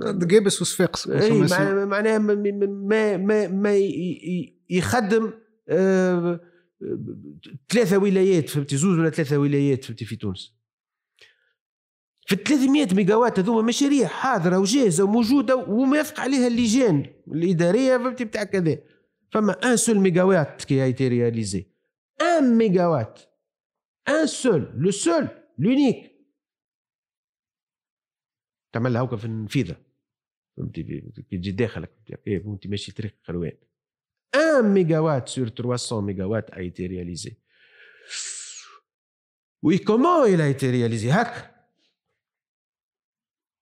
جيبس 0.09 0.62
وصفاقس 0.62 1.09
معناها 1.09 2.19
ما 2.19 3.17
ما 3.17 3.49
ما 3.49 3.77
يخدم 4.71 5.33
آه 5.69 6.41
ثلاثة 7.69 7.99
ولايات 7.99 8.49
فهمتي؟ 8.49 8.77
زوز 8.77 8.99
ولا 8.99 9.11
ثلاثة 9.11 9.39
ولايات 9.39 9.85
فهمتي؟ 9.85 10.05
في 10.05 10.17
تونس. 10.17 10.57
في 12.27 12.35
ال 12.35 12.43
300 12.43 12.95
mégawatts 12.95 13.39
هذوما 13.39 13.62
مشاريع 13.62 14.07
حاضرة 14.07 14.59
وجاهزة 14.59 15.05
وموجودة 15.05 15.57
وموافق 15.57 16.21
عليها 16.21 16.47
اللجان 16.47 17.07
الإدارية 17.33 17.97
فهمتي؟ 17.99 18.25
بتاع 18.25 18.45
كذا. 18.45 18.79
فما 19.37 19.53
un 19.53 19.77
seul 19.77 19.99
mégawatt 19.99 20.64
qui 20.64 20.85
était 20.85 21.09
réalisé 21.09 21.67
un 22.21 22.55
mégawatt 22.59 23.21
un 24.09 24.27
seul 24.27 24.73
le 24.75 24.91
seul 24.91 25.29
l'unique 25.59 26.12
تعملها 28.72 29.03
هكا 29.03 29.16
في 29.16 29.24
النفيذه 29.24 29.76
فهمتي؟ 30.57 30.82
كي 31.30 31.39
تجي 31.39 31.51
داخلك. 31.51 32.20
فهمتي؟ 32.26 32.68
ماشي 32.68 32.93
طريق 32.93 33.16
خلوان 33.22 33.53
1 34.37 34.64
mégawatt 34.64 35.29
sur 35.29 35.49
300 35.49 36.01
mégawatts 36.01 36.51
a 36.51 36.62
été 36.62 36.87
réalisé. 36.87 37.37
Oui, 39.62 39.80
comment 39.80 40.24
il 40.24 40.41
a 40.41 40.53
réalisé؟ 40.62 41.11
هكا 41.11 41.57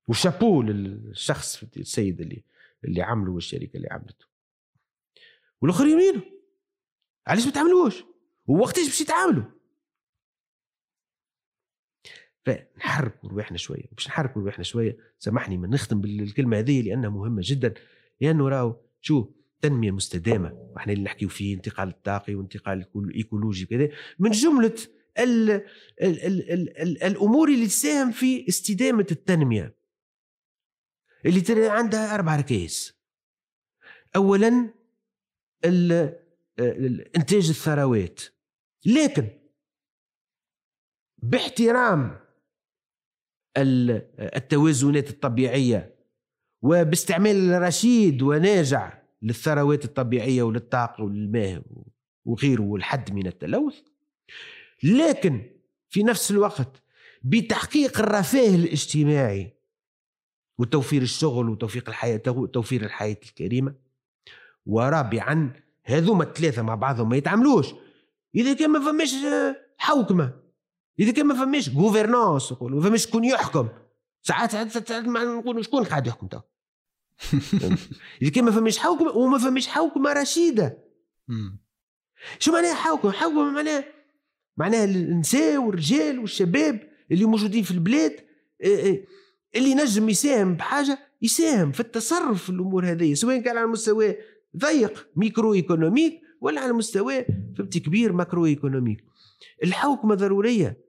وشابو 0.09 0.63
للشخص 0.63 1.63
السيد 1.77 2.21
اللي 2.21 2.45
اللي 2.85 3.03
عمله 3.03 3.33
والشركة 3.33 3.77
اللي 3.77 3.89
عملته. 3.91 4.34
والاخرين 5.63 5.97
وين 5.97 6.23
علاش 7.27 7.47
ما 7.47 7.53
تعملوش 7.53 8.05
ووقتاش 8.47 8.87
باش 8.87 9.01
يتعاملوا. 9.01 9.45
فنحركوا 12.47 13.29
رواحنا 13.31 13.57
شوية. 13.57 13.85
باش 13.93 14.09
نحركوا 14.09 14.43
رواحنا 14.43 14.65
شوية 14.65 14.97
سامحني 15.19 15.57
ما 15.57 15.69
نختم 15.69 16.01
بالكلمة 16.01 16.59
هذه 16.59 16.83
لأنها 16.83 17.11
مهمة 17.11 17.43
جدا. 17.45 17.75
لأنه 18.21 18.49
راهو 18.49 18.81
شو؟ 19.01 19.33
التنميه 19.55 19.89
المستدامه 19.89 20.53
وإحنا 20.53 20.93
اللي 20.93 21.05
نحكيو 21.05 21.29
فيه 21.29 21.57
انتقال 21.57 21.89
الطاقي 21.89 22.35
وانتقال 22.35 22.87
الإيكولوجي 22.97 23.65
وكذا. 23.65 23.89
من 24.19 24.31
جملة 24.31 24.75
ال 25.19 25.51
ال 25.51 25.63
ال 26.03 26.53
ال 26.53 26.79
ال 26.79 27.03
الأمور 27.03 27.49
اللي 27.49 27.67
تساهم 27.67 28.13
في 28.13 28.49
استدامة 28.49 29.07
التنمية. 29.11 29.75
اللي 31.27 31.69
عندها 31.69 32.15
أربع 32.15 32.37
ركائز. 32.37 32.95
اولا 34.17 34.75
إنتاج 35.65 37.49
الثروات. 37.49 38.21
لكن 38.87 39.29
باحترام 41.19 42.21
التوازنات 43.57 45.11
الطبيعية 45.11 45.95
وباستعمال 46.63 47.63
رشيد 47.63 48.23
وناجع 48.23 49.03
للثروات 49.23 49.85
الطبيعية 49.85 50.43
وللطاقة 50.43 51.05
وللماء 51.05 51.63
وغيره 52.25 52.63
والحد 52.63 53.13
من 53.13 53.27
التلوث 53.27 53.79
لكن 54.83 55.51
في 55.89 56.03
نفس 56.03 56.31
الوقت 56.31 56.83
بتحقيق 57.23 58.01
الرفاه 58.01 58.55
الاجتماعي 58.55 59.55
وتوفير 60.59 61.03
الشغل 61.03 61.49
وتوفيق 61.49 61.89
الحياة 61.89 62.17
توفير 62.53 62.85
الحياة 62.85 63.19
الكريمة 63.23 63.75
ورابعا 64.67 65.53
هذوما 65.85 66.25
الثلاثة 66.25 66.63
مع 66.63 66.75
بعضهم 66.75 67.09
ما 67.09 67.17
يتعاملوش. 67.17 67.67
إذا 68.35 68.55
كان 68.55 68.71
ما 68.71 68.81
فماش 68.81 69.15
حوكمه 69.79 70.33
إذا 70.99 71.13
كان 71.13 71.27
ما 71.27 71.35
فماش 71.35 71.71
gouvernance 71.71 72.53
ما 72.61 72.81
فماش 72.81 73.07
شكون 73.07 73.25
يحكم. 73.25 73.69
ساعات 74.23 74.51
ساعات 74.51 74.91
نقولوا 75.07 75.63
شكون 75.63 75.85
قاعد 75.85 76.07
يحكم 76.07 76.27
تو. 76.27 76.41
إذا 78.23 78.31
كان 78.31 78.45
ما 78.45 78.51
فماش 78.51 78.79
حوكمه 78.79 79.11
وما 79.11 79.39
فماش 79.39 79.67
حوكمه 79.69 80.13
رشيدة. 80.13 80.79
شو 82.39 82.53
معناها 82.53 82.75
حوكمه 82.75 83.13
حوكمه 83.13 83.51
معناها 83.51 83.85
معناها 84.57 84.85
النساء 84.85 85.57
والرجال 85.57 86.19
والشباب 86.19 86.81
اللي 87.11 87.25
موجودين 87.25 87.63
في 87.63 87.71
البلاد 87.71 88.17
اللي 89.55 89.75
نجم 89.75 90.09
يساهم 90.09 90.55
بحاجة 90.55 90.99
يساهم 91.23 91.73
في 91.73 91.81
التصرف 91.81 92.43
في 92.43 92.51
الأمور 92.51 92.91
هذه 92.91 93.15
سواء 93.15 93.41
كان 93.41 93.57
على 93.57 93.67
مستوى 93.67 94.17
ضيق 94.57 95.09
micro-économique 95.17 96.21
ولا 96.41 96.61
على 96.61 96.73
مستوى 96.73 97.25
فهمتي 97.59 97.81
كبير 97.81 98.13
macro-économique 98.13 99.05
الحوكمة 99.63 100.15
ضرورية 100.15 100.85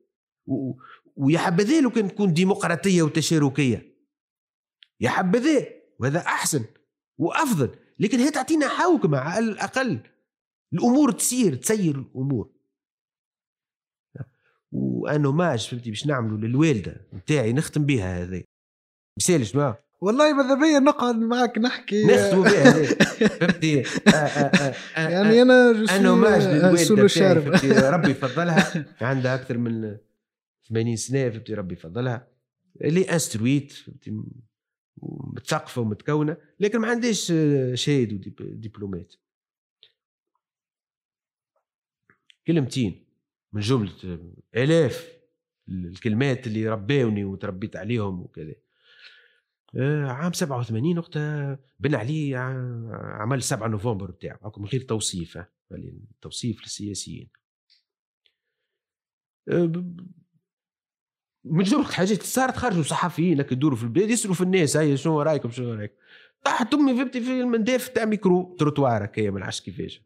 ويا 1.16 1.40
حبذا 1.40 1.82
لو 1.82 1.90
كان 1.90 2.08
تكون 2.08 2.34
ديمقراطية 2.34 3.02
وتشاركية. 3.04 3.96
يا 5.02 5.10
حبذا 5.10 5.68
وهذا 6.00 6.20
أحسن 6.20 6.66
وأفضل 7.18 7.76
لكن 8.00 8.20
هي 8.20 8.32
تعطينا 8.32 8.68
حوكمة 8.68 9.18
على 9.18 9.46
الأقل. 9.46 10.00
الأمور 10.74 11.12
تسير 11.12 11.56
تسير 11.56 12.00
الأمور. 12.00 12.52
وأنا 14.72 15.32
ماش 15.32 15.70
فهمتي 15.70 15.90
باش 15.90 16.06
نعملوا 16.06 16.38
للوالدة 16.38 17.08
نتاعي 17.14 17.54
نختم 17.54 17.86
بها 17.86 18.24
هذه. 18.24 18.44
ما؟ 19.56 19.76
والله 20.02 20.34
ماذا 20.34 20.54
بيا 20.56 20.80
نقعد 20.80 21.16
معك 21.16 21.58
نحكي. 21.58 22.04
نختم 22.06 22.44
بها 22.44 22.72
فهمتي 23.30 23.80
آه، 23.82 24.10
آه، 24.12 24.74
آه، 24.98 25.10
يعني 25.10 25.42
أنا 25.42 25.72
أنا 25.72 26.16
ماج 26.16 26.42
للوالده 26.48 27.90
ربي 27.96 28.12
يفضلها. 28.12 28.86
عندها 29.02 29.36
أكثر 29.36 29.58
من 29.58 29.98
80 30.70 30.96
سنة 30.96 31.30
فهمتي 31.30 31.54
ربي 31.54 31.74
يفضلها. 31.74 32.28
اللي 32.82 33.02
انسترويت 33.02 33.72
فهمتي 33.72 34.22
متثقفه 35.34 35.82
ومتكونة 35.82 36.38
لكن 36.60 36.80
ما 36.80 36.88
عنديش 36.88 37.34
شهاده 37.74 38.16
ودبلومات 38.42 39.14
كلمتين 42.48 43.06
من 43.54 43.62
جملة 43.62 43.92
آلاف 44.56 45.16
الكلمات 45.70 46.48
اللي 46.48 46.70
رباوني 46.70 47.24
وتربيت 47.26 47.76
عليهم 47.76 48.22
وكذا. 48.22 48.52
آه، 48.52 48.56
عام 50.08 50.34
87 50.34 50.98
وقتها 50.98 51.60
بن 51.80 51.96
علي 51.96 52.36
عمل 53.20 53.44
7 53.44 53.68
نوفمبر 53.68 54.12
بتاعه 54.12 54.54
من 54.58 54.66
غير 54.66 54.82
توصيف 54.82 55.38
توصيف 56.22 56.62
للسياسيين. 56.62 57.30
آه، 59.50 59.72
من 61.46 61.64
جمله 61.64 61.84
حاجات 61.84 62.24
صارت 62.24 62.58
خرجوا 62.58 62.84
صحفيين 62.84 63.38
لك 63.38 63.52
يدوروا 63.52 63.78
في 63.78 63.84
البلاد 63.84 64.10
يسألوا 64.10 64.36
في 64.36 64.42
الناس 64.42 64.78
هاي 64.78 64.98
شنو 64.98 65.22
رأيكم 65.22 65.52
شنو 65.52 65.74
رايكم 65.74 65.96
طاحت 66.44 66.74
أمي 66.74 66.96
فهمتي 66.98 67.22
في 67.22 67.42
المنداف 67.42 67.88
تاع 67.88 68.06
micro-trottoir 68.06 69.06
هكايا 69.06 69.32
ما 69.32 69.40
نعرفش 69.40 69.62
كيفاش. 69.62 70.02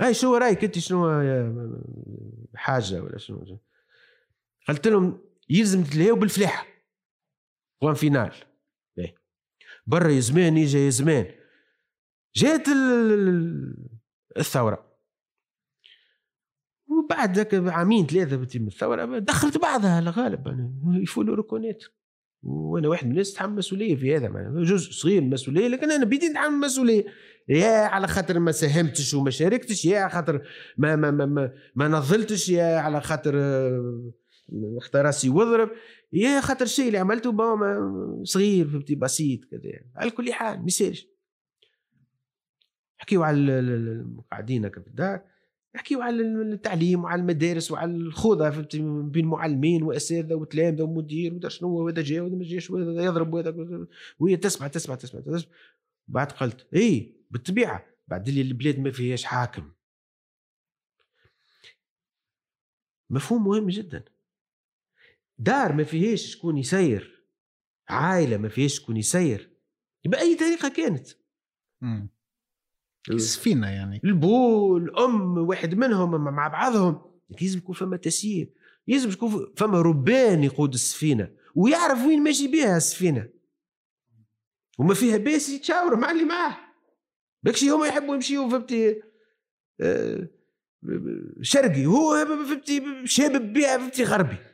هاي 0.00 0.14
شنو 0.14 0.36
رأيك 0.36 0.64
أنت 0.64 0.78
شنو 0.78 1.08
حاجة 2.54 3.02
ولا 3.02 3.18
شنو؟ 3.18 3.58
قلت 4.68 4.88
لهم 4.88 5.20
يلزم 5.50 5.84
تلهيو 5.84 6.16
بالفلاحة. 6.16 6.69
point 7.82 7.94
final 7.94 8.32
برا 9.86 10.08
يا 10.08 10.20
زمان 10.20 10.56
يجي 10.56 10.84
يا 10.84 10.90
زمان 10.90 11.26
جات 12.36 12.66
الثوره 14.36 14.90
وبعد 16.88 17.36
ذاك 17.36 17.54
عامين 17.54 18.06
ثلاثة 18.06 18.58
من 18.58 18.66
الثوره 18.66 19.18
دخلت 19.18 19.58
بعضها 19.58 19.98
الغالب 19.98 20.46
يعني 20.46 21.02
يفولوا 21.02 21.36
ريكونيت 21.36 21.84
وأنا 22.42 22.88
واحد 22.88 23.04
من 23.04 23.10
الناس 23.10 23.32
تحمل 23.32 23.54
مسؤوليه 23.54 23.96
في 23.96 24.16
هذا 24.16 24.28
جزء 24.62 24.92
صغير 24.92 25.20
من 25.20 25.26
المسؤوليه 25.26 25.68
لكن 25.68 25.90
أنا 25.90 26.04
بديت 26.04 26.24
نتحمل 26.24 26.58
مسؤوليه 26.58 27.04
يا 27.48 27.76
على 27.76 28.06
خاطر 28.06 28.38
ما 28.38 28.52
ساهمتش 28.52 29.14
وما 29.14 29.30
شاركتش 29.30 29.84
يا 29.84 30.00
على 30.00 30.10
خاطر 30.10 30.42
ما 30.78 30.96
ما 30.96 31.10
ما 31.10 31.26
ما, 31.26 31.52
ما 31.74 31.88
نظلتش 31.88 32.48
يا 32.48 32.78
على 32.78 33.00
خاطر 33.00 33.34
اخت 34.78 34.96
راسي 34.96 35.28
واضرب 35.28 35.70
يا 36.12 36.40
خاطر 36.40 36.64
الشيء 36.64 36.86
اللي 36.86 36.98
عملته 36.98 37.32
صغير 38.24 38.68
فهمتي؟ 38.68 38.94
بسيط 38.94 39.44
كذا 39.44 39.60
على 39.96 40.10
كل 40.10 40.32
حال 40.32 40.62
ما 40.62 40.68
حكيوا 42.96 43.24
على 43.24 43.36
المقعدين 43.36 44.64
هكا 44.64 44.80
في 44.80 44.86
الدار 44.86 45.22
نحكيو 45.74 46.02
على 46.02 46.22
التعليم 46.22 47.04
وعلى 47.04 47.20
المدارس 47.20 47.70
وعلى 47.70 47.92
الخوضة 47.92 48.68
بين 49.02 49.26
معلمين 49.26 49.82
واساتذه 49.82 50.34
وتلامذة 50.34 50.82
ومدير 50.82 51.34
ودا 51.34 51.48
شنو 51.48 51.68
وهذا 51.68 52.02
جا 52.02 52.22
وهذا 52.22 52.34
ما 52.34 52.44
جاش 52.44 52.70
وهذا 52.70 53.04
يضرب 53.04 53.34
وهذا 53.34 53.86
وهي 54.18 54.36
تسمع 54.36 54.68
تسمع 54.68 54.94
تسمع, 54.94 55.20
تسمع. 55.20 55.52
بعد 56.08 56.32
قلت 56.32 56.66
اي 56.74 57.14
بالطبيعة 57.30 57.86
بعد 58.08 58.28
اللي 58.28 58.40
البلاد 58.40 58.78
ما 58.78 58.90
فيهاش 58.90 59.24
حاكم. 59.24 59.72
مفهوم 63.10 63.44
مهم 63.44 63.68
جدا. 63.68 64.04
دار 65.40 65.72
ما 65.72 65.84
فيهاش 65.84 66.22
شكون 66.22 66.58
يسير 66.58 67.24
عائله 67.88 68.36
ما 68.36 68.48
فيهاش 68.48 68.74
شكون 68.74 68.96
يسير. 68.96 69.50
باي 70.06 70.34
طريقة 70.34 70.68
كانت. 70.68 71.08
السفينه 73.10 73.68
يعني. 73.70 74.00
البو 74.04 74.76
الام 74.76 75.38
واحد 75.38 75.74
منهم 75.74 76.10
مع 76.10 76.48
بعضهم. 76.48 77.02
لازم 77.40 77.58
يكون 77.58 77.74
فما 77.74 77.96
تسيير. 77.96 78.52
لازم 78.86 79.10
يكون 79.10 79.52
فما 79.56 79.80
ربان 79.80 80.44
يقود 80.44 80.74
السفينة 80.74 81.30
ويعرف 81.54 82.06
وين 82.06 82.22
ماشي 82.22 82.48
بها 82.48 82.76
السفينة. 82.76 83.28
وما 84.78 84.94
فيها 84.94 85.16
باس 85.16 85.48
يتشاور 85.48 85.96
مع 85.96 86.10
اللي 86.10 86.24
معاه. 86.24 86.56
بكشي 87.42 87.70
هما 87.70 87.86
يحبوا 87.86 88.14
يمشيوا 88.14 88.48
فهمتي؟ 88.48 89.02
آه، 89.80 90.28
شرقي. 91.42 91.86
هو 91.86 92.26
فهمتي 92.26 93.06
شاب 93.06 93.52
بيع 93.52 93.78
فهمتي 93.78 94.04
غربي. 94.04 94.49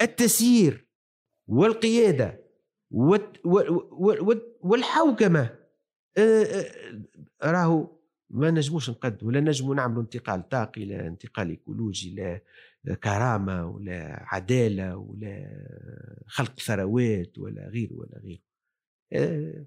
التسيير 0.00 0.86
والقيادة 1.48 2.40
والحوكمة. 4.60 5.58
آه، 6.18 6.42
آه، 6.44 7.02
راهو 7.42 7.98
ما 8.30 8.50
نجموش 8.50 8.90
نقد 8.90 9.24
ولا 9.24 9.40
نجموا 9.40 9.74
نعملوا 9.74 10.02
انتقال 10.02 10.48
طاقي 10.48 10.84
لا 10.84 11.06
انتقال 11.06 11.48
إيكولوجي 11.50 12.14
لا 12.14 12.40
كرامة 12.94 13.66
ولا 13.68 14.24
عدالة 14.26 14.96
ولا 14.96 15.66
خلق 16.26 16.60
ثروات 16.60 17.38
ولا 17.38 17.68
غيره 17.68 17.92
ولا 17.94 18.18
غيره 18.18 18.40
آه، 19.12 19.66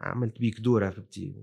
عملت 0.00 0.38
بيك 0.40 0.60
دورة 0.60 0.90
فهمتي؟ 0.90 1.34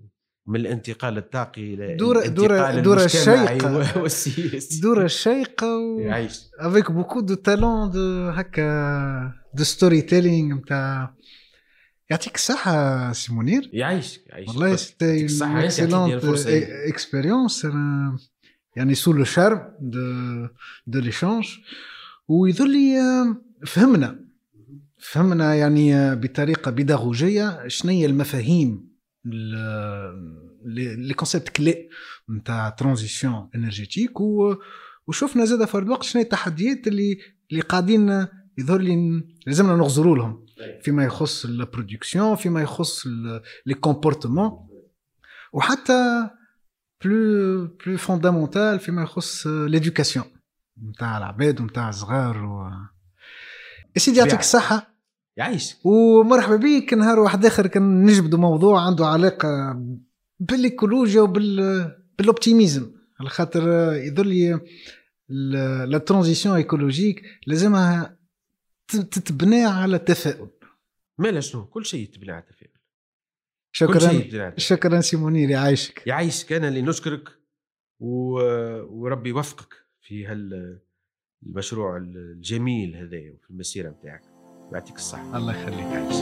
من 0.48 0.56
الانتقال 0.56 1.18
الطاقي 1.18 1.74
إلى 1.74 1.96
دورة 1.96 2.28
دورة 2.28 2.80
دورة 2.80 3.06
الشيقة 3.06 3.78
والسياسي 4.02 4.82
دورة 4.82 5.06
الشيقة 5.06 5.78
و... 5.78 6.00
يعيش. 6.00 6.42
avec 6.60 6.92
beaucoup 6.92 7.20
de 7.20 7.34
talent 7.34 7.92
de 7.92 8.30
هكا 8.30 9.34
de 9.54 9.64
storytelling 9.64 10.56
نتاع 10.56 11.14
يعطيك 12.10 12.36
الصحة 12.36 13.12
سي 13.12 13.34
منير. 13.34 13.70
يعيشك 13.74 14.28
يعيشك 14.28 14.50
والله 14.50 14.76
c'était 14.76 15.26
excellente 15.42 16.24
expérience 16.88 17.68
يعني 18.76 18.96
c'est 18.96 19.14
le 19.14 19.24
charme 19.24 19.62
de 19.80 20.00
de 20.88 21.00
l'échange 21.00 21.48
ويظل 22.28 22.76
فهمنا. 23.66 24.20
فهمنا 25.00 25.56
يعني 25.56 26.16
بطريقة 26.16 26.72
بيداغوجية. 26.72 27.68
شنية 27.68 28.06
المفاهيم؟ 28.06 28.91
les 29.26 31.14
concepts 31.14 31.50
clés 31.50 31.90
نتاع 32.30 32.70
transition 32.70 33.50
énergétique 33.56 34.12
وشفنا 35.08 35.46
زاد 35.46 35.66
في 35.66 35.78
الوقت 35.78 36.04
شنو 36.04 36.22
التحديات 36.22 36.88
اللي 36.88 37.18
اللي 37.52 37.62
قاعدين 37.62 38.28
يظهر 38.58 38.80
لي 38.82 39.24
لازمنا 39.48 39.76
نغزروا 39.76 40.18
لهم. 40.18 40.46
فيما 40.82 41.04
يخص 41.06 41.46
ال 41.46 41.54
production 41.54 42.36
فيما 42.36 42.62
يخص 42.62 43.08
les 43.66 43.74
comportements 43.74 44.68
وحتى 45.54 46.30
plus 47.06 47.68
plus 47.86 47.98
fondamental 47.98 48.80
فيما 48.80 49.04
يخص 49.04 49.48
l'éducation 49.48 50.26
نتاع 50.90 51.18
العباد 51.18 51.62
ونتاع 51.62 51.90
الصغار 51.90 52.46
و 52.46 52.72
سيدي 53.98 54.20
يعطيك 54.20 54.40
الصحه 54.40 54.94
يعيش. 55.38 55.76
ومرحبا 55.84 56.56
بك 56.56 56.94
نهار 56.94 57.20
واحد 57.20 57.46
آخر 57.46 57.68
كان 57.68 58.06
نجبدوا 58.06 58.40
موضوع 58.40 58.86
عنده 58.86 59.06
علاقة 59.06 59.82
بالإيكولوجيا 60.40 61.22
وبال 61.22 62.02
بال 62.18 62.31
optimisme 62.31 62.92
على 63.20 63.30
خاطر 63.30 63.94
يظل 63.94 64.62
la 65.90 65.98
transition 65.98 66.56
écologique 66.56 67.22
لازمها 67.48 68.18
تتبنى 68.88 69.64
على 69.64 69.96
التفاؤل. 69.96 70.50
مالا 71.18 71.40
شنو؟ 71.40 71.66
كل 71.66 71.86
شيء 71.86 72.04
يتبنى 72.04 72.32
على 72.32 72.44
التفاؤل. 72.44 72.72
شكرا 73.72 74.54
شكرا 74.58 75.02
سي 75.02 75.18
منير 75.18 75.50
يعيشك 75.50 76.08
يعيشك 76.08 76.54
أنا 76.54 76.68
اللي 76.68 76.82
نشكرك 76.82 77.30
و... 78.00 78.34
وربي 78.82 79.30
يوفقك 79.30 79.74
في 80.02 80.26
هالمشروع 81.46 81.98
الجميل 81.98 82.96
هذا 82.96 83.18
وفي 83.34 83.50
المسيرة 83.50 83.90
نتاعك 83.90 84.22
يعطيك 84.72 84.96
الصحة. 84.96 85.38
الله 85.38 85.54
يخليك 85.54 85.88
عايش 85.88 86.16